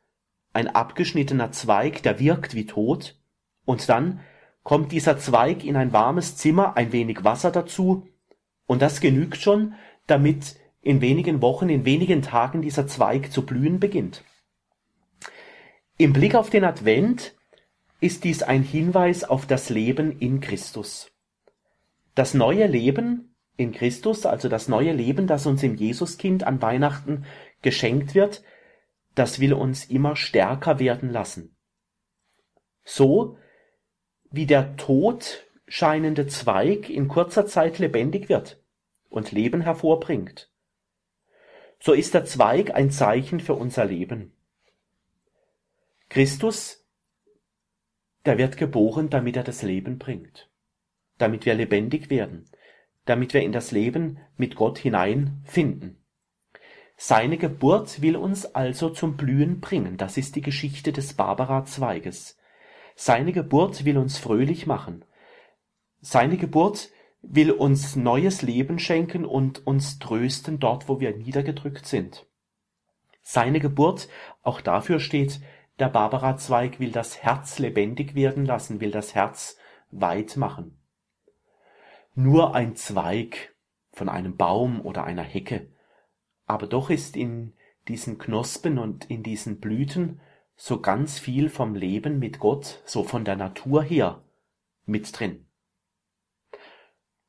ein 0.54 0.70
abgeschnittener 0.70 1.52
Zweig, 1.52 2.04
der 2.04 2.20
wirkt 2.20 2.56
wie 2.56 2.66
tot, 2.66 3.20
und 3.66 3.90
dann 3.90 4.22
kommt 4.64 4.92
dieser 4.92 5.18
Zweig 5.18 5.64
in 5.64 5.76
ein 5.76 5.92
warmes 5.92 6.38
Zimmer, 6.38 6.78
ein 6.78 6.92
wenig 6.92 7.24
Wasser 7.24 7.52
dazu, 7.52 8.08
und 8.66 8.82
das 8.82 9.02
genügt 9.02 9.38
schon, 9.38 9.76
damit 10.08 10.56
in 10.86 11.02
wenigen 11.02 11.42
Wochen, 11.42 11.68
in 11.68 11.84
wenigen 11.84 12.22
Tagen 12.22 12.62
dieser 12.62 12.86
Zweig 12.86 13.32
zu 13.32 13.44
blühen 13.44 13.80
beginnt. 13.80 14.24
Im 15.98 16.14
Blick 16.14 16.36
auf 16.36 16.52
den 16.52 16.64
Advent 16.64 17.36
ist 18.00 18.24
dies 18.24 18.44
ein 18.44 18.62
Hinweis 18.62 19.24
auf 19.24 19.48
das 19.48 19.70
Leben 19.70 20.20
in 20.20 20.42
Christus. 20.42 21.12
Das 22.14 22.36
neue 22.36 22.68
Leben 22.68 23.36
in 23.58 23.72
Christus, 23.72 24.28
also 24.28 24.48
das 24.48 24.68
neue 24.68 24.94
Leben, 24.94 25.26
das 25.26 25.48
uns 25.48 25.64
im 25.64 25.76
Jesuskind 25.76 26.44
an 26.44 26.62
Weihnachten 26.62 27.26
geschenkt 27.64 28.14
wird, 28.14 28.44
das 29.16 29.40
will 29.40 29.54
uns 29.54 29.86
immer 29.86 30.16
stärker 30.16 30.78
werden 30.78 31.10
lassen. 31.10 31.58
So 32.84 33.40
wie 34.30 34.46
der 34.46 34.76
tot 34.76 35.48
scheinende 35.68 36.28
Zweig 36.28 36.92
in 36.92 37.08
kurzer 37.08 37.48
Zeit 37.48 37.80
lebendig 37.80 38.30
wird 38.30 38.62
und 39.10 39.32
Leben 39.32 39.62
hervorbringt 39.62 40.52
so 41.80 41.94
ist 41.94 42.14
der 42.14 42.26
Zweig 42.26 42.74
ein 42.74 42.92
Zeichen 42.92 43.40
für 43.40 43.54
unser 43.54 43.86
Leben. 43.86 44.34
Christus, 46.10 46.86
der 48.26 48.38
wird 48.38 48.58
geboren, 48.58 49.10
damit 49.10 49.38
er 49.38 49.44
das 49.44 49.62
Leben 49.62 49.98
bringt, 49.98 50.50
damit 51.18 51.46
wir 51.46 51.54
lebendig 51.56 52.10
werden, 52.10 52.50
damit 53.06 53.34
wir 53.34 53.42
in 53.42 53.52
das 53.52 53.72
Leben 53.72 54.20
mit 54.38 54.56
Gott 54.56 54.78
hineinfinden. 54.78 55.98
Seine 56.98 57.38
Geburt 57.38 58.02
will 58.02 58.16
uns 58.16 58.46
also 58.46 58.90
zum 58.90 59.18
Blühen 59.18 59.60
bringen. 59.60 59.98
Das 59.98 60.18
ist 60.18 60.36
die 60.36 60.42
Geschichte 60.42 60.94
des 60.94 61.14
Barbara-Zweiges. 61.14 62.38
Seine 62.96 63.34
Geburt 63.34 63.84
will 63.84 63.98
uns 63.98 64.18
fröhlich 64.18 64.66
machen. 64.66 65.04
Seine 66.00 66.38
Geburt 66.38 66.90
will 67.28 67.52
uns 67.52 67.96
neues 67.96 68.42
Leben 68.42 68.80
schenken 68.80 69.26
und 69.26 69.66
uns 69.66 70.00
trösten 70.00 70.60
dort, 70.60 70.88
wo 70.88 71.00
wir 71.00 71.16
niedergedrückt 71.16 71.86
sind. 71.86 72.26
Seine 73.22 73.60
Geburt, 73.60 74.08
auch 74.44 74.62
dafür 74.62 75.00
steht, 75.00 75.42
der 75.80 75.90
Barbara-Zweig 75.90 76.80
will 76.80 76.92
das 76.92 77.22
Herz 77.24 77.60
lebendig 77.60 78.16
werden 78.16 78.46
lassen, 78.46 78.80
will 78.80 78.92
das 78.92 79.16
Herz 79.16 79.58
weit 79.92 80.38
machen. 80.38 80.78
Nur 82.14 82.56
ein 82.56 82.76
Zweig 82.76 83.56
von 83.92 84.08
einem 84.08 84.38
Baum 84.38 84.82
oder 84.82 85.04
einer 85.04 85.24
Hecke, 85.24 85.68
aber 86.46 86.68
doch 86.68 86.90
ist 86.90 87.18
in 87.18 87.54
diesen 87.88 88.18
Knospen 88.18 88.78
und 88.78 89.10
in 89.10 89.24
diesen 89.24 89.60
Blüten 89.60 90.22
so 90.56 90.80
ganz 90.80 91.20
viel 91.20 91.50
vom 91.50 91.76
Leben 91.76 92.20
mit 92.20 92.40
Gott, 92.40 92.82
so 92.86 93.04
von 93.04 93.26
der 93.26 93.36
Natur 93.36 93.84
her, 93.84 94.24
mit 94.86 95.20
drin. 95.20 95.45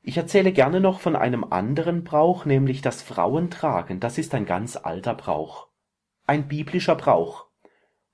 Ich 0.08 0.16
erzähle 0.16 0.52
gerne 0.52 0.78
noch 0.78 1.00
von 1.00 1.16
einem 1.16 1.42
anderen 1.42 2.04
Brauch, 2.04 2.44
nämlich 2.44 2.80
das 2.80 3.02
Frauentragen. 3.02 3.98
Das 3.98 4.18
ist 4.18 4.36
ein 4.36 4.46
ganz 4.46 4.76
alter 4.76 5.14
Brauch. 5.14 5.66
Ein 6.28 6.46
biblischer 6.46 6.94
Brauch. 6.94 7.46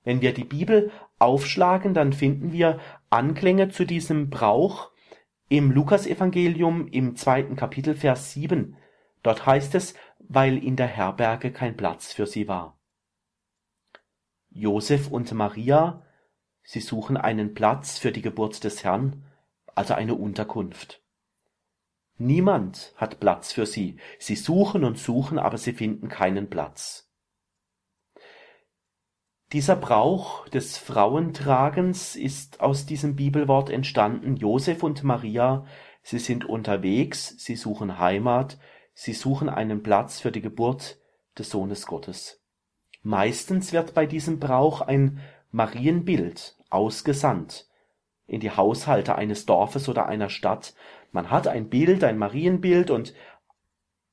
Wenn 0.03 0.19
wir 0.19 0.33
die 0.33 0.43
Bibel 0.43 0.89
aufschlagen, 1.19 1.93
dann 1.93 2.11
finden 2.11 2.51
wir 2.51 2.79
Anklänge 3.11 3.69
zu 3.69 3.85
diesem 3.85 4.31
Brauch 4.31 4.89
im 5.49 5.69
Lukasevangelium 5.69 6.87
im 6.87 7.15
zweiten 7.15 7.55
Kapitel 7.55 7.93
Vers 7.93 8.33
7. 8.33 8.75
Dort 9.21 9.45
heißt 9.45 9.75
es, 9.75 9.93
weil 10.17 10.57
in 10.57 10.75
der 10.75 10.87
Herberge 10.87 11.51
kein 11.51 11.77
Platz 11.77 12.11
für 12.11 12.25
sie 12.25 12.47
war. 12.47 12.75
Josef 14.49 15.11
und 15.11 15.31
Maria, 15.33 16.03
sie 16.63 16.81
suchen 16.81 17.17
einen 17.17 17.53
Platz 17.53 17.99
für 17.99 18.11
die 18.11 18.23
Geburt 18.23 18.63
des 18.63 18.83
Herrn, 18.83 19.27
also 19.75 19.93
eine 19.93 20.15
Unterkunft. 20.15 21.02
Niemand 22.17 22.93
hat 22.95 23.19
Platz 23.19 23.51
für 23.51 23.65
sie. 23.65 23.97
Sie 24.19 24.35
suchen 24.35 24.83
und 24.83 24.97
suchen, 24.97 25.39
aber 25.39 25.57
sie 25.57 25.73
finden 25.73 26.09
keinen 26.09 26.49
Platz. 26.49 27.09
Dieser 29.51 29.75
Brauch 29.75 30.47
des 30.49 30.77
Frauentragens 30.77 32.15
ist 32.15 32.59
aus 32.59 32.85
diesem 32.85 33.15
Bibelwort 33.15 33.69
entstanden. 33.69 34.35
Josef 34.35 34.81
und 34.81 35.03
Maria, 35.03 35.65
sie 36.01 36.17
sind 36.17 36.45
unterwegs, 36.45 37.35
sie 37.37 37.55
suchen 37.55 37.99
Heimat, 37.99 38.57
sie 38.93 39.13
suchen 39.13 39.49
einen 39.49 39.83
Platz 39.83 40.19
für 40.19 40.31
die 40.31 40.41
Geburt 40.41 40.97
des 41.37 41.49
Sohnes 41.49 41.85
Gottes. 41.85 42.41
Meistens 43.03 43.73
wird 43.73 43.93
bei 43.93 44.05
diesem 44.05 44.39
Brauch 44.39 44.81
ein 44.81 45.19
Marienbild 45.51 46.57
ausgesandt 46.69 47.67
in 48.25 48.39
die 48.39 48.51
Haushalte 48.51 49.15
eines 49.15 49.45
Dorfes 49.45 49.87
oder 49.87 50.07
einer 50.07 50.29
Stadt, 50.29 50.73
man 51.13 51.29
hat 51.29 51.47
ein 51.47 51.69
Bild, 51.69 52.03
ein 52.03 52.17
Marienbild 52.17 52.89
und 52.89 53.13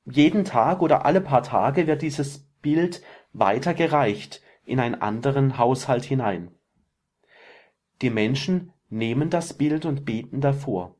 jeden 0.05 0.45
Tag 0.45 0.81
oder 0.81 1.03
alle 1.03 1.19
paar 1.19 1.41
Tage 1.43 1.87
wird 1.87 2.03
dieses 2.03 2.47
Bild 2.61 3.01
weitergereicht 3.33 4.41
in 4.63 4.79
einen 4.79 4.95
anderen 4.95 5.57
Haushalt 5.57 6.05
hinein. 6.05 6.51
Die 8.01 8.11
Menschen 8.11 8.71
nehmen 8.89 9.31
das 9.31 9.55
Bild 9.55 9.85
und 9.85 10.05
beten 10.05 10.41
davor. 10.41 10.95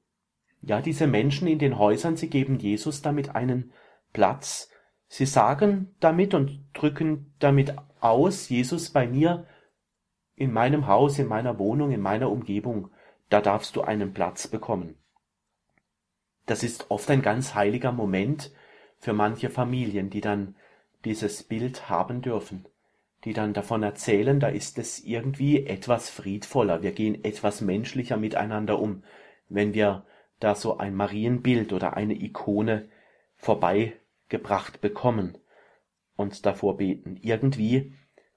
Ja, 0.61 0.81
diese 0.81 1.05
Menschen 1.05 1.47
in 1.47 1.59
den 1.59 1.77
Häusern, 1.77 2.17
sie 2.17 2.29
geben 2.29 2.57
Jesus 2.57 3.01
damit 3.03 3.35
einen 3.35 3.71
Platz. 4.11 4.69
Sie 5.07 5.27
sagen 5.27 5.95
damit 5.99 6.33
und 6.33 6.65
drücken 6.73 7.33
damit 7.37 7.75
aus, 7.99 8.49
Jesus 8.49 8.89
bei 8.89 9.07
mir 9.07 9.45
in 10.35 10.51
meinem 10.51 10.87
Haus, 10.87 11.19
in 11.19 11.27
meiner 11.27 11.59
Wohnung, 11.59 11.91
in 11.91 12.01
meiner 12.01 12.31
Umgebung, 12.31 12.89
da 13.29 13.39
darfst 13.39 13.75
du 13.75 13.81
einen 13.81 14.13
Platz 14.13 14.47
bekommen. 14.47 14.95
Das 16.45 16.63
ist 16.63 16.89
oft 16.89 17.10
ein 17.10 17.21
ganz 17.21 17.56
heiliger 17.56 17.91
Moment 17.91 18.51
für 18.97 19.13
manche 19.13 19.49
Familien, 19.49 20.10
die 20.10 20.21
dann 20.21 20.56
dieses 21.06 21.43
Bild 21.43 21.89
haben 21.89 22.21
dürfen, 22.21 22.65
die 23.23 23.34
dann 23.34 23.54
davon 23.54 23.84
erzählen, 23.84 24.39
da 24.39 24.47
ist 24.47 24.77
es 24.77 25.04
irgendwie 25.04 25.65
etwas 25.65 26.10
friedvoller, 26.10 26.84
wir 26.84 26.91
gehen 26.91 27.23
etwas 27.23 27.62
menschlicher 27.62 28.17
miteinander 28.17 28.80
um, 28.80 29.04
wenn 29.49 29.73
wir 29.73 30.06
da 30.39 30.56
so 30.56 30.77
ein 30.77 30.95
Marienbild 30.95 31.73
oder 31.73 31.95
eine 31.95 32.13
Ikone 32.13 32.89
vorbeigebracht 33.38 34.82
bekommen 34.82 35.38
und 36.15 36.45
davor 36.45 36.77
beten. 36.77 37.17
Irgendwie 37.21 37.93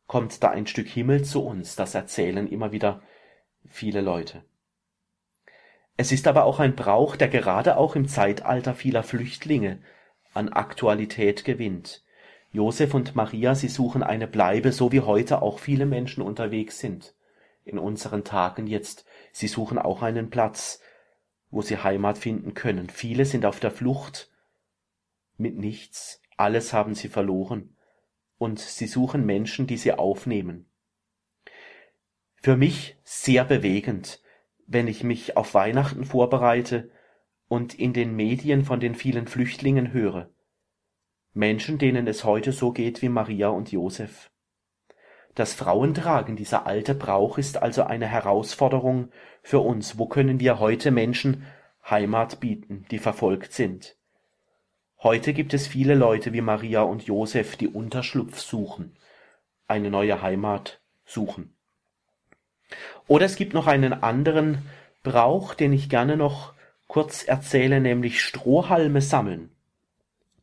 kommt 0.07 0.43
da 0.43 0.51
ein 0.51 0.67
Stück 0.67 0.89
Himmel 0.89 1.25
zu 1.25 1.45
uns, 1.45 1.77
das 1.77 1.95
erzählen 1.95 2.47
immer 2.47 2.73
wieder 2.73 3.03
viele 3.67 4.01
Leute. 4.01 4.45
Es 5.97 6.11
ist 6.11 6.27
aber 6.27 6.45
auch 6.45 6.59
ein 6.59 6.75
Brauch, 6.75 7.17
der 7.17 7.29
gerade 7.29 7.77
auch 7.77 7.95
im 7.95 8.09
Zeitalter 8.09 8.75
vieler 8.75 9.03
Flüchtlinge 9.03 9.79
an 10.33 10.49
Aktualität 10.49 11.45
gewinnt. 11.45 12.03
Josef 12.51 12.95
und 12.95 13.15
Maria, 13.15 13.55
sie 13.55 13.69
suchen 13.69 14.03
eine 14.03 14.27
Bleibe, 14.27 14.73
so 14.73 14.93
wie 14.93 15.01
heute 15.01 15.43
auch 15.43 15.59
viele 15.59 15.87
Menschen 15.87 16.23
unterwegs 16.23 16.79
sind. 16.79 17.15
In 17.65 17.79
unseren 17.79 18.25
Tagen 18.25 18.67
jetzt. 18.67 19.07
Sie 19.33 19.49
suchen 19.49 19.79
auch 19.79 20.03
einen 20.03 20.31
Platz, 20.31 20.81
wo 21.51 21.63
sie 21.63 21.79
Heimat 21.79 22.19
finden 22.19 22.55
können. 22.55 22.91
Viele 22.91 23.25
sind 23.25 23.47
auf 23.47 23.61
der 23.61 23.71
Flucht 23.71 24.31
mit 25.37 25.57
nichts. 25.57 26.21
Alles 26.37 26.73
haben 26.73 26.95
sie 26.95 27.09
verloren. 27.09 27.77
Und 28.39 28.59
sie 28.59 28.87
suchen 28.87 29.25
Menschen, 29.25 29.67
die 29.67 29.77
sie 29.77 29.93
aufnehmen. 29.93 30.67
Für 32.43 32.57
mich 32.57 32.97
sehr 33.05 33.45
bewegend, 33.45 34.21
wenn 34.67 34.89
ich 34.89 35.05
mich 35.05 35.37
auf 35.37 35.55
Weihnachten 35.55 36.05
vorbereite 36.05 36.91
und 37.49 37.75
in 37.75 37.93
den 37.93 38.17
Medien 38.17 38.65
von 38.65 38.81
den 38.81 38.95
vielen 38.95 39.27
Flüchtlingen 39.27 39.93
höre. 39.93 40.31
Menschen, 41.33 41.79
denen 41.79 42.07
es 42.07 42.25
heute 42.25 42.53
so 42.53 42.73
geht 42.73 43.03
wie 43.03 43.09
Maria 43.09 43.49
und 43.49 43.73
Josef. 43.73 44.31
Das 45.35 45.53
Frauentragen, 45.53 46.37
dieser 46.37 46.67
alte 46.67 46.95
Brauch, 46.95 47.39
ist 47.39 47.61
also 47.61 47.83
eine 47.83 48.07
Herausforderung 48.07 49.11
für 49.43 49.59
uns. 49.59 49.99
Wo 49.99 50.07
können 50.07 50.39
wir 50.39 50.61
heute 50.61 50.93
Menschen 50.93 51.45
Heimat 51.89 52.39
bieten, 52.39 52.87
die 52.91 52.99
verfolgt 52.99 53.53
sind? 53.53 53.97
Heute 55.03 55.35
gibt 55.35 55.53
es 55.53 55.67
viele 55.67 55.95
Leute 55.95 56.33
wie 56.33 56.41
Maria 56.41 56.83
und 56.83 57.03
Josef, 57.03 57.57
die 57.57 57.69
Unterschlupf 57.69 58.39
suchen, 58.39 58.97
eine 59.67 59.91
neue 59.91 60.23
Heimat 60.23 60.81
suchen. 61.05 61.55
Oder 63.07 63.27
es 63.27 63.37
gibt 63.37 63.55
noch 63.55 63.67
einen 63.67 63.93
anderen 63.93 64.63
Brauch, 65.03 65.55
den 65.55 65.73
ich 65.73 65.89
gerne 65.89 66.17
noch 66.17 66.55
kurz 66.87 67.25
erzählen, 67.25 67.83
nämlich 67.83 68.23
Strohhalme 68.23 69.01
sammeln. 69.01 69.51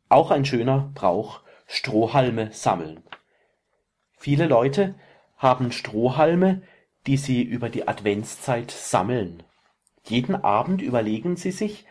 Auch 0.08 0.30
ein 0.30 0.44
schöner 0.44 0.90
Brauch, 0.94 1.40
Strohhalme 1.66 2.52
sammeln. 2.52 3.02
Viele 4.18 4.46
Leute 4.46 4.94
haben 5.36 5.72
Strohhalme, 5.72 6.62
die 7.06 7.16
sie 7.16 7.42
über 7.42 7.68
die 7.68 7.88
Adventszeit 7.88 8.70
sammeln. 8.70 9.42
Jeden 10.04 10.36
Abend 10.36 10.82
überlegen 10.82 11.36
sie 11.36 11.50
sich, 11.50 11.86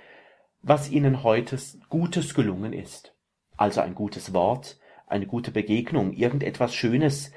was 0.61 0.89
ihnen 0.89 1.23
heute 1.23 1.57
Gutes 1.89 2.33
gelungen 2.33 2.73
ist. 2.73 3.13
Also 3.57 3.81
ein 3.81 3.95
gutes 3.95 4.33
Wort, 4.33 4.77
eine 5.07 5.27
gute 5.27 5.51
Begegnung, 5.51 6.13
irgendetwas 6.13 6.73
Schönes. 6.73 7.31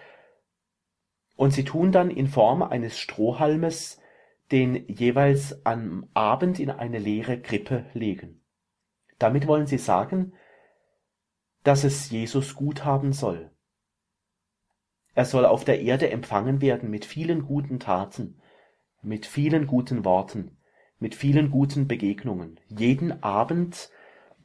Und 1.36 1.52
sie 1.52 1.64
tun 1.64 1.92
dann 1.92 2.10
in 2.10 2.28
Form 2.28 2.62
eines 2.62 2.98
Strohhalmes 2.98 4.00
den 4.52 4.86
jeweils 4.88 5.64
am 5.64 6.08
Abend 6.14 6.60
in 6.60 6.70
eine 6.70 6.98
leere 6.98 7.40
Krippe 7.40 7.86
legen. 7.94 8.40
Damit 9.18 9.46
wollen 9.46 9.66
sie 9.66 9.78
sagen, 9.78 10.34
dass 11.62 11.82
es 11.82 12.10
Jesus 12.10 12.54
gut 12.54 12.84
haben 12.84 13.12
soll. 13.12 13.50
Er 15.14 15.24
soll 15.24 15.46
auf 15.46 15.64
der 15.64 15.80
Erde 15.80 16.10
empfangen 16.10 16.60
werden 16.60 16.90
mit 16.90 17.04
vielen 17.04 17.46
guten 17.46 17.78
Taten, 17.80 18.40
mit 19.02 19.26
vielen 19.26 19.66
guten 19.66 20.04
Worten, 20.04 20.56
mit 20.98 21.14
vielen 21.14 21.50
guten 21.50 21.86
Begegnungen. 21.88 22.60
Jeden 22.68 23.22
Abend 23.22 23.90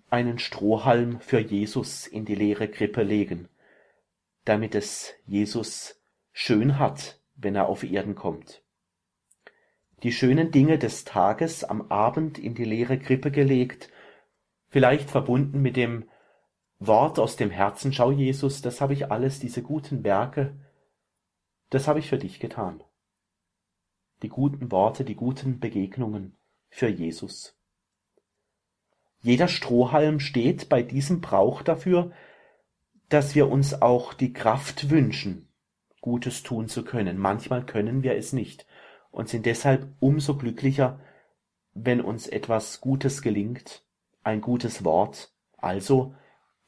einen 0.09 0.39
Strohhalm 0.39 1.19
für 1.19 1.39
Jesus 1.39 2.07
in 2.07 2.25
die 2.25 2.35
leere 2.35 2.67
Krippe 2.67 3.03
legen, 3.03 3.47
damit 4.45 4.75
es 4.75 5.13
Jesus 5.25 5.98
schön 6.41 6.79
hat, 6.79 7.19
wenn 7.35 7.53
er 7.53 7.67
auf 7.67 7.83
Erden 7.83 8.15
kommt. 8.15 8.63
Die 10.03 10.13
schönen 10.13 10.51
Dinge 10.51 10.79
des 10.79 11.03
Tages 11.03 11.65
am 11.65 11.91
Abend 11.91 12.39
in 12.39 12.55
die 12.55 12.63
leere 12.63 12.97
Krippe 12.97 13.29
gelegt, 13.29 13.91
vielleicht 14.69 15.11
verbunden 15.11 15.61
mit 15.61 15.75
dem 15.75 16.09
Wort 16.79 17.19
aus 17.19 17.35
dem 17.35 17.51
Herzen, 17.51 17.91
schau 17.91 18.11
Jesus, 18.11 18.61
das 18.61 18.79
habe 18.79 18.93
ich 18.93 19.11
alles, 19.11 19.41
diese 19.41 19.61
guten 19.61 20.05
Werke, 20.05 20.57
das 21.71 21.89
habe 21.89 21.99
ich 21.99 22.07
für 22.07 22.17
dich 22.17 22.39
getan. 22.39 22.81
Die 24.21 24.29
guten 24.29 24.71
Worte, 24.71 25.03
die 25.03 25.15
guten 25.15 25.59
Begegnungen 25.59 26.37
für 26.69 26.87
Jesus. 26.87 27.59
Jeder 29.19 29.49
Strohhalm 29.49 30.21
steht 30.21 30.69
bei 30.69 30.83
diesem 30.83 31.19
Brauch 31.19 31.63
dafür, 31.63 32.13
dass 33.09 33.35
wir 33.35 33.49
uns 33.49 33.81
auch 33.81 34.13
die 34.13 34.31
Kraft 34.31 34.89
wünschen, 34.89 35.48
Gutes 36.01 36.43
tun 36.43 36.67
zu 36.67 36.83
können. 36.83 37.17
Manchmal 37.17 37.65
können 37.65 38.03
wir 38.03 38.15
es 38.15 38.33
nicht 38.33 38.65
und 39.11 39.29
sind 39.29 39.45
deshalb 39.45 39.87
umso 39.99 40.37
glücklicher, 40.37 40.99
wenn 41.73 42.01
uns 42.01 42.27
etwas 42.27 42.81
Gutes 42.81 43.21
gelingt, 43.21 43.83
ein 44.23 44.41
gutes 44.41 44.83
Wort, 44.83 45.33
also 45.57 46.15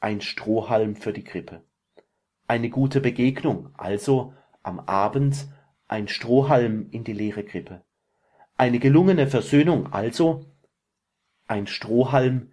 ein 0.00 0.20
Strohhalm 0.20 0.96
für 0.96 1.12
die 1.12 1.24
Krippe. 1.24 1.62
Eine 2.46 2.70
gute 2.70 3.00
Begegnung, 3.00 3.70
also 3.74 4.34
am 4.62 4.80
Abend 4.80 5.48
ein 5.88 6.08
Strohhalm 6.08 6.88
in 6.90 7.04
die 7.04 7.12
leere 7.12 7.44
Krippe. 7.44 7.84
Eine 8.56 8.78
gelungene 8.78 9.26
Versöhnung, 9.26 9.92
also 9.92 10.46
ein 11.46 11.66
Strohhalm 11.66 12.52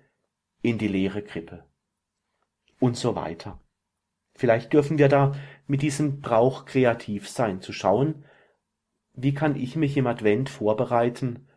in 0.62 0.78
die 0.78 0.88
leere 0.88 1.22
Krippe. 1.22 1.66
Und 2.80 2.98
so 2.98 3.16
weiter. 3.16 3.60
Vielleicht 4.40 4.72
dürfen 4.72 4.98
wir 4.98 5.10
da 5.10 5.34
mit 5.68 5.82
diesem 5.82 6.22
Brauch 6.22 6.64
kreativ 6.64 7.28
sein, 7.28 7.60
zu 7.60 7.74
schauen, 7.74 8.24
wie 9.14 9.34
kann 9.34 9.58
ich 9.58 9.76
mich 9.76 9.98
im 9.98 10.08
Advent 10.08 10.50
vorbereiten, 10.50 11.50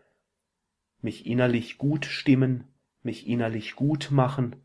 mich 1.01 1.25
innerlich 1.25 1.79
gut 1.79 2.07
stimmen, 2.07 2.65
mich 3.05 3.29
innerlich 3.29 3.77
gut 3.77 4.11
machen, 4.11 4.57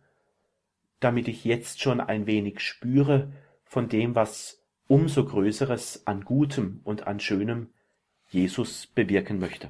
damit 1.00 1.28
ich 1.28 1.46
jetzt 1.46 1.80
schon 1.80 2.02
ein 2.02 2.26
wenig 2.26 2.60
spüre 2.62 3.32
von 3.66 3.88
dem, 3.88 4.16
was 4.16 4.64
umso 4.88 5.24
Größeres 5.24 6.08
an 6.08 6.26
Gutem 6.26 6.82
und 6.84 7.06
an 7.06 7.20
Schönem 7.20 7.70
Jesus 8.30 8.88
bewirken 8.88 9.38
möchte. 9.38 9.70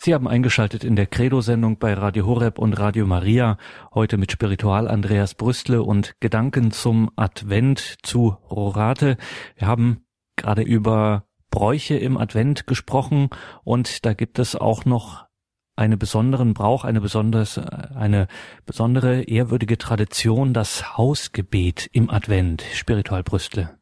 Sie 0.00 0.14
haben 0.14 0.28
eingeschaltet 0.28 0.84
in 0.84 0.94
der 0.94 1.06
Credo-Sendung 1.06 1.80
bei 1.80 1.92
Radio 1.92 2.24
Horeb 2.24 2.60
und 2.60 2.74
Radio 2.74 3.04
Maria, 3.04 3.58
heute 3.92 4.16
mit 4.16 4.30
Spiritual 4.30 4.86
Andreas 4.86 5.34
Brüstle 5.34 5.82
und 5.82 6.14
Gedanken 6.20 6.70
zum 6.70 7.10
Advent 7.16 7.96
zu 8.04 8.36
Rorate. 8.48 9.16
Wir 9.56 9.66
haben 9.66 10.04
gerade 10.36 10.62
über 10.62 11.24
Bräuche 11.50 11.96
im 11.96 12.16
Advent 12.16 12.68
gesprochen 12.68 13.30
und 13.64 14.06
da 14.06 14.14
gibt 14.14 14.38
es 14.38 14.54
auch 14.54 14.84
noch 14.84 15.26
einen 15.74 15.98
besonderen 15.98 16.54
Brauch, 16.54 16.84
eine 16.84 17.00
besonders, 17.00 17.58
eine 17.58 18.28
besondere 18.66 19.22
ehrwürdige 19.22 19.78
Tradition, 19.78 20.54
das 20.54 20.96
Hausgebet 20.96 21.90
im 21.92 22.08
Advent, 22.08 22.62
Spiritual 22.72 23.24
Brüstle. 23.24 23.76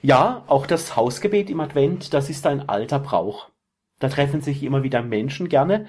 Ja, 0.00 0.44
auch 0.46 0.66
das 0.66 0.96
Hausgebet 0.96 1.50
im 1.50 1.60
Advent, 1.60 2.14
das 2.14 2.30
ist 2.30 2.46
ein 2.46 2.70
alter 2.70 3.00
Brauch. 3.00 3.50
Da 3.98 4.08
treffen 4.08 4.40
sich 4.40 4.62
immer 4.62 4.82
wieder 4.82 5.02
Menschen 5.02 5.48
gerne, 5.48 5.86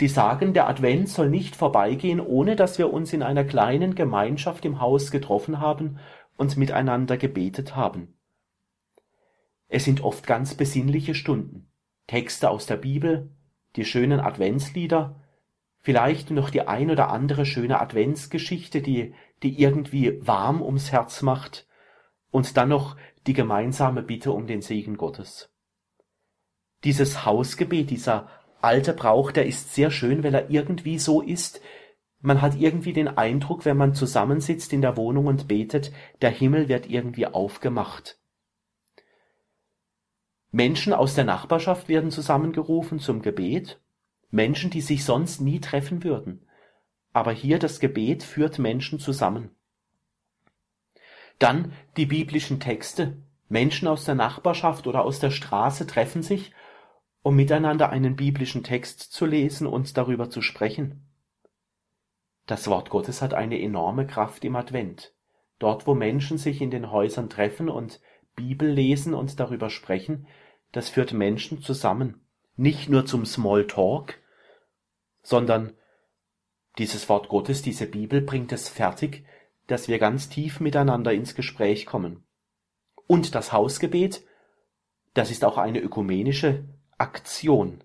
die 0.00 0.08
sagen, 0.08 0.52
der 0.52 0.68
Advent 0.68 1.08
soll 1.08 1.30
nicht 1.30 1.56
vorbeigehen, 1.56 2.20
ohne 2.20 2.54
dass 2.54 2.78
wir 2.78 2.92
uns 2.92 3.12
in 3.12 3.22
einer 3.22 3.44
kleinen 3.44 3.94
Gemeinschaft 3.94 4.64
im 4.64 4.80
Haus 4.80 5.10
getroffen 5.10 5.58
haben 5.60 5.98
und 6.36 6.56
miteinander 6.56 7.16
gebetet 7.16 7.76
haben. 7.76 8.14
Es 9.68 9.84
sind 9.84 10.02
oft 10.02 10.26
ganz 10.26 10.54
besinnliche 10.54 11.14
Stunden. 11.14 11.70
Texte 12.06 12.50
aus 12.50 12.66
der 12.66 12.76
Bibel, 12.76 13.30
die 13.74 13.84
schönen 13.84 14.20
Adventslieder, 14.20 15.20
vielleicht 15.80 16.30
noch 16.30 16.50
die 16.50 16.62
ein 16.62 16.90
oder 16.90 17.10
andere 17.10 17.46
schöne 17.46 17.80
Adventsgeschichte, 17.80 18.80
die, 18.82 19.14
die 19.42 19.60
irgendwie 19.60 20.24
warm 20.24 20.62
ums 20.62 20.92
Herz 20.92 21.22
macht, 21.22 21.66
und 22.30 22.56
dann 22.56 22.68
noch 22.68 22.96
die 23.26 23.32
gemeinsame 23.32 24.02
Bitte 24.02 24.32
um 24.32 24.46
den 24.46 24.60
Segen 24.60 24.96
Gottes. 24.96 25.55
Dieses 26.84 27.24
Hausgebet, 27.24 27.90
dieser 27.90 28.28
alte 28.60 28.92
Brauch, 28.92 29.32
der 29.32 29.46
ist 29.46 29.74
sehr 29.74 29.90
schön, 29.90 30.22
weil 30.22 30.34
er 30.34 30.50
irgendwie 30.50 30.98
so 30.98 31.20
ist, 31.20 31.60
man 32.20 32.42
hat 32.42 32.56
irgendwie 32.56 32.92
den 32.92 33.08
Eindruck, 33.08 33.64
wenn 33.64 33.76
man 33.76 33.94
zusammensitzt 33.94 34.72
in 34.72 34.80
der 34.80 34.96
Wohnung 34.96 35.26
und 35.26 35.46
betet, 35.48 35.92
der 36.22 36.30
Himmel 36.30 36.68
wird 36.68 36.88
irgendwie 36.88 37.26
aufgemacht. 37.26 38.18
Menschen 40.50 40.92
aus 40.92 41.14
der 41.14 41.24
Nachbarschaft 41.24 41.88
werden 41.88 42.10
zusammengerufen 42.10 42.98
zum 42.98 43.22
Gebet, 43.22 43.80
Menschen, 44.30 44.70
die 44.70 44.80
sich 44.80 45.04
sonst 45.04 45.40
nie 45.40 45.60
treffen 45.60 46.02
würden. 46.02 46.48
Aber 47.12 47.32
hier 47.32 47.58
das 47.58 47.78
Gebet 47.78 48.22
führt 48.22 48.58
Menschen 48.58 48.98
zusammen. 48.98 49.50
Dann 51.38 51.72
die 51.96 52.06
biblischen 52.06 52.60
Texte. 52.60 53.22
Menschen 53.48 53.86
aus 53.86 54.04
der 54.04 54.14
Nachbarschaft 54.14 54.86
oder 54.86 55.04
aus 55.04 55.20
der 55.20 55.30
Straße 55.30 55.86
treffen 55.86 56.22
sich, 56.22 56.52
um 57.26 57.34
miteinander 57.34 57.90
einen 57.90 58.14
biblischen 58.14 58.62
Text 58.62 59.00
zu 59.00 59.26
lesen 59.26 59.66
und 59.66 59.96
darüber 59.96 60.30
zu 60.30 60.42
sprechen. 60.42 61.08
Das 62.46 62.68
Wort 62.68 62.88
Gottes 62.88 63.20
hat 63.20 63.34
eine 63.34 63.60
enorme 63.60 64.06
Kraft 64.06 64.44
im 64.44 64.54
Advent. 64.54 65.12
Dort, 65.58 65.88
wo 65.88 65.96
Menschen 65.96 66.38
sich 66.38 66.62
in 66.62 66.70
den 66.70 66.92
Häusern 66.92 67.28
treffen 67.28 67.68
und 67.68 68.00
Bibel 68.36 68.70
lesen 68.70 69.12
und 69.12 69.40
darüber 69.40 69.70
sprechen, 69.70 70.28
das 70.70 70.88
führt 70.88 71.14
Menschen 71.14 71.60
zusammen. 71.60 72.24
Nicht 72.54 72.88
nur 72.88 73.06
zum 73.06 73.26
Smalltalk, 73.26 74.20
sondern 75.24 75.72
dieses 76.78 77.08
Wort 77.08 77.28
Gottes, 77.28 77.60
diese 77.60 77.88
Bibel 77.88 78.20
bringt 78.20 78.52
es 78.52 78.68
fertig, 78.68 79.26
dass 79.66 79.88
wir 79.88 79.98
ganz 79.98 80.28
tief 80.28 80.60
miteinander 80.60 81.12
ins 81.12 81.34
Gespräch 81.34 81.86
kommen. 81.86 82.24
Und 83.08 83.34
das 83.34 83.52
Hausgebet, 83.52 84.24
das 85.14 85.32
ist 85.32 85.44
auch 85.44 85.58
eine 85.58 85.80
ökumenische 85.80 86.68
Aktion. 86.98 87.82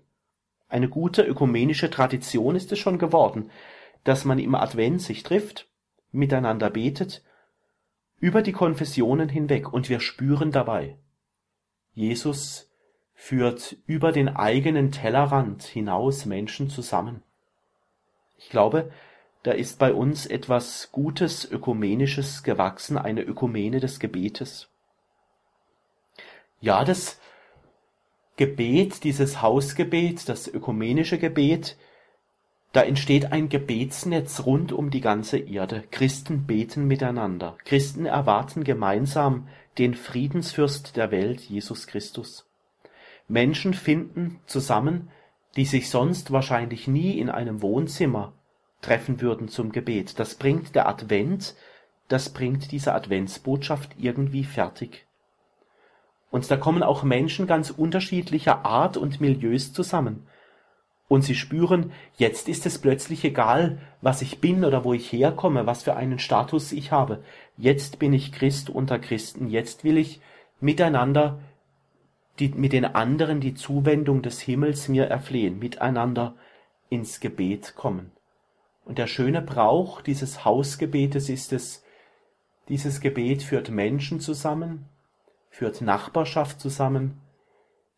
Eine 0.68 0.88
gute 0.88 1.22
ökumenische 1.22 1.90
Tradition 1.90 2.56
ist 2.56 2.72
es 2.72 2.78
schon 2.78 2.98
geworden, 2.98 3.50
dass 4.04 4.24
man 4.24 4.38
im 4.38 4.54
Advent 4.54 5.02
sich 5.02 5.22
trifft, 5.22 5.68
miteinander 6.10 6.70
betet, 6.70 7.22
über 8.18 8.42
die 8.42 8.52
Konfessionen 8.52 9.28
hinweg 9.28 9.72
und 9.72 9.88
wir 9.88 10.00
spüren 10.00 10.50
dabei, 10.50 10.96
Jesus 11.94 12.70
führt 13.14 13.76
über 13.86 14.12
den 14.12 14.28
eigenen 14.28 14.92
Tellerrand 14.92 15.62
hinaus 15.62 16.24
Menschen 16.24 16.70
zusammen. 16.70 17.22
Ich 18.38 18.48
glaube, 18.48 18.90
da 19.42 19.52
ist 19.52 19.78
bei 19.78 19.92
uns 19.92 20.26
etwas 20.26 20.90
Gutes, 20.90 21.44
Ökumenisches 21.50 22.42
gewachsen, 22.42 22.96
eine 22.96 23.22
Ökumene 23.22 23.80
des 23.80 24.00
Gebetes. 24.00 24.70
Ja, 26.60 26.84
das 26.84 27.20
Gebet, 28.36 29.04
dieses 29.04 29.42
Hausgebet, 29.42 30.28
das 30.28 30.48
ökumenische 30.48 31.18
Gebet, 31.18 31.76
da 32.72 32.82
entsteht 32.82 33.32
ein 33.32 33.48
Gebetsnetz 33.50 34.46
rund 34.46 34.72
um 34.72 34.90
die 34.90 35.02
ganze 35.02 35.38
Erde. 35.38 35.84
Christen 35.90 36.46
beten 36.46 36.86
miteinander. 36.86 37.56
Christen 37.64 38.06
erwarten 38.06 38.64
gemeinsam 38.64 39.48
den 39.76 39.94
Friedensfürst 39.94 40.96
der 40.96 41.10
Welt, 41.10 41.40
Jesus 41.40 41.86
Christus. 41.86 42.46
Menschen 43.28 43.74
finden 43.74 44.40
zusammen 44.46 45.10
die 45.56 45.64
sich 45.64 45.90
sonst 45.90 46.30
wahrscheinlich 46.30 46.88
nie 46.88 47.18
in 47.18 47.30
einem 47.30 47.62
Wohnzimmer 47.62 48.32
treffen 48.80 49.20
würden 49.20 49.48
zum 49.48 49.72
Gebet. 49.72 50.18
Das 50.18 50.34
bringt 50.34 50.74
der 50.74 50.88
Advent, 50.88 51.54
das 52.08 52.30
bringt 52.30 52.72
diese 52.72 52.94
Adventsbotschaft 52.94 53.96
irgendwie 53.98 54.44
fertig. 54.44 55.06
Und 56.32 56.50
da 56.50 56.56
kommen 56.56 56.82
auch 56.82 57.02
Menschen 57.02 57.46
ganz 57.46 57.70
unterschiedlicher 57.70 58.64
Art 58.64 58.96
und 58.96 59.20
Milieus 59.20 59.74
zusammen. 59.74 60.26
Und 61.06 61.22
sie 61.22 61.34
spüren, 61.34 61.92
jetzt 62.16 62.48
ist 62.48 62.64
es 62.64 62.78
plötzlich 62.78 63.22
egal, 63.22 63.78
was 64.00 64.22
ich 64.22 64.40
bin 64.40 64.64
oder 64.64 64.82
wo 64.82 64.94
ich 64.94 65.12
herkomme, 65.12 65.66
was 65.66 65.82
für 65.82 65.94
einen 65.94 66.18
Status 66.18 66.72
ich 66.72 66.90
habe. 66.90 67.22
Jetzt 67.58 67.98
bin 67.98 68.14
ich 68.14 68.32
Christ 68.32 68.70
unter 68.70 68.98
Christen. 68.98 69.48
Jetzt 69.48 69.84
will 69.84 69.98
ich 69.98 70.22
miteinander 70.58 71.38
die, 72.38 72.48
mit 72.48 72.72
den 72.72 72.86
anderen 72.86 73.40
die 73.40 73.52
Zuwendung 73.52 74.22
des 74.22 74.40
Himmels 74.40 74.88
mir 74.88 75.04
erflehen, 75.04 75.58
miteinander 75.58 76.34
ins 76.88 77.20
Gebet 77.20 77.74
kommen. 77.76 78.10
Und 78.86 78.96
der 78.96 79.06
schöne 79.06 79.42
Brauch 79.42 80.00
dieses 80.00 80.46
Hausgebetes 80.46 81.28
ist 81.28 81.52
es, 81.52 81.84
dieses 82.70 83.02
Gebet 83.02 83.42
führt 83.42 83.68
Menschen 83.68 84.18
zusammen, 84.18 84.88
führt 85.52 85.82
Nachbarschaft 85.82 86.60
zusammen, 86.60 87.20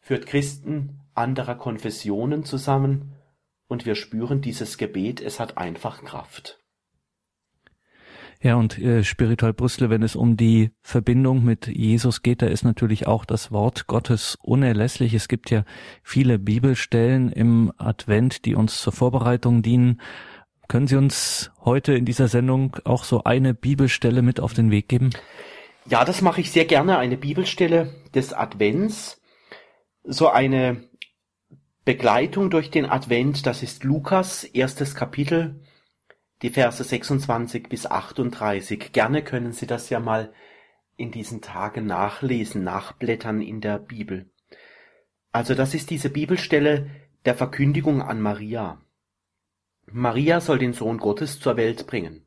führt 0.01 0.27
Christen 0.27 1.01
anderer 1.15 1.55
Konfessionen 1.55 2.45
zusammen, 2.45 3.13
und 3.67 3.87
wir 3.87 3.95
spüren 3.95 4.43
dieses 4.43 4.77
Gebet, 4.77 5.23
es 5.23 5.41
hat 5.41 5.57
einfach 5.57 6.05
Kraft. 6.05 6.61
Ja, 8.43 8.57
und 8.57 8.79
äh, 8.79 9.03
spirituell 9.03 9.55
Brüssel, 9.55 9.89
wenn 9.89 10.03
es 10.03 10.17
um 10.17 10.37
die 10.37 10.71
Verbindung 10.83 11.45
mit 11.45 11.67
Jesus 11.67 12.23
geht, 12.23 12.43
da 12.43 12.47
ist 12.47 12.63
natürlich 12.63 13.07
auch 13.07 13.25
das 13.25 13.53
Wort 13.53 13.87
Gottes 13.87 14.37
unerlässlich. 14.43 15.15
Es 15.15 15.29
gibt 15.29 15.51
ja 15.51 15.65
viele 16.03 16.39
Bibelstellen 16.39 17.33
im 17.33 17.73
Advent, 17.79 18.45
die 18.45 18.55
uns 18.55 18.83
zur 18.83 18.93
Vorbereitung 18.93 19.63
dienen. 19.63 20.03
Können 20.69 20.87
Sie 20.87 20.97
uns 20.97 21.53
heute 21.65 21.95
in 21.95 22.05
dieser 22.05 22.29
Sendung 22.29 22.77
auch 22.85 23.05
so 23.05 23.25
eine 23.25 23.55
Bibelstelle 23.55 24.21
mit 24.21 24.41
auf 24.41 24.53
den 24.53 24.71
Weg 24.71 24.89
geben? 24.89 25.11
Ja, 25.87 26.05
das 26.07 26.23
mache 26.23 26.41
ich 26.41 26.51
sehr 26.51 26.65
gerne. 26.65 26.99
Eine 26.99 27.19
Bibelstelle 27.19 27.95
des 28.15 28.33
Advents. 28.33 29.21
So 30.03 30.29
eine 30.29 30.89
Begleitung 31.85 32.49
durch 32.49 32.71
den 32.71 32.87
Advent, 32.87 33.45
das 33.45 33.63
ist 33.63 33.85
Lukas, 33.85 34.45
erstes 34.45 34.95
Kapitel, 34.95 35.61
die 36.41 36.49
Verse 36.49 36.83
26 36.83 37.69
bis 37.69 37.85
38. 37.85 38.93
Gerne 38.93 39.23
können 39.23 39.53
Sie 39.53 39.67
das 39.67 39.91
ja 39.91 40.01
mal 40.01 40.33
in 40.97 41.11
diesen 41.11 41.43
Tagen 41.43 41.85
nachlesen, 41.85 42.65
nachblättern 42.65 43.43
in 43.43 43.61
der 43.61 43.79
Bibel. 43.79 44.31
Also 45.33 45.55
das 45.55 45.75
ist 45.75 45.91
diese 45.91 46.09
Bibelstelle 46.09 46.91
der 47.27 47.35
Verkündigung 47.35 48.01
an 48.01 48.21
Maria. 48.23 48.81
Maria 49.87 50.41
soll 50.41 50.59
den 50.59 50.73
Sohn 50.73 50.97
Gottes 50.97 51.41
zur 51.41 51.59
Welt 51.59 51.87
bringen. 51.87 52.27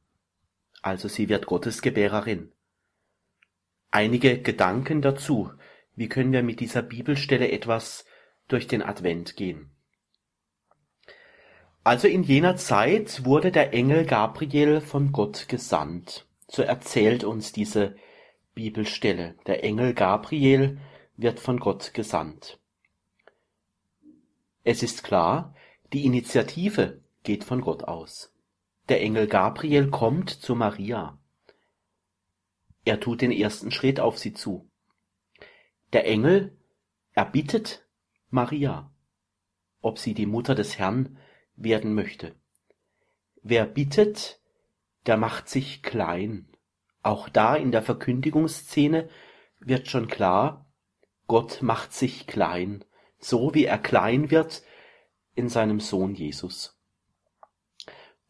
Also 0.84 1.08
sie 1.08 1.30
wird 1.30 1.48
Gottes 1.48 1.82
Gebärerin. 1.82 2.52
Einige 3.98 4.40
Gedanken 4.40 5.02
dazu. 5.02 5.50
Wie 5.96 6.08
können 6.08 6.32
wir 6.32 6.44
mit 6.44 6.60
dieser 6.60 6.84
Bibelstelle 6.84 7.50
etwas 7.50 8.06
durch 8.48 8.68
den 8.68 8.84
Advent 8.84 9.36
gehen? 9.36 9.72
Also 11.84 12.08
in 12.08 12.22
jener 12.22 12.58
Zeit 12.58 13.26
wurde 13.26 13.52
der 13.52 13.74
Engel 13.74 14.06
Gabriel 14.06 14.82
von 14.82 15.12
Gott 15.12 15.48
gesandt. 15.48 16.28
So 16.48 16.62
erzählt 16.62 17.24
uns 17.24 17.54
diese 17.54 17.96
Bibelstelle. 18.54 19.34
Der 19.48 19.64
Engel 19.64 19.96
Gabriel 19.96 20.78
wird 21.16 21.40
von 21.40 21.60
Gott 21.60 21.96
gesandt. 21.96 22.60
Es 24.64 24.84
ist 24.84 25.04
klar, 25.04 25.56
die 25.92 26.06
Initiative 26.06 27.02
geht 27.24 27.44
von 27.44 27.62
Gott 27.62 27.86
aus. 27.86 28.32
Der 28.90 29.02
Engel 29.02 29.26
Gabriel 29.26 29.90
kommt 29.90 30.30
zu 30.30 30.54
Maria. 30.54 31.17
Er 32.88 33.02
tut 33.02 33.20
den 33.20 33.34
ersten 33.34 33.70
Schritt 33.70 34.00
auf 34.00 34.18
sie 34.18 34.34
zu. 34.34 34.72
Der 35.92 36.08
Engel 36.08 36.58
erbittet 37.12 37.86
Maria, 38.30 38.90
ob 39.82 40.00
sie 40.00 40.14
die 40.14 40.26
Mutter 40.26 40.56
des 40.56 40.80
Herrn 40.80 41.18
werden 41.58 41.94
möchte. 41.94 42.34
Wer 43.44 43.66
bittet, 43.66 44.40
der 45.06 45.18
macht 45.18 45.50
sich 45.50 45.84
klein. 45.84 46.48
Auch 47.02 47.28
da 47.28 47.58
in 47.58 47.74
der 47.74 47.84
Verkündigungsszene 47.84 49.10
wird 49.60 49.90
schon 49.90 50.08
klar, 50.08 50.72
Gott 51.28 51.62
macht 51.62 51.92
sich 51.92 52.26
klein, 52.26 52.86
so 53.20 53.54
wie 53.54 53.66
er 53.66 53.80
klein 53.80 54.32
wird 54.32 54.64
in 55.36 55.50
seinem 55.50 55.82
Sohn 55.82 56.16
Jesus. 56.16 56.77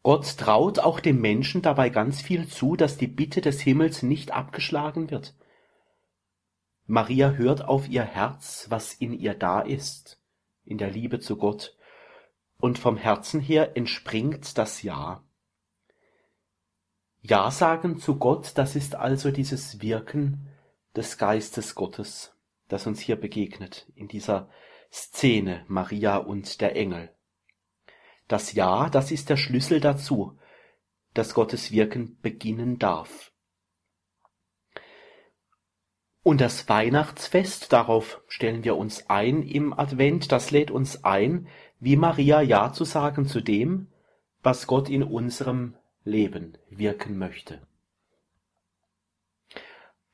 Gott 0.08 0.38
traut 0.38 0.78
auch 0.78 1.00
dem 1.00 1.20
Menschen 1.20 1.60
dabei 1.60 1.90
ganz 1.90 2.22
viel 2.22 2.48
zu, 2.48 2.76
dass 2.76 2.96
die 2.96 3.08
Bitte 3.08 3.42
des 3.42 3.60
Himmels 3.60 4.02
nicht 4.02 4.30
abgeschlagen 4.30 5.10
wird. 5.10 5.34
Maria 6.86 7.32
hört 7.32 7.66
auf 7.66 7.90
ihr 7.90 8.04
Herz, 8.04 8.68
was 8.70 8.94
in 8.94 9.12
ihr 9.12 9.34
da 9.34 9.60
ist, 9.60 10.18
in 10.64 10.78
der 10.78 10.90
Liebe 10.90 11.20
zu 11.20 11.36
Gott, 11.36 11.76
und 12.58 12.78
vom 12.78 12.96
Herzen 12.96 13.38
her 13.38 13.76
entspringt 13.76 14.56
das 14.56 14.80
Ja. 14.82 15.22
Ja 17.20 17.50
sagen 17.50 17.98
zu 17.98 18.16
Gott, 18.16 18.52
das 18.54 18.76
ist 18.76 18.94
also 18.94 19.30
dieses 19.30 19.82
Wirken 19.82 20.48
des 20.96 21.18
Geistes 21.18 21.74
Gottes, 21.74 22.34
das 22.68 22.86
uns 22.86 23.00
hier 23.00 23.16
begegnet, 23.16 23.86
in 23.94 24.08
dieser 24.08 24.48
Szene 24.90 25.66
Maria 25.68 26.16
und 26.16 26.62
der 26.62 26.76
Engel. 26.76 27.14
Das 28.28 28.52
Ja, 28.52 28.90
das 28.90 29.10
ist 29.10 29.30
der 29.30 29.36
Schlüssel 29.36 29.80
dazu, 29.80 30.38
dass 31.14 31.34
Gottes 31.34 31.72
Wirken 31.72 32.18
beginnen 32.20 32.78
darf. 32.78 33.32
Und 36.22 36.42
das 36.42 36.68
Weihnachtsfest, 36.68 37.72
darauf 37.72 38.20
stellen 38.28 38.62
wir 38.62 38.76
uns 38.76 39.08
ein 39.08 39.42
im 39.42 39.72
Advent, 39.72 40.30
das 40.30 40.50
lädt 40.50 40.70
uns 40.70 41.04
ein, 41.04 41.48
wie 41.80 41.96
Maria 41.96 42.42
Ja 42.42 42.72
zu 42.72 42.84
sagen 42.84 43.26
zu 43.26 43.40
dem, 43.40 43.88
was 44.42 44.66
Gott 44.66 44.90
in 44.90 45.02
unserem 45.02 45.74
Leben 46.04 46.58
wirken 46.68 47.16
möchte. 47.16 47.66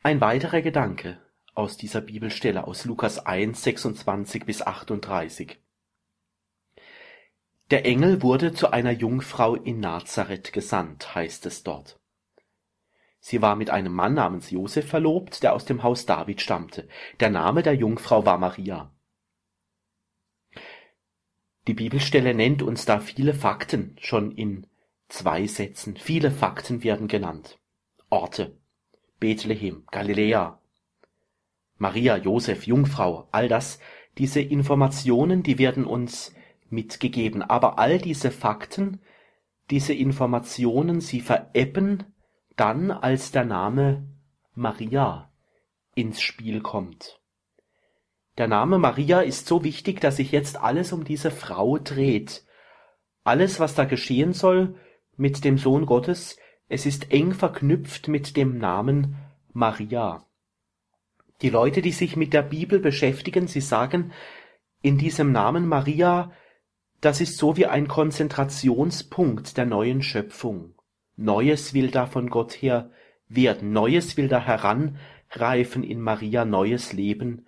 Ein 0.04 0.20
weiterer 0.20 0.60
Gedanke 0.60 1.18
aus 1.54 1.76
dieser 1.76 2.00
Bibelstelle 2.00 2.66
aus 2.66 2.84
Lukas 2.84 3.26
1, 3.26 3.62
26 3.62 4.44
bis 4.44 4.62
38. 4.62 5.58
Der 7.70 7.86
Engel 7.86 8.22
wurde 8.22 8.52
zu 8.52 8.70
einer 8.70 8.92
Jungfrau 8.92 9.54
in 9.54 9.80
Nazareth 9.80 10.52
gesandt, 10.52 11.14
heißt 11.14 11.46
es 11.46 11.62
dort. 11.62 11.98
Sie 13.20 13.40
war 13.40 13.56
mit 13.56 13.70
einem 13.70 13.92
Mann 13.94 14.14
namens 14.14 14.50
Josef 14.50 14.86
verlobt, 14.86 15.42
der 15.42 15.54
aus 15.54 15.64
dem 15.64 15.82
Haus 15.82 16.04
David 16.04 16.42
stammte. 16.42 16.88
Der 17.20 17.30
Name 17.30 17.62
der 17.62 17.74
Jungfrau 17.74 18.26
war 18.26 18.36
Maria. 18.36 18.92
Die 21.66 21.72
Bibelstelle 21.72 22.34
nennt 22.34 22.60
uns 22.60 22.84
da 22.84 23.00
viele 23.00 23.32
Fakten 23.32 23.96
schon 23.98 24.32
in 24.32 24.66
zwei 25.08 25.46
Sätzen. 25.46 25.96
Viele 25.96 26.30
Fakten 26.30 26.84
werden 26.84 27.08
genannt. 27.08 27.58
Orte. 28.10 28.58
Bethlehem, 29.20 29.84
Galiläa, 29.90 30.60
Maria, 31.78 32.18
Josef, 32.18 32.66
Jungfrau, 32.66 33.28
all 33.32 33.48
das, 33.48 33.78
diese 34.18 34.40
Informationen, 34.40 35.42
die 35.42 35.58
werden 35.58 35.86
uns 35.86 36.34
mitgegeben. 36.74 37.42
Aber 37.42 37.78
all 37.78 37.98
diese 37.98 38.30
Fakten, 38.30 39.00
diese 39.70 39.94
Informationen, 39.94 41.00
sie 41.00 41.20
verebben 41.20 42.04
dann, 42.56 42.90
als 42.90 43.32
der 43.32 43.44
Name 43.44 44.06
Maria 44.54 45.32
ins 45.94 46.20
Spiel 46.20 46.60
kommt. 46.60 47.20
Der 48.36 48.48
Name 48.48 48.78
Maria 48.78 49.20
ist 49.20 49.46
so 49.46 49.62
wichtig, 49.62 50.00
dass 50.00 50.16
sich 50.16 50.32
jetzt 50.32 50.56
alles 50.60 50.92
um 50.92 51.04
diese 51.04 51.30
Frau 51.30 51.78
dreht. 51.78 52.44
Alles, 53.22 53.60
was 53.60 53.74
da 53.74 53.84
geschehen 53.84 54.32
soll 54.32 54.74
mit 55.16 55.44
dem 55.44 55.56
Sohn 55.56 55.86
Gottes, 55.86 56.36
es 56.68 56.86
ist 56.86 57.12
eng 57.12 57.32
verknüpft 57.32 58.08
mit 58.08 58.36
dem 58.36 58.58
Namen 58.58 59.16
Maria. 59.52 60.26
Die 61.42 61.50
Leute, 61.50 61.82
die 61.82 61.92
sich 61.92 62.16
mit 62.16 62.32
der 62.32 62.42
Bibel 62.42 62.80
beschäftigen, 62.80 63.46
sie 63.46 63.60
sagen, 63.60 64.12
in 64.82 64.98
diesem 64.98 65.30
Namen 65.30 65.66
Maria, 65.66 66.32
das 67.04 67.20
ist 67.20 67.36
so 67.36 67.56
wie 67.58 67.66
ein 67.66 67.86
Konzentrationspunkt 67.86 69.58
der 69.58 69.66
neuen 69.66 70.02
Schöpfung. 70.02 70.74
Neues 71.16 71.74
will 71.74 71.90
da 71.90 72.06
von 72.06 72.30
Gott 72.30 72.52
her 72.54 72.90
werden, 73.28 73.72
Neues 73.72 74.16
will 74.16 74.28
da 74.28 74.40
heranreifen 74.40 75.84
in 75.84 76.00
Maria, 76.00 76.46
neues 76.46 76.94
Leben, 76.94 77.46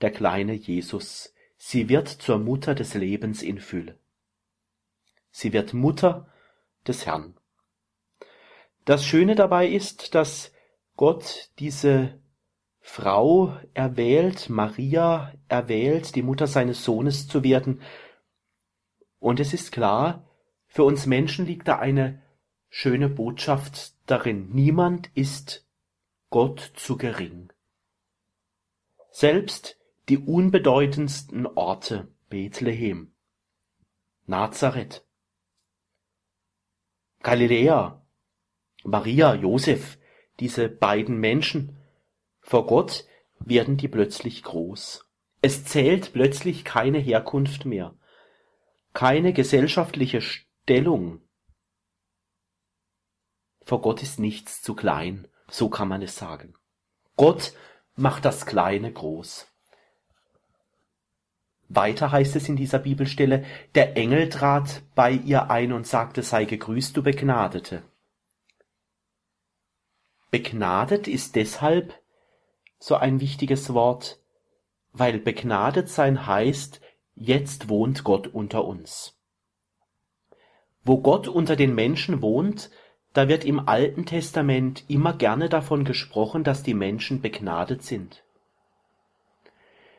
der 0.00 0.10
kleine 0.10 0.54
Jesus. 0.54 1.32
Sie 1.56 1.88
wird 1.88 2.08
zur 2.08 2.38
Mutter 2.38 2.74
des 2.74 2.94
Lebens 2.94 3.42
in 3.42 3.60
Fülle. 3.60 3.96
Sie 5.30 5.52
wird 5.52 5.72
Mutter 5.72 6.26
des 6.86 7.06
Herrn. 7.06 7.36
Das 8.84 9.04
Schöne 9.04 9.36
dabei 9.36 9.68
ist, 9.68 10.16
dass 10.16 10.52
Gott 10.96 11.50
diese 11.58 12.18
Frau 12.80 13.56
erwählt, 13.74 14.48
Maria 14.48 15.32
erwählt, 15.48 16.14
die 16.14 16.22
Mutter 16.22 16.46
seines 16.46 16.84
Sohnes 16.84 17.28
zu 17.28 17.44
werden, 17.44 17.80
Und 19.26 19.40
es 19.40 19.52
ist 19.52 19.72
klar, 19.72 20.24
für 20.68 20.84
uns 20.84 21.06
Menschen 21.06 21.46
liegt 21.46 21.66
da 21.66 21.80
eine 21.80 22.22
schöne 22.68 23.08
Botschaft 23.08 23.96
darin. 24.08 24.50
Niemand 24.52 25.10
ist 25.14 25.66
Gott 26.30 26.60
zu 26.76 26.96
gering. 26.96 27.52
Selbst 29.10 29.80
die 30.08 30.18
unbedeutendsten 30.18 31.48
Orte 31.48 32.06
Bethlehem, 32.28 33.16
Nazareth, 34.26 35.04
Galiläa, 37.24 38.06
Maria, 38.84 39.34
Josef, 39.34 39.98
diese 40.38 40.68
beiden 40.68 41.18
Menschen, 41.18 41.76
vor 42.42 42.68
Gott 42.68 43.04
werden 43.40 43.76
die 43.76 43.88
plötzlich 43.88 44.44
groß. 44.44 45.04
Es 45.42 45.64
zählt 45.64 46.12
plötzlich 46.12 46.64
keine 46.64 46.98
Herkunft 46.98 47.64
mehr, 47.64 47.95
keine 48.96 49.34
gesellschaftliche 49.34 50.22
Stellung. 50.22 51.20
Vor 53.60 53.82
Gott 53.82 54.02
ist 54.02 54.18
nichts 54.18 54.62
zu 54.62 54.74
klein, 54.74 55.28
so 55.50 55.68
kann 55.68 55.86
man 55.86 56.00
es 56.00 56.16
sagen. 56.16 56.54
Gott 57.14 57.52
macht 57.94 58.24
das 58.24 58.46
Kleine 58.46 58.90
groß. 58.90 59.48
Weiter 61.68 62.10
heißt 62.10 62.36
es 62.36 62.48
in 62.48 62.56
dieser 62.56 62.78
Bibelstelle, 62.78 63.44
der 63.74 63.98
Engel 63.98 64.30
trat 64.30 64.82
bei 64.94 65.10
ihr 65.10 65.50
ein 65.50 65.74
und 65.74 65.86
sagte, 65.86 66.22
sei 66.22 66.46
gegrüßt, 66.46 66.96
du 66.96 67.02
Begnadete. 67.02 67.82
Begnadet 70.30 71.06
ist 71.06 71.36
deshalb 71.36 72.00
so 72.78 72.94
ein 72.94 73.20
wichtiges 73.20 73.74
Wort, 73.74 74.18
weil 74.92 75.18
begnadet 75.18 75.90
sein 75.90 76.26
heißt, 76.26 76.80
jetzt 77.16 77.68
wohnt 77.68 78.04
Gott 78.04 78.28
unter 78.28 78.64
uns. 78.64 79.14
Wo 80.84 80.98
Gott 80.98 81.26
unter 81.26 81.56
den 81.56 81.74
Menschen 81.74 82.22
wohnt, 82.22 82.70
da 83.12 83.28
wird 83.28 83.44
im 83.44 83.66
Alten 83.66 84.04
Testament 84.04 84.84
immer 84.88 85.14
gerne 85.14 85.48
davon 85.48 85.84
gesprochen, 85.84 86.44
dass 86.44 86.62
die 86.62 86.74
Menschen 86.74 87.22
begnadet 87.22 87.82
sind. 87.82 88.22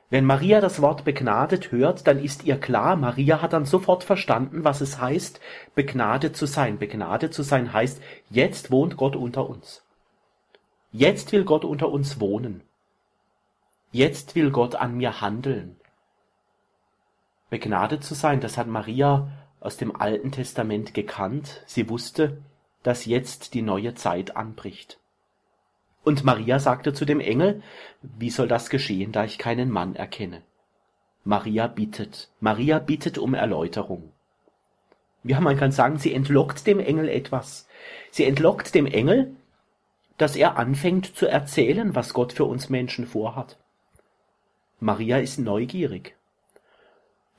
Wenn 0.09 0.24
Maria 0.24 0.61
das 0.61 0.82
Wort 0.82 1.03
begnadet 1.03 1.72
hört, 1.72 2.07
dann 2.07 2.24
ist 2.24 2.45
ihr 2.45 2.57
klar, 2.57 2.95
Maria 2.95 3.41
hat 3.41 3.51
dann 3.51 3.65
sofort 3.65 4.05
verstanden, 4.05 4.63
was 4.63 4.80
es 4.80 5.01
heißt, 5.01 5.41
begnadet 5.76 6.38
zu 6.38 6.45
sein. 6.45 6.78
Begnadet 6.78 7.34
zu 7.34 7.43
sein 7.43 7.74
heißt, 7.74 8.01
jetzt 8.30 8.72
wohnt 8.72 8.95
Gott 8.95 9.18
unter 9.18 9.49
uns. 9.49 9.84
Jetzt 10.93 11.34
will 11.34 11.43
Gott 11.43 11.65
unter 11.65 11.89
uns 11.89 12.22
wohnen. 12.22 12.61
Jetzt 13.91 14.36
will 14.36 14.51
Gott 14.51 14.76
an 14.76 14.95
mir 14.95 15.20
handeln. 15.20 15.76
Begnadet 17.50 18.04
zu 18.04 18.14
sein, 18.14 18.41
das 18.41 18.58
hat 18.58 18.68
Maria 18.68 19.32
aus 19.60 19.78
dem 19.78 19.95
Alten 19.95 20.32
Testament 20.32 20.93
gekannt. 20.93 21.64
Sie 21.66 21.89
wusste, 21.89 22.41
dass 22.84 23.06
jetzt 23.06 23.54
die 23.54 23.62
neue 23.62 23.95
Zeit 23.95 24.36
anbricht. 24.36 25.00
Und 26.04 26.24
Maria 26.24 26.60
sagte 26.60 26.93
zu 26.93 27.06
dem 27.06 27.20
Engel, 27.20 27.62
wie 28.02 28.30
soll 28.30 28.48
das 28.48 28.70
geschehen, 28.70 29.12
da 29.12 29.26
ich 29.26 29.38
keinen 29.38 29.70
Mann 29.70 29.95
erkenne? 29.95 30.41
Maria 31.24 31.68
bittet, 31.68 32.30
Maria 32.39 32.80
bittet 32.80 33.18
um 33.18 33.34
Erläuterung. 33.34 34.12
Ja, 35.24 35.41
man 35.41 35.58
kann 35.58 35.72
sagen, 35.72 35.98
sie 35.98 36.14
entlockt 36.14 36.66
dem 36.68 36.80
Engel 36.80 37.10
etwas. 37.10 37.68
Sie 38.12 38.24
entlockt 38.24 38.74
dem 38.74 38.86
Engel, 38.86 39.36
dass 40.18 40.36
er 40.36 40.58
anfängt 40.58 41.16
zu 41.16 41.28
erzählen, 41.28 41.95
was 41.95 42.14
Gott 42.14 42.34
für 42.34 42.45
uns 42.45 42.70
Menschen 42.70 43.06
vorhat. 43.06 43.58
Maria 44.80 45.18
ist 45.18 45.39
neugierig. 45.39 46.16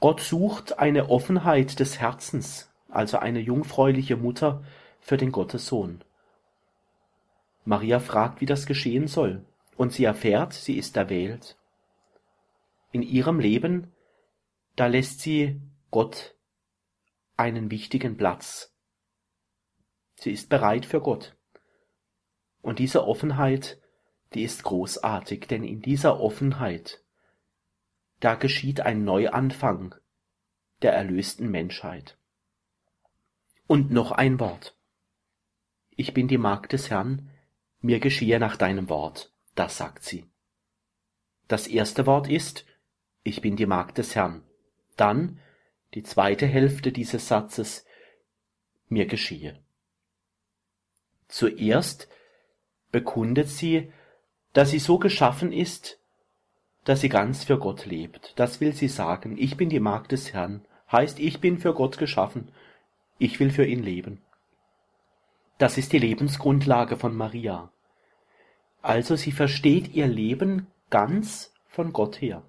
Gott 0.00 0.20
sucht 0.20 0.78
eine 0.78 1.10
Offenheit 1.10 1.80
des 1.80 1.98
Herzens, 1.98 2.70
also 2.88 3.18
eine 3.18 3.40
jungfräuliche 3.40 4.16
Mutter 4.16 4.62
für 5.00 5.16
den 5.16 5.32
Gottessohn. 5.32 6.04
Maria 7.64 7.98
fragt, 7.98 8.40
wie 8.40 8.46
das 8.46 8.66
geschehen 8.66 9.08
soll, 9.08 9.44
und 9.76 9.92
sie 9.92 10.04
erfährt, 10.04 10.52
sie 10.52 10.78
ist 10.78 10.96
erwählt. 10.96 11.56
In 12.92 13.02
ihrem 13.02 13.40
Leben, 13.40 13.92
da 14.76 14.86
lässt 14.86 15.20
sie 15.20 15.60
Gott 15.90 16.36
einen 17.36 17.70
wichtigen 17.70 18.16
Platz. 18.16 18.72
Sie 20.14 20.32
ist 20.32 20.48
bereit 20.48 20.86
für 20.86 21.00
Gott. 21.00 21.36
Und 22.62 22.78
diese 22.78 23.06
Offenheit, 23.06 23.80
die 24.34 24.42
ist 24.42 24.62
großartig, 24.62 25.46
denn 25.48 25.64
in 25.64 25.82
dieser 25.82 26.20
Offenheit, 26.20 27.02
da 28.20 28.34
geschieht 28.34 28.80
ein 28.80 29.04
Neuanfang 29.04 29.94
der 30.82 30.92
erlösten 30.92 31.50
Menschheit. 31.50 32.16
Und 33.66 33.90
noch 33.90 34.12
ein 34.12 34.40
Wort. 34.40 34.76
Ich 35.90 36.14
bin 36.14 36.28
die 36.28 36.38
Magd 36.38 36.72
des 36.72 36.90
Herrn, 36.90 37.30
mir 37.80 38.00
geschehe 38.00 38.38
nach 38.38 38.56
deinem 38.56 38.88
Wort, 38.88 39.32
das 39.54 39.76
sagt 39.76 40.04
sie. 40.04 40.24
Das 41.48 41.66
erste 41.66 42.06
Wort 42.06 42.28
ist, 42.28 42.64
ich 43.22 43.40
bin 43.40 43.56
die 43.56 43.66
Magd 43.66 43.98
des 43.98 44.14
Herrn. 44.14 44.42
Dann 44.96 45.40
die 45.94 46.02
zweite 46.02 46.46
Hälfte 46.46 46.92
dieses 46.92 47.28
Satzes, 47.28 47.84
mir 48.88 49.06
geschehe. 49.06 49.62
Zuerst 51.28 52.08
bekundet 52.90 53.48
sie, 53.48 53.92
dass 54.52 54.70
sie 54.70 54.78
so 54.78 54.98
geschaffen 54.98 55.52
ist, 55.52 56.00
dass 56.88 57.02
sie 57.02 57.10
ganz 57.10 57.44
für 57.44 57.58
Gott 57.58 57.84
lebt. 57.84 58.32
Das 58.36 58.62
will 58.62 58.72
sie 58.72 58.88
sagen. 58.88 59.36
Ich 59.36 59.58
bin 59.58 59.68
die 59.68 59.78
Magd 59.78 60.10
des 60.10 60.32
Herrn. 60.32 60.64
Heißt, 60.90 61.18
ich 61.18 61.38
bin 61.38 61.58
für 61.58 61.74
Gott 61.74 61.98
geschaffen. 61.98 62.50
Ich 63.18 63.38
will 63.40 63.50
für 63.50 63.66
ihn 63.66 63.82
leben. 63.82 64.22
Das 65.58 65.76
ist 65.76 65.92
die 65.92 65.98
Lebensgrundlage 65.98 66.96
von 66.96 67.14
Maria. 67.14 67.70
Also 68.80 69.16
sie 69.16 69.32
versteht 69.32 69.94
ihr 69.94 70.06
Leben 70.06 70.66
ganz 70.88 71.52
von 71.66 71.92
Gott 71.92 72.22
her. 72.22 72.42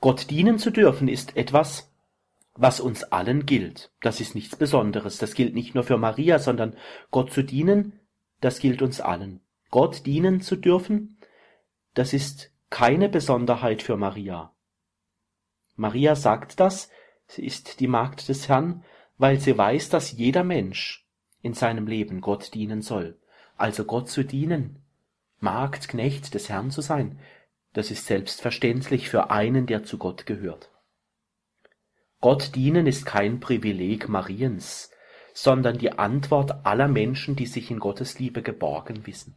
Gott 0.00 0.30
dienen 0.30 0.60
zu 0.60 0.70
dürfen 0.70 1.08
ist 1.08 1.36
etwas, 1.36 1.90
was 2.54 2.78
uns 2.78 3.02
allen 3.02 3.44
gilt. 3.44 3.90
Das 4.02 4.20
ist 4.20 4.36
nichts 4.36 4.54
Besonderes. 4.54 5.18
Das 5.18 5.34
gilt 5.34 5.52
nicht 5.56 5.74
nur 5.74 5.82
für 5.82 5.98
Maria, 5.98 6.38
sondern 6.38 6.76
Gott 7.10 7.32
zu 7.32 7.42
dienen, 7.42 7.98
das 8.40 8.60
gilt 8.60 8.82
uns 8.82 9.00
allen. 9.00 9.40
Gott 9.72 10.06
dienen 10.06 10.42
zu 10.42 10.54
dürfen, 10.54 11.18
das 11.94 12.12
ist 12.12 12.53
keine 12.70 13.08
Besonderheit 13.08 13.82
für 13.82 13.96
Maria. 13.96 14.52
Maria 15.76 16.14
sagt 16.16 16.60
das, 16.60 16.90
sie 17.26 17.44
ist 17.44 17.80
die 17.80 17.88
Magd 17.88 18.28
des 18.28 18.48
Herrn, 18.48 18.84
weil 19.18 19.40
sie 19.40 19.56
weiß, 19.56 19.88
dass 19.88 20.12
jeder 20.12 20.44
Mensch 20.44 21.06
in 21.42 21.54
seinem 21.54 21.86
Leben 21.86 22.20
Gott 22.20 22.54
dienen 22.54 22.82
soll. 22.82 23.18
Also 23.56 23.84
Gott 23.84 24.08
zu 24.08 24.24
dienen, 24.24 24.82
Magd, 25.40 25.88
Knecht 25.88 26.34
des 26.34 26.48
Herrn 26.48 26.70
zu 26.70 26.80
sein, 26.80 27.18
das 27.72 27.90
ist 27.90 28.06
selbstverständlich 28.06 29.08
für 29.08 29.30
einen, 29.30 29.66
der 29.66 29.84
zu 29.84 29.98
Gott 29.98 30.26
gehört. 30.26 30.70
Gott 32.20 32.54
dienen 32.54 32.86
ist 32.86 33.04
kein 33.04 33.40
Privileg 33.40 34.08
Mariens, 34.08 34.90
sondern 35.34 35.76
die 35.76 35.92
Antwort 35.92 36.64
aller 36.64 36.88
Menschen, 36.88 37.36
die 37.36 37.46
sich 37.46 37.70
in 37.70 37.80
Gottes 37.80 38.18
Liebe 38.18 38.42
geborgen 38.42 39.06
wissen. 39.06 39.36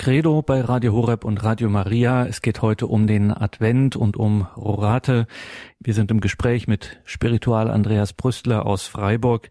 Credo 0.00 0.40
bei 0.40 0.62
Radio 0.62 0.94
Horeb 0.94 1.26
und 1.26 1.44
Radio 1.44 1.68
Maria. 1.68 2.24
Es 2.24 2.40
geht 2.40 2.62
heute 2.62 2.86
um 2.86 3.06
den 3.06 3.30
Advent 3.30 3.96
und 3.96 4.16
um 4.16 4.46
Rorate. 4.56 5.26
Wir 5.78 5.92
sind 5.92 6.10
im 6.10 6.22
Gespräch 6.22 6.66
mit 6.66 7.02
Spiritual 7.04 7.70
Andreas 7.70 8.14
Brüstler 8.14 8.64
aus 8.64 8.86
Freiburg. 8.86 9.50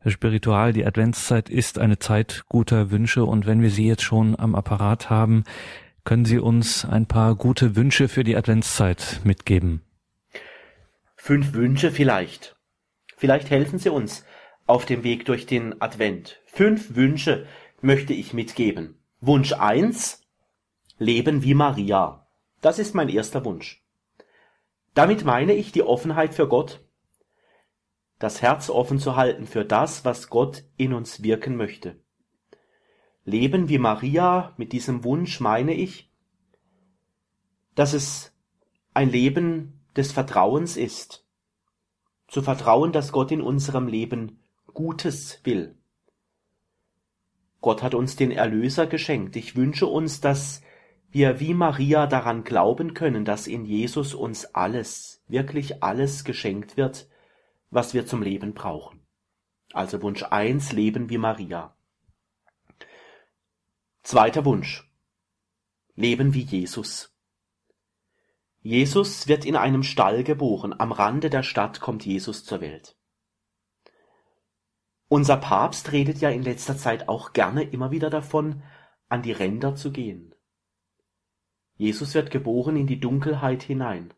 Herr 0.00 0.10
Spiritual, 0.10 0.74
die 0.74 0.84
Adventszeit 0.84 1.48
ist 1.48 1.78
eine 1.78 1.98
Zeit 1.98 2.44
guter 2.50 2.90
Wünsche 2.90 3.24
und 3.24 3.46
wenn 3.46 3.62
wir 3.62 3.70
Sie 3.70 3.86
jetzt 3.86 4.02
schon 4.02 4.38
am 4.38 4.54
Apparat 4.54 5.08
haben, 5.08 5.44
können 6.04 6.26
Sie 6.26 6.38
uns 6.38 6.84
ein 6.84 7.06
paar 7.06 7.34
gute 7.34 7.74
Wünsche 7.74 8.08
für 8.08 8.22
die 8.22 8.36
Adventszeit 8.36 9.22
mitgeben? 9.24 9.80
Fünf 11.16 11.54
Wünsche 11.54 11.90
vielleicht. 11.90 12.54
Vielleicht 13.16 13.48
helfen 13.48 13.78
Sie 13.78 13.88
uns 13.88 14.26
auf 14.66 14.84
dem 14.84 15.04
Weg 15.04 15.24
durch 15.24 15.46
den 15.46 15.80
Advent. 15.80 16.38
Fünf 16.44 16.96
Wünsche 16.96 17.46
möchte 17.80 18.12
ich 18.12 18.34
mitgeben. 18.34 18.99
Wunsch 19.22 19.52
eins: 19.52 20.22
Leben 20.98 21.42
wie 21.42 21.52
Maria. 21.52 22.26
Das 22.62 22.78
ist 22.78 22.94
mein 22.94 23.10
erster 23.10 23.44
Wunsch. 23.44 23.84
Damit 24.94 25.26
meine 25.26 25.52
ich 25.52 25.72
die 25.72 25.82
Offenheit 25.82 26.32
für 26.32 26.48
Gott, 26.48 26.82
das 28.18 28.40
Herz 28.40 28.70
offen 28.70 28.98
zu 28.98 29.16
halten 29.16 29.46
für 29.46 29.62
das, 29.62 30.06
was 30.06 30.30
Gott 30.30 30.64
in 30.78 30.94
uns 30.94 31.22
wirken 31.22 31.56
möchte. 31.56 32.00
Leben 33.24 33.68
wie 33.68 33.76
Maria, 33.76 34.54
mit 34.56 34.72
diesem 34.72 35.04
Wunsch 35.04 35.38
meine 35.38 35.74
ich, 35.74 36.10
dass 37.74 37.92
es 37.92 38.32
ein 38.94 39.10
Leben 39.10 39.84
des 39.96 40.12
Vertrauens 40.12 40.78
ist, 40.78 41.26
zu 42.26 42.40
vertrauen, 42.40 42.92
dass 42.92 43.12
Gott 43.12 43.32
in 43.32 43.42
unserem 43.42 43.86
Leben 43.86 44.42
Gutes 44.72 45.40
will. 45.44 45.79
Gott 47.60 47.82
hat 47.82 47.94
uns 47.94 48.16
den 48.16 48.30
Erlöser 48.30 48.86
geschenkt. 48.86 49.36
Ich 49.36 49.56
wünsche 49.56 49.86
uns, 49.86 50.20
dass 50.20 50.62
wir 51.10 51.40
wie 51.40 51.54
Maria 51.54 52.06
daran 52.06 52.44
glauben 52.44 52.94
können, 52.94 53.24
dass 53.24 53.46
in 53.46 53.64
Jesus 53.64 54.14
uns 54.14 54.46
alles, 54.54 55.22
wirklich 55.28 55.82
alles 55.82 56.24
geschenkt 56.24 56.76
wird, 56.76 57.08
was 57.70 57.94
wir 57.94 58.06
zum 58.06 58.22
Leben 58.22 58.54
brauchen. 58.54 59.00
Also 59.72 60.02
Wunsch 60.02 60.22
eins: 60.24 60.72
Leben 60.72 61.10
wie 61.10 61.18
Maria. 61.18 61.76
Zweiter 64.02 64.44
Wunsch. 64.44 64.90
Leben 65.94 66.32
wie 66.32 66.42
Jesus. 66.42 67.14
Jesus 68.62 69.28
wird 69.28 69.44
in 69.44 69.56
einem 69.56 69.82
Stall 69.82 70.24
geboren. 70.24 70.74
Am 70.78 70.92
Rande 70.92 71.30
der 71.30 71.42
Stadt 71.42 71.80
kommt 71.80 72.04
Jesus 72.04 72.44
zur 72.44 72.60
Welt. 72.60 72.96
Unser 75.12 75.38
Papst 75.38 75.90
redet 75.90 76.18
ja 76.18 76.30
in 76.30 76.44
letzter 76.44 76.78
Zeit 76.78 77.08
auch 77.08 77.32
gerne 77.32 77.64
immer 77.64 77.90
wieder 77.90 78.10
davon, 78.10 78.62
an 79.08 79.22
die 79.22 79.32
Ränder 79.32 79.74
zu 79.74 79.90
gehen. 79.90 80.36
Jesus 81.74 82.14
wird 82.14 82.30
geboren 82.30 82.76
in 82.76 82.86
die 82.86 83.00
Dunkelheit 83.00 83.64
hinein. 83.64 84.14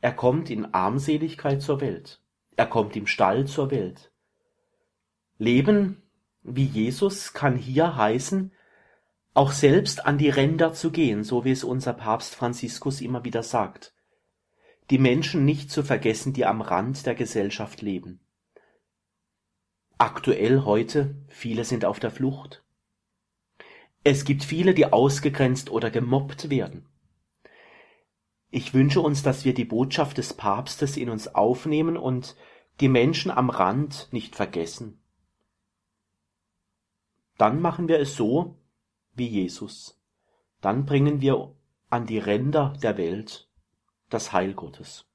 Er 0.00 0.12
kommt 0.12 0.50
in 0.50 0.72
Armseligkeit 0.72 1.62
zur 1.62 1.80
Welt. 1.80 2.22
Er 2.54 2.66
kommt 2.66 2.94
im 2.94 3.08
Stall 3.08 3.48
zur 3.48 3.72
Welt. 3.72 4.12
Leben 5.36 6.00
wie 6.44 6.66
Jesus 6.66 7.32
kann 7.32 7.56
hier 7.56 7.96
heißen, 7.96 8.52
auch 9.32 9.50
selbst 9.50 10.06
an 10.06 10.16
die 10.16 10.28
Ränder 10.28 10.74
zu 10.74 10.92
gehen, 10.92 11.24
so 11.24 11.44
wie 11.44 11.50
es 11.50 11.64
unser 11.64 11.94
Papst 11.94 12.36
Franziskus 12.36 13.00
immer 13.00 13.24
wieder 13.24 13.42
sagt. 13.42 13.94
Die 14.90 14.98
Menschen 14.98 15.44
nicht 15.44 15.72
zu 15.72 15.82
vergessen, 15.82 16.34
die 16.34 16.46
am 16.46 16.60
Rand 16.60 17.04
der 17.04 17.16
Gesellschaft 17.16 17.82
leben. 17.82 18.20
Aktuell 19.98 20.64
heute, 20.64 21.14
viele 21.28 21.64
sind 21.64 21.84
auf 21.84 22.00
der 22.00 22.10
Flucht. 22.10 22.62
Es 24.02 24.24
gibt 24.24 24.42
viele, 24.42 24.74
die 24.74 24.92
ausgegrenzt 24.92 25.70
oder 25.70 25.90
gemobbt 25.90 26.50
werden. 26.50 26.86
Ich 28.50 28.74
wünsche 28.74 29.00
uns, 29.00 29.22
dass 29.22 29.44
wir 29.44 29.54
die 29.54 29.64
Botschaft 29.64 30.18
des 30.18 30.34
Papstes 30.34 30.96
in 30.96 31.10
uns 31.10 31.34
aufnehmen 31.34 31.96
und 31.96 32.36
die 32.80 32.88
Menschen 32.88 33.30
am 33.30 33.50
Rand 33.50 34.08
nicht 34.10 34.36
vergessen. 34.36 35.00
Dann 37.38 37.60
machen 37.60 37.88
wir 37.88 37.98
es 37.98 38.16
so 38.16 38.56
wie 39.14 39.26
Jesus. 39.26 40.00
Dann 40.60 40.86
bringen 40.86 41.20
wir 41.20 41.54
an 41.88 42.06
die 42.06 42.18
Ränder 42.18 42.74
der 42.82 42.96
Welt 42.96 43.48
das 44.10 44.32
Heil 44.32 44.54
Gottes. 44.54 45.06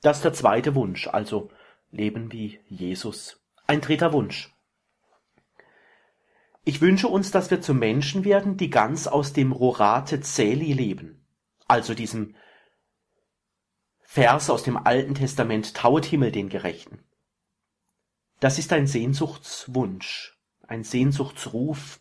Das 0.00 0.18
ist 0.18 0.24
der 0.24 0.32
zweite 0.32 0.74
Wunsch, 0.74 1.08
also 1.08 1.50
leben 1.90 2.32
wie 2.32 2.60
Jesus. 2.68 3.45
Ein 3.68 3.80
dritter 3.80 4.12
Wunsch. 4.12 4.54
Ich 6.64 6.80
wünsche 6.80 7.08
uns, 7.08 7.32
dass 7.32 7.50
wir 7.50 7.60
zu 7.60 7.74
Menschen 7.74 8.24
werden, 8.24 8.56
die 8.56 8.70
ganz 8.70 9.08
aus 9.08 9.32
dem 9.32 9.50
Rorate 9.50 10.20
Celi 10.20 10.72
leben, 10.72 11.26
also 11.66 11.94
diesem 11.94 12.36
Vers 14.02 14.50
aus 14.50 14.62
dem 14.62 14.76
Alten 14.76 15.14
Testament, 15.14 15.74
tauet 15.74 16.04
Himmel 16.04 16.30
den 16.30 16.48
Gerechten. 16.48 17.00
Das 18.38 18.58
ist 18.58 18.72
ein 18.72 18.86
Sehnsuchtswunsch, 18.86 20.38
ein 20.62 20.84
Sehnsuchtsruf. 20.84 22.00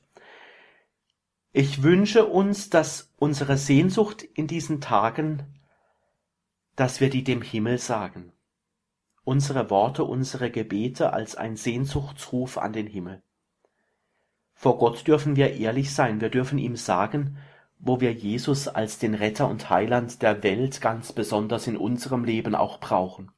Ich 1.52 1.82
wünsche 1.82 2.26
uns, 2.26 2.70
dass 2.70 3.12
unsere 3.18 3.58
Sehnsucht 3.58 4.22
in 4.22 4.46
diesen 4.46 4.82
Tagen, 4.82 5.62
dass 6.76 7.00
wir 7.00 7.10
die 7.10 7.24
dem 7.24 7.42
Himmel 7.42 7.80
sagen 7.80 8.35
unsere 9.26 9.70
Worte, 9.70 10.06
unsere 10.06 10.50
Gebete 10.50 11.12
als 11.12 11.36
ein 11.36 11.58
Sehnsuchtsruf 11.58 12.58
an 12.58 12.72
den 12.72 12.88
Himmel. 12.88 13.22
Vor 14.54 14.78
Gott 14.78 15.06
dürfen 15.06 15.36
wir 15.36 15.54
ehrlich 15.56 15.94
sein, 15.94 16.22
wir 16.22 16.30
dürfen 16.30 16.58
ihm 16.58 16.78
sagen, 16.78 17.38
wo 17.78 18.00
wir 18.00 18.14
Jesus 18.14 18.70
als 18.70 19.00
den 19.00 19.14
Retter 19.14 19.50
und 19.50 19.70
Heiland 19.70 20.22
der 20.22 20.44
Welt 20.44 20.80
ganz 20.80 21.12
besonders 21.12 21.68
in 21.68 21.76
unserem 21.76 22.24
Leben 22.24 22.56
auch 22.56 22.80
brauchen. 22.80 23.32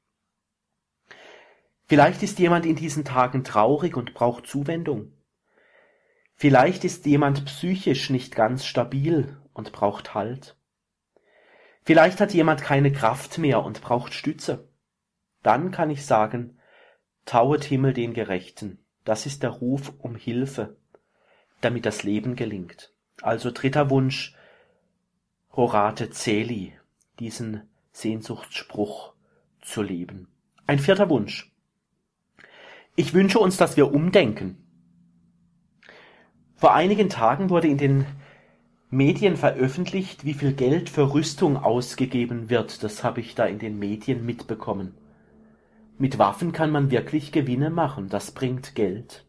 Vielleicht 1.88 2.22
ist 2.22 2.38
jemand 2.38 2.66
in 2.66 2.76
diesen 2.76 3.06
Tagen 3.06 3.44
traurig 3.44 3.96
und 3.96 4.14
braucht 4.14 4.46
Zuwendung. 4.46 5.14
Vielleicht 6.36 6.84
ist 6.84 7.06
jemand 7.06 7.46
psychisch 7.46 8.10
nicht 8.10 8.36
ganz 8.36 8.66
stabil 8.66 9.38
und 9.54 9.72
braucht 9.72 10.14
Halt. 10.14 10.56
Vielleicht 11.84 12.20
hat 12.20 12.34
jemand 12.34 12.62
keine 12.62 12.92
Kraft 12.92 13.38
mehr 13.38 13.64
und 13.64 13.82
braucht 13.82 14.14
Stütze. 14.14 14.68
Dann 15.48 15.72
kann 15.72 15.90
ich 15.90 16.06
sagen, 16.06 16.58
tauet 17.24 17.64
Himmel 17.64 17.94
den 17.94 18.14
Gerechten. 18.14 18.80
Das 19.06 19.26
ist 19.26 19.44
der 19.44 19.52
Ruf 19.52 19.94
um 19.98 20.18
Hilfe, 20.18 20.76
damit 21.62 21.86
das 21.86 22.04
Leben 22.04 22.36
gelingt. 22.36 22.92
Also 23.22 23.50
dritter 23.52 23.90
Wunsch, 23.90 24.36
Rorate 25.56 26.10
Celi, 26.10 26.74
diesen 27.22 27.62
Sehnsuchtsspruch 27.94 29.14
zu 29.62 29.82
leben. 29.84 30.28
Ein 30.66 30.80
vierter 30.80 31.10
Wunsch. 31.10 31.50
Ich 32.98 33.14
wünsche 33.14 33.40
uns, 33.40 33.56
dass 33.56 33.78
wir 33.78 33.94
umdenken. 33.94 34.58
Vor 36.58 36.74
einigen 36.74 37.08
Tagen 37.08 37.50
wurde 37.50 37.70
in 37.70 37.78
den 37.78 38.06
Medien 38.90 39.38
veröffentlicht, 39.38 40.26
wie 40.26 40.34
viel 40.34 40.52
Geld 40.52 40.90
für 40.90 41.14
Rüstung 41.14 41.56
ausgegeben 41.56 42.50
wird. 42.50 42.84
Das 42.84 43.06
habe 43.06 43.22
ich 43.22 43.34
da 43.34 43.46
in 43.46 43.60
den 43.60 43.80
Medien 43.80 44.26
mitbekommen. 44.26 45.07
Mit 46.00 46.20
Waffen 46.20 46.52
kann 46.52 46.70
man 46.70 46.92
wirklich 46.92 47.32
Gewinne 47.32 47.72
machen, 47.72 48.08
das 48.08 48.32
bringt 48.32 48.76
Geld. 48.76 49.26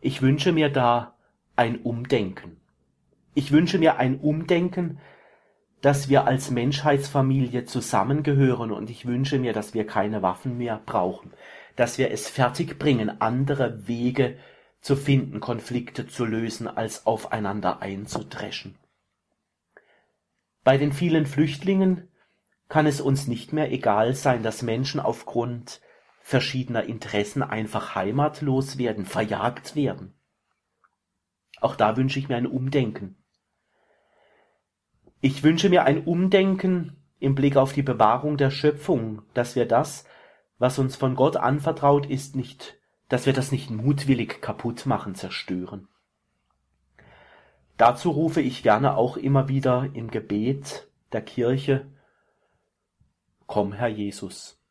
Ich 0.00 0.22
wünsche 0.22 0.52
mir 0.52 0.70
da 0.70 1.16
ein 1.54 1.82
Umdenken. 1.82 2.56
Ich 3.34 3.52
wünsche 3.52 3.78
mir 3.78 3.98
ein 3.98 4.18
Umdenken, 4.20 4.98
dass 5.82 6.08
wir 6.08 6.26
als 6.26 6.50
Menschheitsfamilie 6.50 7.64
zusammengehören 7.64 8.72
und 8.72 8.88
ich 8.88 9.04
wünsche 9.06 9.38
mir, 9.38 9.52
dass 9.52 9.74
wir 9.74 9.86
keine 9.86 10.22
Waffen 10.22 10.56
mehr 10.56 10.80
brauchen, 10.84 11.32
dass 11.76 11.98
wir 11.98 12.10
es 12.10 12.28
fertigbringen, 12.28 13.20
andere 13.20 13.86
Wege 13.86 14.38
zu 14.80 14.96
finden, 14.96 15.40
Konflikte 15.40 16.06
zu 16.06 16.24
lösen, 16.24 16.68
als 16.68 17.06
aufeinander 17.06 17.82
einzudreschen. 17.82 18.76
Bei 20.64 20.78
den 20.78 20.92
vielen 20.92 21.26
Flüchtlingen 21.26 22.09
kann 22.70 22.86
es 22.86 23.00
uns 23.00 23.26
nicht 23.26 23.52
mehr 23.52 23.70
egal 23.72 24.14
sein, 24.14 24.42
dass 24.42 24.62
Menschen 24.62 25.00
aufgrund 25.00 25.80
verschiedener 26.22 26.84
Interessen 26.84 27.42
einfach 27.42 27.96
heimatlos 27.96 28.78
werden, 28.78 29.04
verjagt 29.04 29.74
werden. 29.74 30.14
Auch 31.60 31.74
da 31.74 31.96
wünsche 31.96 32.20
ich 32.20 32.28
mir 32.28 32.36
ein 32.36 32.46
Umdenken. 32.46 33.16
Ich 35.20 35.42
wünsche 35.42 35.68
mir 35.68 35.84
ein 35.84 36.04
Umdenken 36.04 36.96
im 37.18 37.34
Blick 37.34 37.56
auf 37.56 37.72
die 37.72 37.82
Bewahrung 37.82 38.36
der 38.36 38.50
Schöpfung, 38.50 39.22
dass 39.34 39.56
wir 39.56 39.66
das, 39.66 40.04
was 40.58 40.78
uns 40.78 40.94
von 40.94 41.16
Gott 41.16 41.36
anvertraut 41.36 42.06
ist, 42.06 42.36
nicht, 42.36 42.78
dass 43.08 43.26
wir 43.26 43.32
das 43.32 43.50
nicht 43.50 43.70
mutwillig 43.70 44.40
kaputt 44.40 44.86
machen, 44.86 45.16
zerstören. 45.16 45.88
Dazu 47.76 48.10
rufe 48.10 48.40
ich 48.40 48.62
gerne 48.62 48.96
auch 48.96 49.16
immer 49.16 49.48
wieder 49.48 49.90
im 49.92 50.10
Gebet 50.10 50.88
der 51.12 51.22
Kirche 51.22 51.86
Komm, 53.50 53.72
Herr 53.72 53.88
Jesus. 53.88 54.62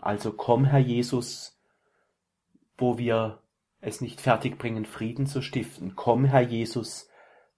Also 0.00 0.32
komm, 0.32 0.64
Herr 0.64 0.78
Jesus, 0.78 1.60
wo 2.78 2.96
wir 2.96 3.42
es 3.82 4.00
nicht 4.00 4.22
fertigbringen, 4.22 4.86
Frieden 4.86 5.26
zu 5.26 5.42
stiften. 5.42 5.96
Komm, 5.96 6.24
Herr 6.24 6.40
Jesus, 6.40 7.10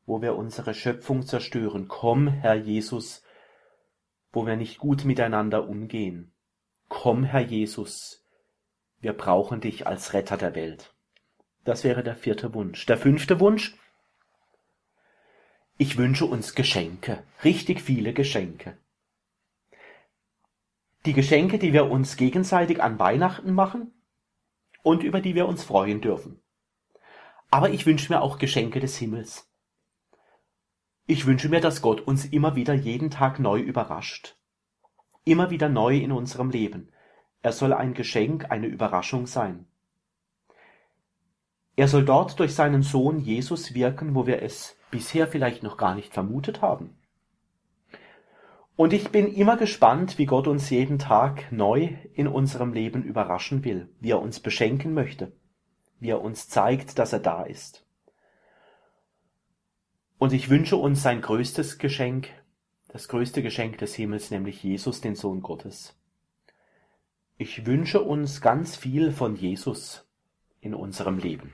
wo 0.05 0.21
wir 0.21 0.35
unsere 0.35 0.75
Schöpfung 0.75 1.25
zerstören. 1.25 1.87
Komm, 1.87 2.27
Herr 2.27 2.57
Jesus, 2.57 3.23
wo 4.33 4.49
wir 4.49 4.57
nicht 4.57 4.79
gut 4.79 5.05
miteinander 5.05 5.69
umgehen. 5.69 6.33
Komm, 6.89 7.23
Herr 7.23 7.43
Jesus, 7.43 8.25
wir 9.01 9.13
brauchen 9.13 9.61
dich 9.61 9.87
als 9.87 10.13
Retter 10.13 10.39
der 10.39 10.57
Welt. 10.57 10.93
Das 11.63 11.85
wäre 11.85 12.03
der 12.03 12.17
vierte 12.17 12.53
Wunsch. 12.53 12.85
Der 12.87 12.99
fünfte 12.99 13.39
Wunsch. 13.39 13.77
Ich 15.79 15.99
wünsche 15.99 16.25
uns 16.25 16.57
Geschenke, 16.57 17.23
richtig 17.45 17.81
viele 17.81 18.13
Geschenke 18.13 18.77
die 21.07 21.13
Geschenke, 21.13 21.59
die 21.59 21.73
wir 21.73 21.91
uns 21.91 22.17
gegenseitig 22.17 22.83
an 22.83 22.99
Weihnachten 22.99 23.53
machen 23.53 23.93
und 24.83 25.03
über 25.03 25.21
die 25.21 25.35
wir 25.35 25.47
uns 25.47 25.63
freuen 25.63 26.01
dürfen. 26.01 26.41
Aber 27.51 27.71
ich 27.71 27.87
wünsche 27.87 28.13
mir 28.13 28.23
auch 28.23 28.39
Geschenke 28.39 28.81
des 28.81 28.97
Himmels. 28.97 29.51
Ich 31.07 31.27
wünsche 31.27 31.51
mir, 31.51 31.61
dass 31.61 31.83
Gott 31.83 32.01
uns 32.01 32.25
immer 32.25 32.57
wieder 32.57 32.73
jeden 32.73 33.11
Tag 33.11 33.39
neu 33.39 33.61
überrascht. 33.61 34.37
Immer 35.25 35.51
wieder 35.51 35.69
neu 35.69 35.99
in 35.99 36.13
unserem 36.13 36.51
Leben. 36.51 36.91
Er 37.43 37.53
soll 37.53 37.75
ein 37.75 37.93
Geschenk, 37.93 38.51
eine 38.51 38.67
Überraschung 38.67 39.27
sein. 39.27 39.67
Er 41.77 41.89
soll 41.89 42.05
dort 42.05 42.39
durch 42.41 42.55
seinen 42.55 42.83
Sohn 42.83 43.19
Jesus 43.19 43.75
wirken, 43.75 44.15
wo 44.15 44.27
wir 44.27 44.43
es 44.43 44.79
bisher 44.91 45.27
vielleicht 45.27 45.63
noch 45.63 45.77
gar 45.77 45.95
nicht 45.95 46.15
vermutet 46.15 46.63
haben. 46.63 46.97
Und 48.77 48.93
ich 48.93 49.11
bin 49.11 49.33
immer 49.33 49.57
gespannt, 49.57 50.19
wie 50.19 50.27
Gott 50.27 50.49
uns 50.49 50.69
jeden 50.69 50.99
Tag 50.99 51.53
neu 51.53 51.97
in 52.13 52.27
unserem 52.27 52.73
Leben 52.73 53.05
überraschen 53.05 53.65
will, 53.65 53.89
wie 54.01 54.11
er 54.11 54.21
uns 54.21 54.41
beschenken 54.41 54.95
möchte, 54.95 55.33
wie 56.01 56.11
er 56.11 56.21
uns 56.21 56.49
zeigt, 56.49 56.99
dass 56.99 57.13
er 57.13 57.21
da 57.21 57.45
ist. 57.45 57.87
Und 60.19 60.33
ich 60.33 60.51
wünsche 60.51 60.77
uns 60.77 61.03
sein 61.03 61.21
größtes 61.21 61.79
Geschenk, 61.79 62.29
das 62.89 63.09
größte 63.09 63.43
Geschenk 63.43 63.79
des 63.79 63.95
Himmels, 63.95 64.31
nämlich 64.31 64.63
Jesus, 64.63 65.01
den 65.01 65.15
Sohn 65.15 65.41
Gottes. 65.41 65.97
Ich 67.37 67.67
wünsche 67.67 68.01
uns 68.01 68.41
ganz 68.41 68.75
viel 68.77 69.13
von 69.13 69.37
Jesus 69.37 70.09
in 70.61 70.75
unserem 70.75 71.19
Leben. 71.19 71.53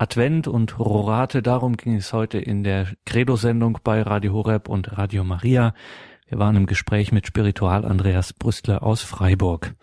Advent 0.00 0.46
und 0.46 0.78
Rorate, 0.78 1.42
darum 1.42 1.76
ging 1.76 1.96
es 1.96 2.12
heute 2.12 2.38
in 2.38 2.62
der 2.62 2.86
Credo-Sendung 3.04 3.80
bei 3.82 4.00
Radio 4.00 4.32
Horeb 4.32 4.68
und 4.68 4.96
Radio 4.96 5.24
Maria. 5.24 5.74
Wir 6.28 6.38
waren 6.38 6.54
im 6.54 6.66
Gespräch 6.66 7.10
mit 7.10 7.26
Spiritual 7.26 7.84
Andreas 7.84 8.32
Brüstler 8.32 8.84
aus 8.84 9.02
Freiburg. 9.02 9.74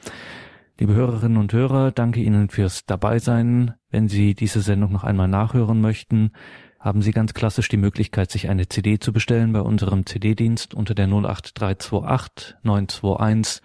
Liebe 0.80 0.94
Hörerinnen 0.94 1.36
und 1.36 1.52
Hörer, 1.52 1.92
danke 1.92 2.22
Ihnen 2.22 2.48
fürs 2.48 2.86
Dabeisein. 2.86 3.74
Wenn 3.90 4.08
Sie 4.08 4.36
diese 4.36 4.62
Sendung 4.62 4.94
noch 4.94 5.04
einmal 5.04 5.28
nachhören 5.28 5.82
möchten, 5.82 6.32
haben 6.80 7.02
Sie 7.02 7.12
ganz 7.12 7.34
klassisch 7.34 7.68
die 7.68 7.76
Möglichkeit, 7.76 8.32
sich 8.32 8.48
eine 8.48 8.70
CD 8.70 9.00
zu 9.00 9.12
bestellen 9.12 9.52
bei 9.52 9.62
unserem 9.62 10.06
CD-Dienst 10.06 10.74
unter 10.74 10.96
der 10.96 11.08
08328 11.08 12.56
921 12.64 13.62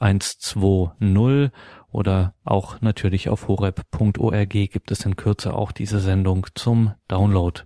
120 0.00 1.00
oder 1.94 2.34
auch 2.44 2.80
natürlich 2.80 3.28
auf 3.28 3.46
horeb.org 3.46 4.50
gibt 4.50 4.90
es 4.90 5.06
in 5.06 5.14
Kürze 5.14 5.54
auch 5.54 5.70
diese 5.70 6.00
Sendung 6.00 6.46
zum 6.54 6.94
Download. 7.06 7.62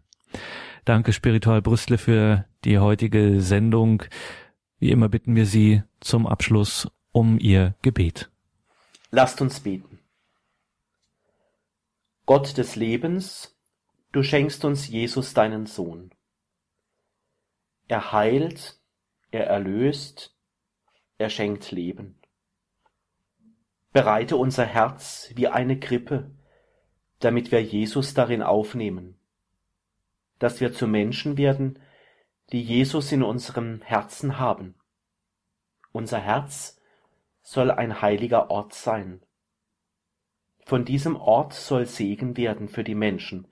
Danke 0.84 1.12
Spiritual 1.14 1.62
Brüssel 1.62 1.96
für 1.96 2.44
die 2.64 2.78
heutige 2.78 3.40
Sendung. 3.40 4.02
Wie 4.78 4.90
immer 4.90 5.08
bitten 5.08 5.34
wir 5.34 5.46
Sie 5.46 5.82
zum 6.00 6.26
Abschluss 6.26 6.90
um 7.10 7.38
Ihr 7.38 7.74
Gebet. 7.80 8.30
Lasst 9.10 9.40
uns 9.40 9.60
beten. 9.60 9.98
Gott 12.26 12.58
des 12.58 12.76
Lebens, 12.76 13.56
du 14.12 14.22
schenkst 14.22 14.64
uns 14.66 14.88
Jesus 14.88 15.32
deinen 15.32 15.64
Sohn. 15.64 16.10
Er 17.86 18.12
heilt, 18.12 18.78
er 19.30 19.46
erlöst, 19.46 20.36
er 21.16 21.30
schenkt 21.30 21.70
Leben. 21.70 22.17
Bereite 23.98 24.36
unser 24.36 24.64
Herz 24.64 25.32
wie 25.34 25.48
eine 25.48 25.80
Krippe, 25.80 26.30
damit 27.18 27.50
wir 27.50 27.60
Jesus 27.60 28.14
darin 28.14 28.44
aufnehmen, 28.44 29.18
dass 30.38 30.60
wir 30.60 30.72
zu 30.72 30.86
Menschen 30.86 31.36
werden, 31.36 31.80
die 32.52 32.62
Jesus 32.62 33.10
in 33.10 33.24
unserem 33.24 33.82
Herzen 33.82 34.38
haben. 34.38 34.76
Unser 35.90 36.20
Herz 36.20 36.80
soll 37.42 37.72
ein 37.72 38.00
heiliger 38.00 38.52
Ort 38.52 38.72
sein. 38.72 39.20
Von 40.64 40.84
diesem 40.84 41.16
Ort 41.16 41.52
soll 41.52 41.84
Segen 41.84 42.36
werden 42.36 42.68
für 42.68 42.84
die 42.84 42.94
Menschen, 42.94 43.48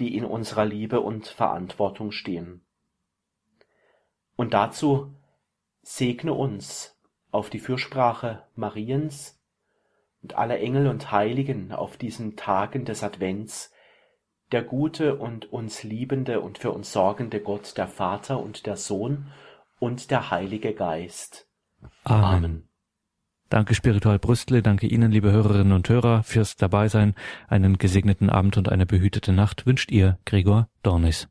die 0.00 0.16
in 0.16 0.24
unserer 0.24 0.64
Liebe 0.64 1.00
und 1.00 1.28
Verantwortung 1.28 2.10
stehen. 2.10 2.66
Und 4.34 4.52
dazu 4.52 5.14
segne 5.82 6.34
uns 6.34 7.00
auf 7.30 7.50
die 7.50 7.60
Fürsprache 7.60 8.48
Mariens, 8.56 9.35
und 10.26 10.36
aller 10.36 10.58
Engel 10.58 10.88
und 10.88 11.12
Heiligen 11.12 11.70
auf 11.70 11.96
diesen 11.96 12.34
Tagen 12.34 12.84
des 12.84 13.04
Advents, 13.04 13.72
der 14.50 14.64
gute 14.64 15.14
und 15.14 15.52
uns 15.52 15.84
liebende 15.84 16.40
und 16.40 16.58
für 16.58 16.72
uns 16.72 16.92
sorgende 16.92 17.40
Gott, 17.40 17.76
der 17.76 17.86
Vater 17.86 18.40
und 18.40 18.66
der 18.66 18.76
Sohn 18.76 19.28
und 19.78 20.10
der 20.10 20.32
Heilige 20.32 20.74
Geist. 20.74 21.46
Amen. 22.02 22.24
Amen. 22.24 22.68
Danke 23.50 23.76
Spiritual 23.76 24.18
Brüstle, 24.18 24.62
danke 24.62 24.88
Ihnen, 24.88 25.12
liebe 25.12 25.30
Hörerinnen 25.30 25.72
und 25.72 25.88
Hörer, 25.88 26.24
fürs 26.24 26.56
Dabeisein. 26.56 27.14
Einen 27.46 27.78
gesegneten 27.78 28.28
Abend 28.28 28.56
und 28.56 28.68
eine 28.68 28.84
behütete 28.84 29.32
Nacht 29.32 29.64
wünscht 29.64 29.92
Ihr 29.92 30.18
Gregor 30.24 30.68
Dornis. 30.82 31.28